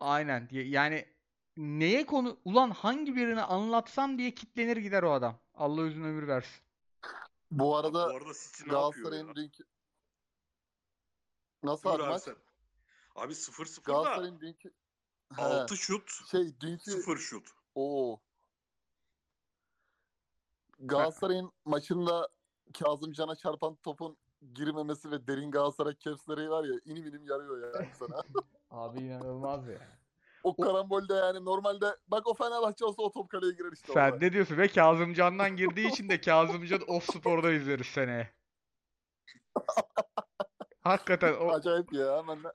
[0.00, 0.48] Aynen.
[0.50, 1.14] Yani
[1.56, 5.40] neye konu ulan hangi birini anlatsam diye kitlenir gider o adam.
[5.54, 6.62] Allah uzun ömür versin.
[7.50, 8.32] Bu arada Bu arada
[8.66, 9.64] Galatasaray'ın dünkü
[11.62, 12.22] Nasıl Buyur abi abi maç?
[13.14, 14.72] Abi 0-0 da Galatasaray'ın dünkü
[15.36, 17.48] 6 şut, şey dünkü 0 şut.
[17.74, 18.20] Oo.
[20.78, 22.28] Galatasaray'ın maçında
[22.78, 24.16] Kazımcan'a çarpan topun
[24.54, 28.22] girmemesi ve derin Galatasaray kepsleri var ya inim inim yarıyor yani sana.
[28.70, 29.78] Abi inanılmaz ya.
[30.42, 33.92] o karambolde yani normalde bak o Fenerbahçe olsa o top kaleye girer işte.
[33.92, 34.16] Sen orada.
[34.16, 34.56] ne diyorsun?
[34.56, 38.32] Ve Kazımcan'dan girdiği için de Kazımcan Off Spor'da izleriz seneye.
[40.80, 42.48] Hakikaten o Acayip ya hemen de.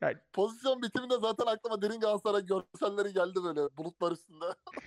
[0.00, 4.44] Yani- Pozisyon bitiminde zaten aklıma derin Galatasaray görselleri geldi böyle bulutlar üstünde.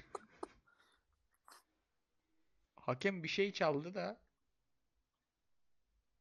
[2.76, 4.20] hakem bir şey çaldı da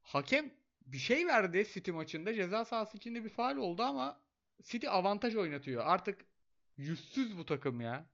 [0.03, 0.51] hakem
[0.87, 2.35] bir şey verdi City maçında.
[2.35, 4.21] Ceza sahası içinde bir faul oldu ama
[4.63, 5.87] City avantaj oynatıyor.
[5.87, 6.25] Artık
[6.77, 8.07] yüzsüz bu takım ya.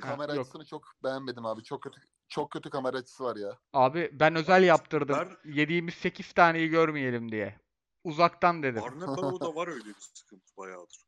[0.00, 0.40] Kamera yok.
[0.42, 1.62] açısını çok beğenmedim abi.
[1.62, 3.58] Çok kötü çok kötü kamera açısı var ya.
[3.72, 5.16] Abi ben özel yaptırdım.
[5.18, 7.60] Ben- Yediğimiz 8 taneyi görmeyelim diye.
[8.08, 8.82] Uzaktan dedim.
[8.82, 11.06] Barnakao'da var öyle bir sıkıntı bayağıdır.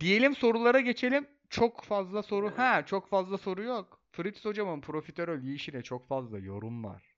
[0.00, 1.28] Diyelim sorulara geçelim.
[1.50, 2.58] Çok fazla soru.
[2.58, 4.00] Ha, çok fazla soru yok.
[4.12, 7.16] Fritz hocamın profiterol yiyişine çok fazla yorum var.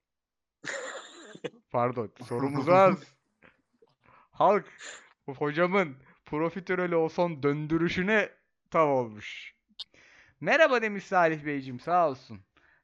[1.70, 3.14] Pardon, sorumuz az.
[4.30, 4.66] Halk
[5.26, 8.30] bu hocamın profiterolü o son döndürüşüne
[8.70, 9.54] tav olmuş.
[10.40, 12.40] Merhaba demiş Salih Beyciğim sağ olsun.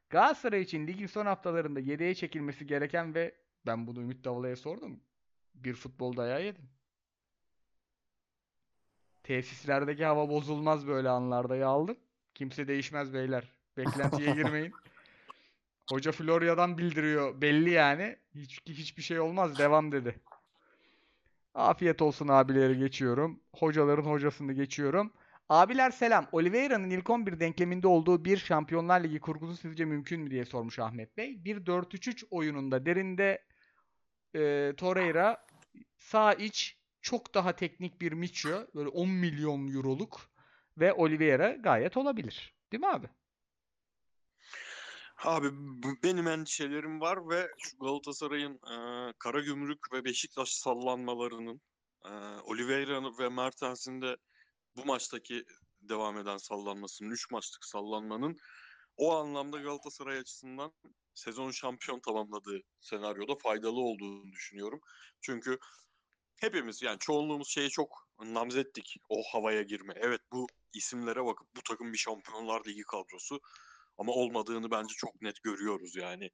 [0.09, 3.35] Galatasaray için ligin son haftalarında yedeğe çekilmesi gereken ve
[3.65, 4.99] ben bunu Ümit Davala'ya sordum.
[5.63, 6.69] Bir futbol dayağı yedim.
[9.23, 11.97] Tesislerdeki hava bozulmaz böyle anlarda ya aldım.
[12.33, 13.51] Kimse değişmez beyler.
[13.77, 14.73] Beklentiye girmeyin.
[15.89, 17.41] Hoca Florya'dan bildiriyor.
[17.41, 18.17] Belli yani.
[18.35, 19.59] Hiç, hiçbir şey olmaz.
[19.59, 20.15] Devam dedi.
[21.53, 23.39] Afiyet olsun abileri geçiyorum.
[23.53, 25.13] Hocaların hocasını geçiyorum.
[25.49, 26.27] Abiler selam.
[26.31, 31.17] Oliveira'nın ilk 11 denkleminde olduğu bir Şampiyonlar Ligi kurgusu sizce mümkün mü diye sormuş Ahmet
[31.17, 31.45] Bey.
[31.45, 33.43] Bir 4-3-3 oyununda derinde
[34.35, 35.46] e, Torreira
[35.97, 40.31] sağ iç çok daha teknik bir Micho böyle 10 milyon euroluk
[40.77, 42.55] ve Oliveira gayet olabilir.
[42.71, 43.07] Değil mi abi?
[45.23, 45.47] Abi
[46.03, 51.61] benim endişelerim var ve şu Galatasaray'ın e, Karagümrük ve Beşiktaş sallanmalarının
[52.05, 52.09] e,
[52.43, 54.17] Oliveira ve Mertens'in de
[54.75, 55.45] bu maçtaki
[55.81, 58.37] devam eden sallanmasının, 3 maçlık sallanmanın
[58.97, 60.73] o anlamda Galatasaray açısından
[61.17, 64.81] sezon şampiyon tamamladığı senaryoda faydalı olduğunu düşünüyorum.
[65.21, 65.57] Çünkü
[66.35, 69.93] hepimiz yani çoğunluğumuz şeye çok namzettik o havaya girme.
[69.97, 73.39] Evet bu isimlere bakıp bu takım bir Şampiyonlar Ligi kadrosu
[73.97, 76.31] ama olmadığını bence çok net görüyoruz yani.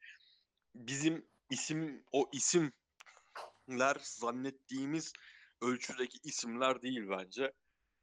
[0.76, 5.14] Bizim isim o isimler zannettiğimiz
[5.61, 7.53] ölçüdeki isimler değil bence.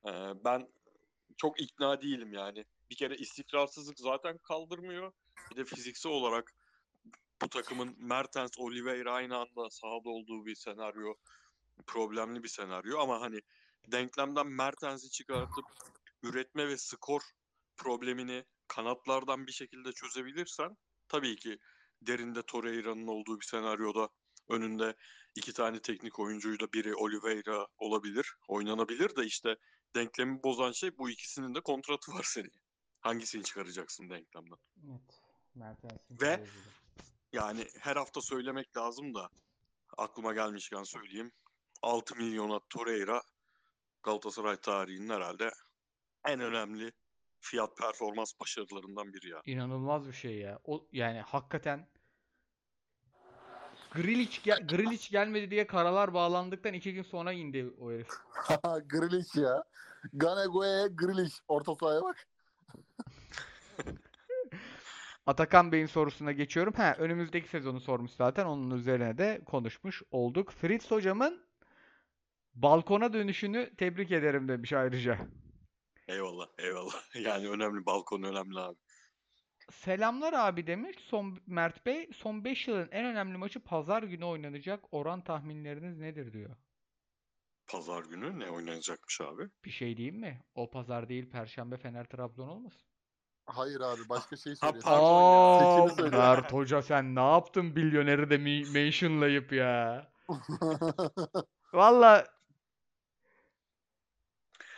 [0.07, 0.11] Ee,
[0.45, 0.69] ben
[1.37, 2.65] çok ikna değilim yani.
[2.91, 5.13] Bir kere istikrarsızlık zaten kaldırmıyor.
[5.51, 6.55] Bir de fiziksel olarak
[7.43, 11.15] bu takımın Mertens, Oliveira aynı anda sahada olduğu bir senaryo
[11.87, 13.41] problemli bir senaryo ama hani
[13.87, 15.65] denklemden Mertens'i çıkartıp
[16.23, 17.23] üretme ve skor
[17.77, 20.77] problemini kanatlardan bir şekilde çözebilirsen
[21.09, 21.59] tabii ki
[22.03, 24.09] derinde Torreira'nın olduğu bir senaryoda
[24.49, 24.95] önünde
[25.35, 28.35] iki tane teknik oyuncuyla biri Oliveira olabilir.
[28.49, 29.57] Oynanabilir de işte
[29.95, 32.53] denklemi bozan şey bu ikisinin de kontratı var senin.
[33.01, 34.59] Hangisini çıkaracaksın denklemden?
[34.91, 35.21] Evet.
[35.55, 36.45] Mertens'in Ve-
[37.33, 39.29] Yani her hafta söylemek lazım da
[39.99, 41.33] aklıma gelmişken söyleyeyim.
[41.83, 43.23] 6 milyona Torreira
[44.03, 45.51] Galatasaray tarihinin herhalde
[46.27, 46.93] en önemli
[47.41, 49.43] fiyat performans başarılarından biri ya.
[49.47, 50.59] İnanılmaz bir şey ya.
[50.65, 51.89] O yani hakikaten
[53.91, 58.09] Grilic, gel Grilic gelmedi diye karalar bağlandıktan iki gün sonra indi o herif.
[58.89, 59.65] Grealish ya.
[60.13, 61.35] Ganego'ya Grealish.
[61.49, 62.29] Orta sahaya bak.
[65.27, 66.73] Atakan Bey'in sorusuna geçiyorum.
[66.73, 68.47] Ha, önümüzdeki sezonu sormuş zaten.
[68.47, 70.53] Onun üzerine de konuşmuş olduk.
[70.53, 71.47] Fritz hocamın
[72.55, 75.19] balkona dönüşünü tebrik ederim demiş ayrıca.
[76.09, 77.15] Eyvallah eyvallah.
[77.15, 78.79] Yani önemli balkon önemli abi.
[79.71, 80.97] Selamlar abi demiş.
[81.01, 84.85] Son Mert Bey, son 5 yılın en önemli maçı pazar günü oynanacak.
[84.91, 86.57] Oran tahminleriniz nedir diyor.
[87.67, 89.51] Pazar günü ne oynanacakmış abi?
[89.65, 90.45] Bir şey diyeyim mi?
[90.55, 92.90] O pazar değil, Perşembe Fener Trabzon olmasın?
[93.55, 94.85] Hayır abi başka şey Ha, söylüyor.
[94.85, 95.23] pardon
[95.63, 95.85] ya.
[95.85, 96.17] Aa, söyle.
[96.17, 100.13] Mert Hoca sen ne yaptın milyoneri de mi- mentionlayıp ya?
[101.73, 102.27] Valla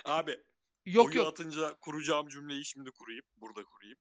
[0.04, 0.40] Abi
[0.86, 1.26] yok oyu yok.
[1.26, 3.24] atınca kuracağım cümleyi şimdi kurayım.
[3.36, 3.98] Burada kurayım.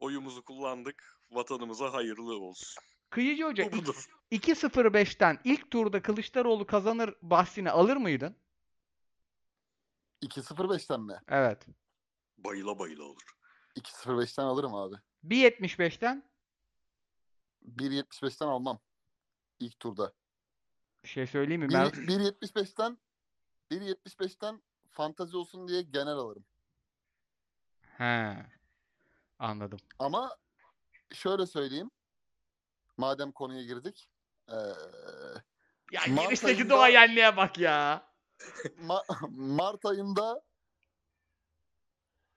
[0.00, 1.18] Oyumuzu kullandık.
[1.30, 2.82] Vatanımıza hayırlı olsun.
[3.10, 4.06] Kıyıcı Hoca Bu budur.
[4.32, 8.36] 2-0-5'ten ilk turda Kılıçdaroğlu kazanır bahsini alır mıydın?
[10.22, 11.14] 2-0-5'ten mi?
[11.28, 11.66] Evet.
[12.38, 13.22] Bayıla bayıla olur.
[13.76, 14.94] 2-0-5'ten alırım abi.
[15.24, 16.22] 1.75'ten
[17.76, 18.78] 1.75'ten almam.
[19.60, 20.12] İlk turda.
[21.04, 21.68] bir şey söyleyeyim mi?
[21.72, 22.98] Mert 1.75'ten
[23.70, 26.44] 1.75'ten fantazi olsun diye genel alırım.
[27.98, 28.36] He.
[29.38, 29.78] Anladım.
[29.98, 30.36] Ama
[31.14, 31.90] şöyle söyleyeyim.
[32.96, 34.08] Madem konuya girdik.
[34.48, 34.54] Ee,
[35.92, 38.08] Ya Mart girişteki ayında- doğayenliğe bak ya.
[38.78, 40.42] Ma- Mart ayında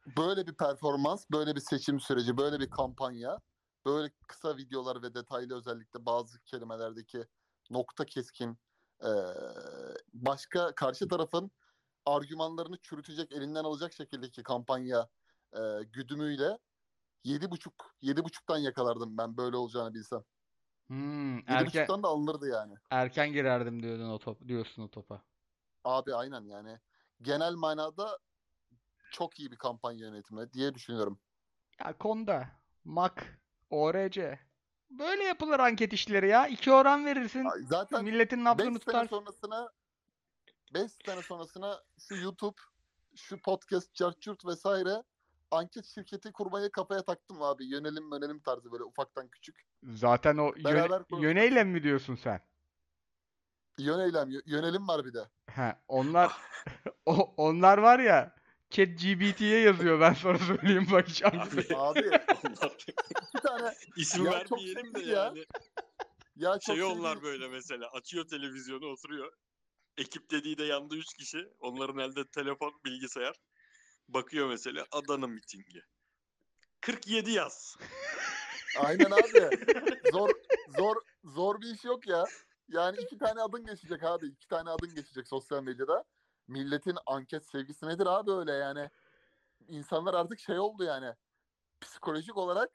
[0.06, 3.40] böyle bir performans, böyle bir seçim süreci, böyle bir kampanya,
[3.86, 7.26] böyle kısa videolar ve detaylı özellikle bazı kelimelerdeki
[7.70, 8.60] nokta keskin
[9.04, 9.26] eee,
[10.14, 11.52] başka karşı tarafın
[12.06, 15.10] argümanlarını çürütecek, elinden alacak şekildeki kampanya
[15.56, 16.60] eee, güdümüyle
[17.24, 20.24] yedi buçuk, yedi buçuktan yakalardım ben böyle olacağını bilsem.
[20.90, 22.74] Hmm, Yedi erken buçuktan da alınırdı yani.
[22.92, 25.26] erken girerdim diyordun o top diyorsun o topa.
[25.84, 26.80] Abi aynen yani.
[27.22, 28.20] Genel manada
[29.16, 31.20] çok iyi bir kampanya yönetimi diye düşünüyorum.
[31.80, 32.48] Ya Konda,
[32.84, 33.40] Mak,
[33.70, 34.40] ORC.
[34.90, 36.48] Böyle yapılır anket işleri ya.
[36.48, 37.46] İki oran verirsin.
[37.46, 39.06] Ay, Zaten Milletin 5 nabzını sene tutar.
[39.08, 39.70] sonrasına
[40.74, 42.56] 5 sene sonrasına şu YouTube,
[43.16, 45.04] şu podcast, Çarçurt vesaire
[45.52, 47.66] anket şirketi kurmayı kafaya taktım abi.
[47.66, 49.66] Yönelim yönelim tarzı böyle ufaktan küçük.
[49.84, 52.42] Zaten o Beraber yöneylem mi diyorsun sen?
[53.78, 55.30] Yöneylem, yö- yönelim var bir de.
[55.50, 56.32] He, onlar
[57.06, 58.35] o, onlar var ya
[58.70, 62.12] ChatGPT'ye yazıyor ben sana söyleyeyim bak hiç hangisi- Abi, Abi
[63.36, 65.24] bir tane isim Ya çok vermeyelim de ya.
[65.24, 65.46] yani.
[66.36, 69.34] ya çok Şey onlar böyle mesela açıyor televizyonu oturuyor.
[69.98, 71.48] Ekip dediği de yanında 3 kişi.
[71.60, 73.36] Onların elde telefon, bilgisayar.
[74.10, 75.82] Bakıyor mesela Adana mitingi.
[76.82, 77.78] 47 yaz.
[78.80, 79.50] Aynen abi.
[80.12, 80.30] Zor
[80.78, 82.24] zor zor bir iş yok ya.
[82.68, 84.26] Yani iki tane adın geçecek abi.
[84.28, 86.04] iki tane adın geçecek sosyal medyada.
[86.48, 88.90] Milletin anket sevgisi nedir abi öyle yani.
[89.68, 91.14] İnsanlar artık şey oldu yani.
[91.82, 92.70] Psikolojik olarak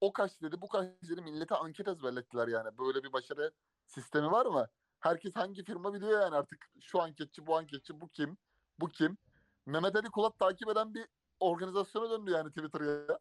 [0.00, 2.78] o kaç dedi bu kaç dedi millete anket ezberlettiler yani.
[2.78, 3.52] Böyle bir başarı
[3.86, 4.66] sistemi var mı?
[5.00, 6.70] Herkes hangi firma biliyor yani artık.
[6.80, 8.36] Şu anketçi bu anketçi bu kim?
[8.80, 9.18] Bu kim?
[9.66, 11.06] Mehmet Ali Kulat takip eden bir
[11.40, 13.18] organizasyona döndü yani Twitter'ya.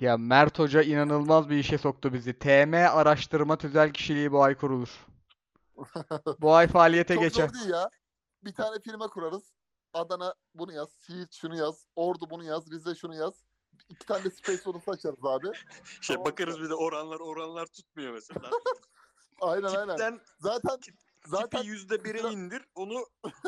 [0.00, 2.38] Ya Mert Hoca inanılmaz bir işe soktu bizi.
[2.38, 5.06] TM araştırma tüzel kişiliği bu ay kurulur.
[6.40, 7.48] Bu ay faaliyete Çok geçer.
[7.48, 7.90] zor değil ya.
[8.44, 9.52] Bir tane firma kurarız.
[9.92, 13.44] Adana bunu yaz, Siirt şunu yaz, Ordu bunu yaz, Rize şunu yaz.
[13.88, 15.46] İki tane de Space odası açarız abi.
[16.00, 16.32] Şey Tamam.
[16.32, 18.50] bakarız bir de oranlar oranlar tutmuyor mesela.
[19.40, 19.96] Aynen aynen.
[19.96, 20.78] Tipten Zaten
[21.26, 23.06] zaten tipi yüzde bire indir onu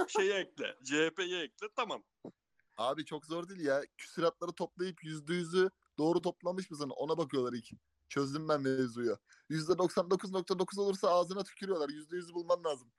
[0.08, 0.76] şeye ekle.
[0.84, 2.02] CHP'ye ekle tamam.
[2.76, 3.82] abi çok zor değil ya.
[3.98, 6.90] Küsuratları toplayıp yüzde yüzü doğru toplamış mısın?
[6.90, 7.70] Ona bakıyorlar ilk.
[8.08, 9.18] Çözdüm ben mevzuyu.
[9.48, 11.88] Yüzde 99.9 olursa ağzına tükürüyorlar.
[11.88, 12.92] Yüzde yüzü bulman lazım.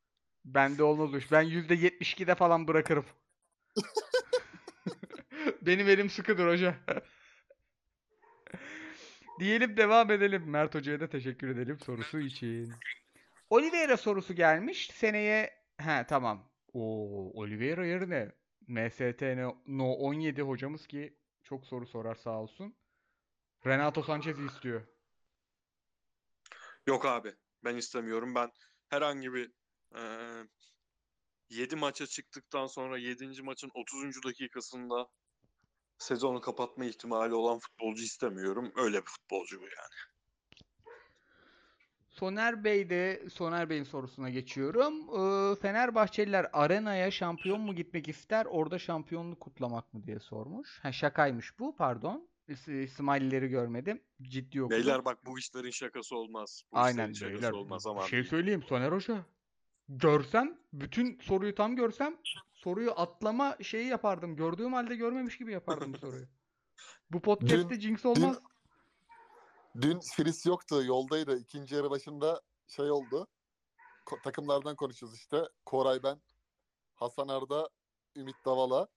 [0.45, 1.31] Bende olmaz o iş.
[1.31, 3.05] Ben %72'de falan bırakırım.
[5.61, 6.75] Benim elim sıkıdır hoca.
[9.39, 10.43] Diyelim devam edelim.
[10.49, 12.73] Mert Hoca'ya da teşekkür edelim sorusu için.
[13.49, 14.87] Oliveira sorusu gelmiş.
[14.93, 16.51] Seneye he tamam.
[16.73, 18.31] Oo Oliveira yerine
[18.67, 19.21] MST
[19.67, 22.75] No 17 hocamız ki çok soru sorar sağ olsun.
[23.65, 24.81] Renato Sanchez'i istiyor.
[26.87, 27.33] Yok abi
[27.63, 28.35] ben istemiyorum.
[28.35, 28.51] Ben
[28.89, 29.51] herhangi bir
[31.49, 33.41] 7 maça çıktıktan sonra 7.
[33.41, 34.23] maçın 30.
[34.23, 35.07] dakikasında
[35.97, 38.71] sezonu kapatma ihtimali olan futbolcu istemiyorum.
[38.75, 40.13] Öyle bir futbolcu bu yani.
[42.09, 44.93] Soner Bey de Soner Bey'in sorusuna geçiyorum.
[44.93, 50.79] Ee, Fenerbahçeliler arenaya şampiyon mu gitmek ister, orada şampiyonluk kutlamak mı diye sormuş.
[50.83, 52.29] Ha şakaymış bu, pardon.
[52.49, 54.03] İs- Smiley'leri görmedim.
[54.21, 54.77] Ciddi okudum.
[54.79, 56.63] Beyler bak bu işlerin şakası olmaz.
[56.71, 57.51] Bu Aynen işlerin şakası beyler.
[57.51, 58.07] olmaz ama.
[58.07, 59.25] şey söyleyeyim Soner Hoca.
[59.89, 62.17] Görsem, bütün soruyu tam görsem
[62.53, 64.35] soruyu atlama şeyi yapardım.
[64.35, 66.25] Gördüğüm halde görmemiş gibi yapardım bu soruyu.
[67.11, 68.39] Bu podcast'te Jinx olmaz.
[69.81, 70.83] Dün Fris yoktu.
[70.85, 71.37] Yoldaydı.
[71.37, 73.27] İkinci yarı başında şey oldu.
[74.05, 75.41] Ko- takımlardan konuşuyoruz işte.
[75.65, 76.21] Koray ben.
[76.95, 77.69] Hasan Arda,
[78.15, 78.87] Ümit Davala.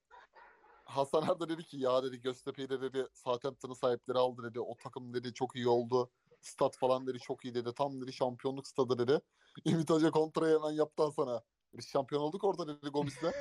[0.85, 4.59] Hasan Arda dedi ki ya dedi Göztepe'yi de dedi Southampton'ın sahipleri aldı dedi.
[4.59, 6.09] O takım dedi çok iyi oldu.
[6.41, 7.73] Stat falan dedi çok iyi dedi.
[7.73, 9.21] Tam dedi şampiyonluk stadı dedi.
[9.65, 11.41] Ümit Hoca kontrayı hemen yaptı Hasan'a.
[11.73, 13.23] Biz şampiyon olduk orada dedi Gomis'le.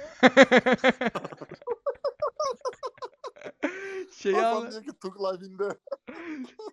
[4.35, 5.69] Hasan al- diyor ki Tuk Life indi.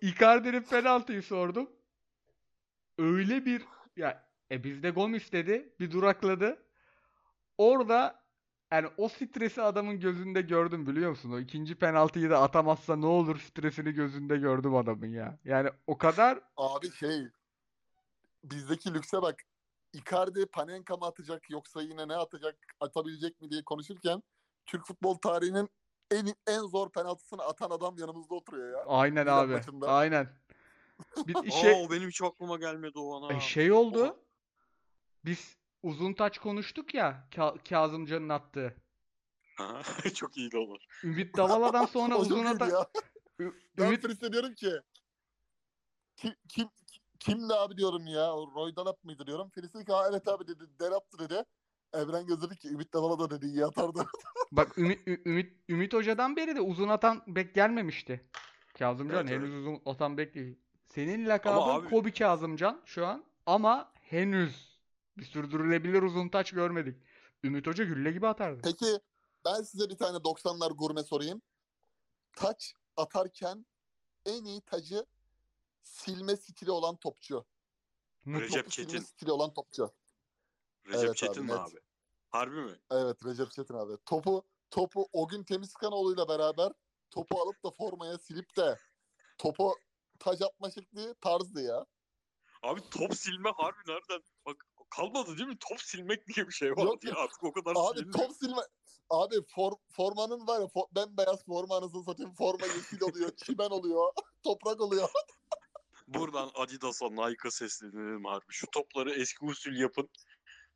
[0.00, 1.70] Icardi'nin penaltıyı sordum.
[2.98, 3.64] Öyle bir
[3.96, 5.74] ya e bizde Gomis dedi.
[5.80, 6.58] Bir durakladı.
[7.58, 8.24] Orada
[8.72, 11.32] yani o stresi adamın gözünde gördüm biliyor musun?
[11.32, 15.38] O ikinci penaltıyı da atamazsa ne olur stresini gözünde gördüm adamın ya.
[15.44, 17.28] Yani o kadar Abi şey
[18.50, 19.42] bizdeki lükse bak.
[19.92, 24.22] Icardi Panenka mı atacak yoksa yine ne atacak atabilecek mi diye konuşurken
[24.66, 25.68] Türk futbol tarihinin
[26.10, 28.84] en en zor penaltısını atan adam yanımızda oturuyor ya.
[28.86, 29.52] aynen Milan abi.
[29.52, 29.88] maçında.
[29.88, 30.28] Aynen.
[31.26, 33.32] Bir şey o benim hiç aklıma gelmedi o ana.
[33.36, 34.24] e, şey oldu.
[35.24, 38.76] Biz uzun taç konuştuk ya Ka- Kazımcan'ın attığı.
[40.14, 40.80] Çok iyiydi olur.
[41.04, 42.86] Ümit Davala'dan sonra uzun ya.
[43.40, 44.72] Ü- Ben Ümit Fris'e diyorum ki
[46.16, 46.68] kim, kim,
[47.20, 48.32] kimdi abi diyorum ya.
[48.34, 49.50] O Roy Dalap mıydı diyorum.
[49.50, 50.64] Fris dedi ki "Ha, evet abi dedi.
[50.80, 51.44] Delap'tı dedi.
[51.92, 54.06] Evren Göz dedi ki Ümit Davala da dedi iyi atardı.
[54.52, 58.30] Bak Ümit, Ü- Ümit, Ümit Hoca'dan beri de uzun atan bek gelmemişti.
[58.78, 60.58] Kazımcan Evet, henüz uzun atan bek değil.
[60.88, 64.78] Senin lakabın abi- Kobe Kazımcan şu an ama henüz
[65.18, 67.02] bir sürdürülebilir uzun taç görmedik.
[67.44, 68.60] Ümit Hoca gülle gibi atardı.
[68.64, 68.86] Peki
[69.44, 71.42] ben size bir tane 90'lar gurme sorayım.
[72.36, 73.66] Taç atarken
[74.26, 75.06] en iyi tacı
[75.84, 77.46] silme stili olan topçu.
[78.26, 79.04] Recep Topu silme Çetin.
[79.04, 79.94] stili olan topçu.
[80.86, 81.58] Recep Evet abi, Çetin mi net.
[81.58, 81.80] abi?
[82.30, 82.78] Harbi mi?
[82.90, 83.92] Evet Recep Çetin abi.
[84.06, 86.72] Topu topu o gün Temizkanoğlu'yla beraber
[87.10, 88.78] topu alıp da formaya silip de
[89.38, 89.74] topu
[90.18, 91.86] taç atma şekli tarzdı ya.
[92.62, 94.22] Abi top silme harbi nereden?
[94.46, 95.58] Bak kalmadı değil mi?
[95.68, 98.18] Top silmek diye bir şey var Yok, ya artık o kadar Abi silinmiyor.
[98.28, 98.62] top silme.
[99.10, 104.12] Abi for, formanın var ya for, bembeyaz forma anasını satayım forma yeşil oluyor, çimen oluyor,
[104.42, 105.08] toprak oluyor.
[106.08, 108.44] Buradan Adidas'a, Nike'a seslenelim harbi.
[108.48, 110.08] Şu topları eski usul yapın.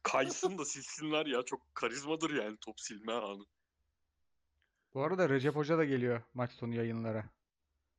[0.03, 1.43] Kaysın da silsinler ya.
[1.43, 3.45] Çok karizmadır yani top silme anı.
[4.95, 7.31] Bu arada Recep Hoca da geliyor maç sonu yayınlara.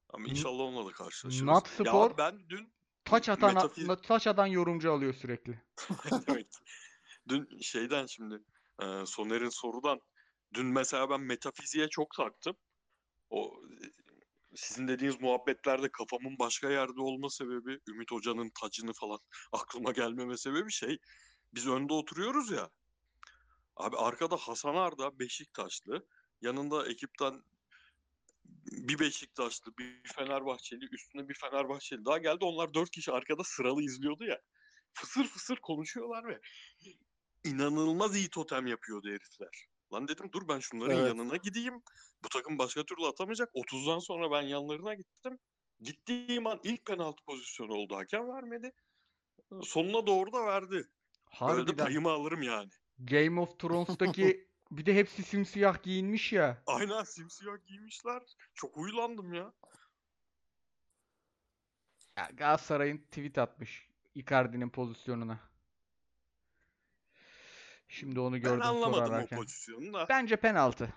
[0.09, 1.47] Ama inşallah onunla da karşılaşırız.
[1.47, 2.73] Ya Spor- ben dün
[3.03, 5.61] Taç atan Metafiz- taç atan yorumcu alıyor sürekli.
[6.27, 6.47] demek?
[7.27, 8.35] Dün şeyden şimdi
[8.81, 9.99] e, Soner'in sorudan
[10.53, 12.57] dün mesela ben metafiziğe çok taktım.
[13.29, 13.61] O
[14.59, 19.19] sizin dediğiniz muhabbetlerde kafamın başka yerde olma sebebi Ümit Hoca'nın tacını falan
[19.51, 20.97] aklıma gelmeme sebebi şey
[21.53, 22.69] biz önde oturuyoruz ya.
[23.75, 26.07] Abi arkada Hasan Arda Beşiktaşlı.
[26.41, 27.43] Yanında ekipten
[28.71, 32.45] bir Beşiktaşlı, bir Fenerbahçeli, üstüne bir Fenerbahçeli daha geldi.
[32.45, 34.41] Onlar dört kişi arkada sıralı izliyordu ya.
[34.93, 36.41] Fısır fısır konuşuyorlar ve
[37.43, 39.67] inanılmaz iyi totem yapıyordu herifler.
[39.93, 41.07] Lan dedim dur ben şunların Evet.
[41.07, 41.81] yanına gideyim.
[42.23, 43.49] Bu takım başka türlü atamayacak.
[43.55, 45.39] 30'dan sonra ben yanlarına gittim.
[45.81, 47.95] Gittiğim an ilk penaltı pozisyonu oldu.
[47.95, 48.71] Hakem vermedi.
[49.63, 50.69] Sonuna doğru da verdi.
[50.71, 50.89] Böyle de
[51.29, 52.69] Harbiden payımı alırım yani.
[52.99, 56.63] Game of Thrones'taki bir de hepsi simsiyah giyinmiş ya.
[56.65, 58.21] Aynen simsiyah giymişler.
[58.53, 59.53] Çok huylandım ya.
[62.17, 65.48] Ya Galatasaray'ın tweet atmış Icardi'nin pozisyonuna.
[67.89, 69.37] Şimdi onu Ben gördüm soru anlamadım o ararken.
[69.39, 70.05] pozisyonu da.
[70.09, 70.93] Bence penaltı.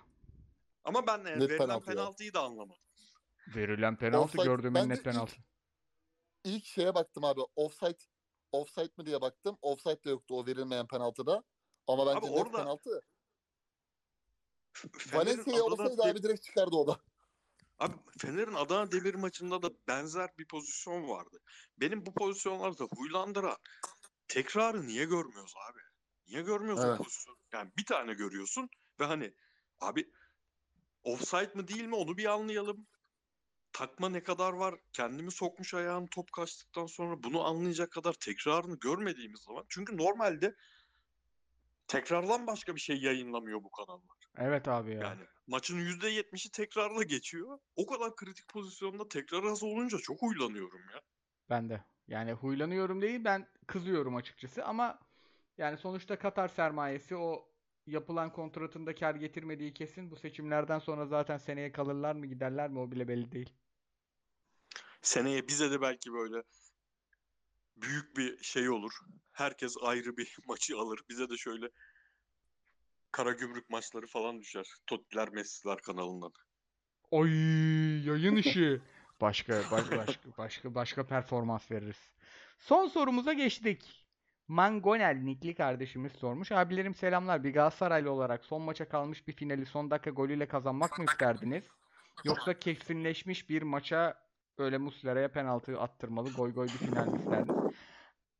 [0.83, 1.95] Ama ben de Net verilen penaltı ya.
[1.95, 2.81] penaltıyı da anlamadım.
[3.55, 5.35] Verilen penaltı Offside- gördüğüm en net ilk- penaltı.
[6.43, 7.41] İlk şeye baktım abi.
[7.55, 7.97] Offside
[8.51, 9.57] offside mi diye baktım.
[9.61, 11.43] Offside de yoktu o verilmeyen penaltıda.
[11.87, 13.01] Ama bence Abi net orada penaltı.
[14.97, 16.99] Fener'in Valencia'ya olsaydı De- abi direkt çıkardı o da.
[17.79, 21.39] Abi Fener'in Adana Demir maçında da benzer bir pozisyon vardı.
[21.77, 23.57] Benim bu pozisyonlarda huylandıran
[24.27, 25.79] tekrarı niye görmüyoruz abi?
[26.27, 26.97] Niye görmüyoruz Evet.
[26.97, 27.37] pozisyonu?
[27.53, 28.69] Yani bir tane görüyorsun
[28.99, 29.33] ve hani
[29.79, 30.11] abi
[31.03, 32.87] offside mı değil mi onu bir anlayalım.
[33.71, 34.75] Takma ne kadar var?
[34.93, 39.65] Kendimi sokmuş ayağım top kaçtıktan sonra bunu anlayacak kadar tekrarını görmediğimiz zaman.
[39.69, 40.55] Çünkü normalde
[41.87, 44.17] tekrardan başka bir şey yayınlamıyor bu kanallar.
[44.37, 44.99] Evet abi ya.
[44.99, 47.59] Yani maçın %70'i tekrarla geçiyor.
[47.75, 51.01] O kadar kritik pozisyonda tekrar az olunca çok huylanıyorum ya.
[51.49, 51.83] Ben de.
[52.07, 54.99] Yani huylanıyorum değil ben kızıyorum açıkçası ama
[55.57, 57.49] yani sonuçta Katar sermayesi o
[57.85, 60.11] yapılan kontratında kar getirmediği kesin.
[60.11, 63.53] Bu seçimlerden sonra zaten seneye kalırlar mı giderler mi o bile belli değil.
[65.01, 66.43] Seneye bize de belki böyle
[67.75, 68.91] büyük bir şey olur.
[69.31, 70.99] Herkes ayrı bir maçı alır.
[71.09, 71.69] Bize de şöyle
[73.11, 74.65] Karagümrük maçları falan düşer.
[74.87, 76.31] Tottiler Messi'ler kanalından.
[77.11, 77.29] Oy
[78.07, 78.81] yayın işi.
[79.21, 82.09] Başka baş- başka başka başka performans veririz.
[82.59, 84.02] Son sorumuza geçtik.
[84.53, 86.51] Mangonel Nikli kardeşimiz sormuş.
[86.51, 87.43] Abilerim selamlar.
[87.43, 91.63] Bir Galatasaraylı olarak son maça kalmış bir finali son dakika golüyle kazanmak mı isterdiniz?
[92.23, 94.27] Yoksa kesinleşmiş bir maça
[94.57, 97.73] böyle Muslera'ya penaltı attırmalı goy goy bir final mi isterdiniz?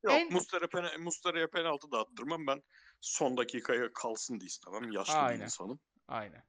[0.03, 2.47] Yok En- Mustara pena- Muslera'ya penaltı da attırmam.
[2.47, 2.63] Ben
[3.01, 4.91] son dakikaya kalsın diye istemem.
[4.91, 5.79] Yaşlı bir insanım.
[6.07, 6.43] Aynen.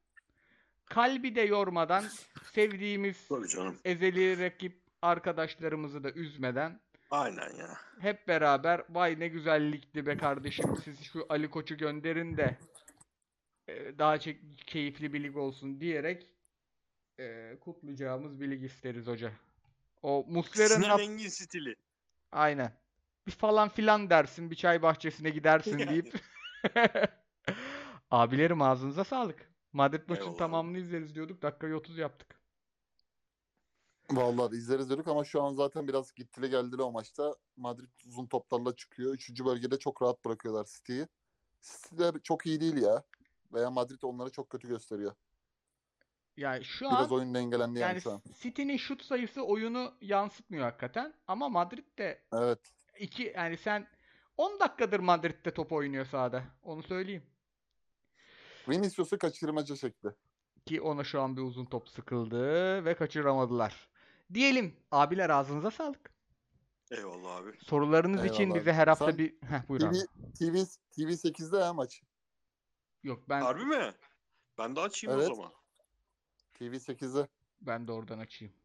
[0.84, 2.04] Kalbi de yormadan
[2.52, 3.28] sevdiğimiz
[3.84, 6.80] ezeli rakip arkadaşlarımızı da üzmeden
[7.10, 7.76] Aynen ya.
[8.00, 12.58] hep beraber vay ne güzellikti be kardeşim siz şu Ali Koç'u gönderin de
[13.68, 16.28] e, daha çek- keyifli bir lig olsun diyerek
[17.20, 19.32] e, kutlayacağımız bir lig isteriz hoca.
[20.02, 21.74] O Muslera'nın Sinan at- Engin stili.
[22.32, 22.72] aynen.
[23.26, 25.90] Bir falan filan dersin bir çay bahçesine gidersin Yani.
[25.90, 26.14] deyip
[28.10, 29.50] abilerim ağzınıza sağlık.
[29.72, 30.36] Madrid Eyvallah.
[30.38, 31.42] tamamını izleriz diyorduk.
[31.42, 32.33] Dakikayı 30 yaptık.
[34.16, 37.34] Vallahi izleriz dedik ama şu an zaten biraz gittili geldili o maçta.
[37.56, 39.14] Madrid uzun toplarla çıkıyor.
[39.14, 41.06] Üçüncü bölgede çok rahat bırakıyorlar City'yi.
[41.60, 43.02] City de çok iyi değil ya.
[43.52, 45.12] Veya Madrid onları çok kötü gösteriyor.
[46.36, 48.22] Yani şu Biraz an oyun dengelendi yani, yani şu an.
[48.40, 51.14] City'nin şut sayısı oyunu yansıtmıyor hakikaten.
[51.26, 52.58] Ama Madrid de Evet.
[52.98, 53.86] iki yani sen
[54.36, 56.44] 10 dakikadır Madrid'de top oynuyor sahada.
[56.62, 57.22] Onu söyleyeyim.
[58.68, 60.08] Vinicius'u kaçırmaca şekli.
[60.66, 63.88] Ki ona şu an bir uzun top sıkıldı ve kaçıramadılar.
[64.34, 66.14] Diyelim abiler ağzınıza sağlık.
[66.90, 67.50] Eyvallah abi.
[67.58, 68.76] Sorularınız için Eyvallah bize abi.
[68.76, 69.98] her hafta Sen bir Heh, buyur abi.
[69.98, 70.06] TV,
[70.38, 70.56] TV,
[71.00, 72.02] TV8'de ya maç.
[73.02, 73.92] Yok ben Harbi mi?
[74.58, 75.30] Ben de açayım Evet.
[75.30, 75.52] o zaman.
[76.60, 77.28] TV8'de.
[77.60, 78.54] ben de oradan açayım.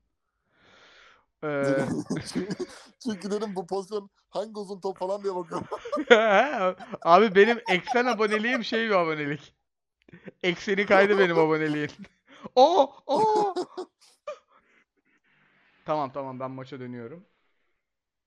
[1.43, 1.85] Ee,
[2.33, 2.55] çünkü,
[3.03, 5.67] çünkü dedim bu pozisyon hangi uzun top falan diye bakıyorum.
[7.01, 9.55] abi benim eksen aboneliğim şey bir abonelik.
[10.43, 11.89] Ekseni kaydı benim aboneliğin.
[12.55, 13.53] Oo, oo.
[15.89, 17.25] Tamam tamam ben maça dönüyorum.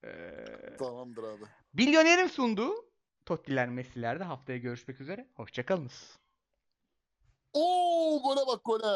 [0.05, 1.45] Ee, Tamamdır abi.
[1.73, 2.75] Milyonerin sunduğu
[3.27, 5.29] Tottiler Messi'lerde haftaya görüşmek üzere.
[5.35, 6.19] Hoşçakalınız.
[7.53, 8.93] Oo gole bak gole.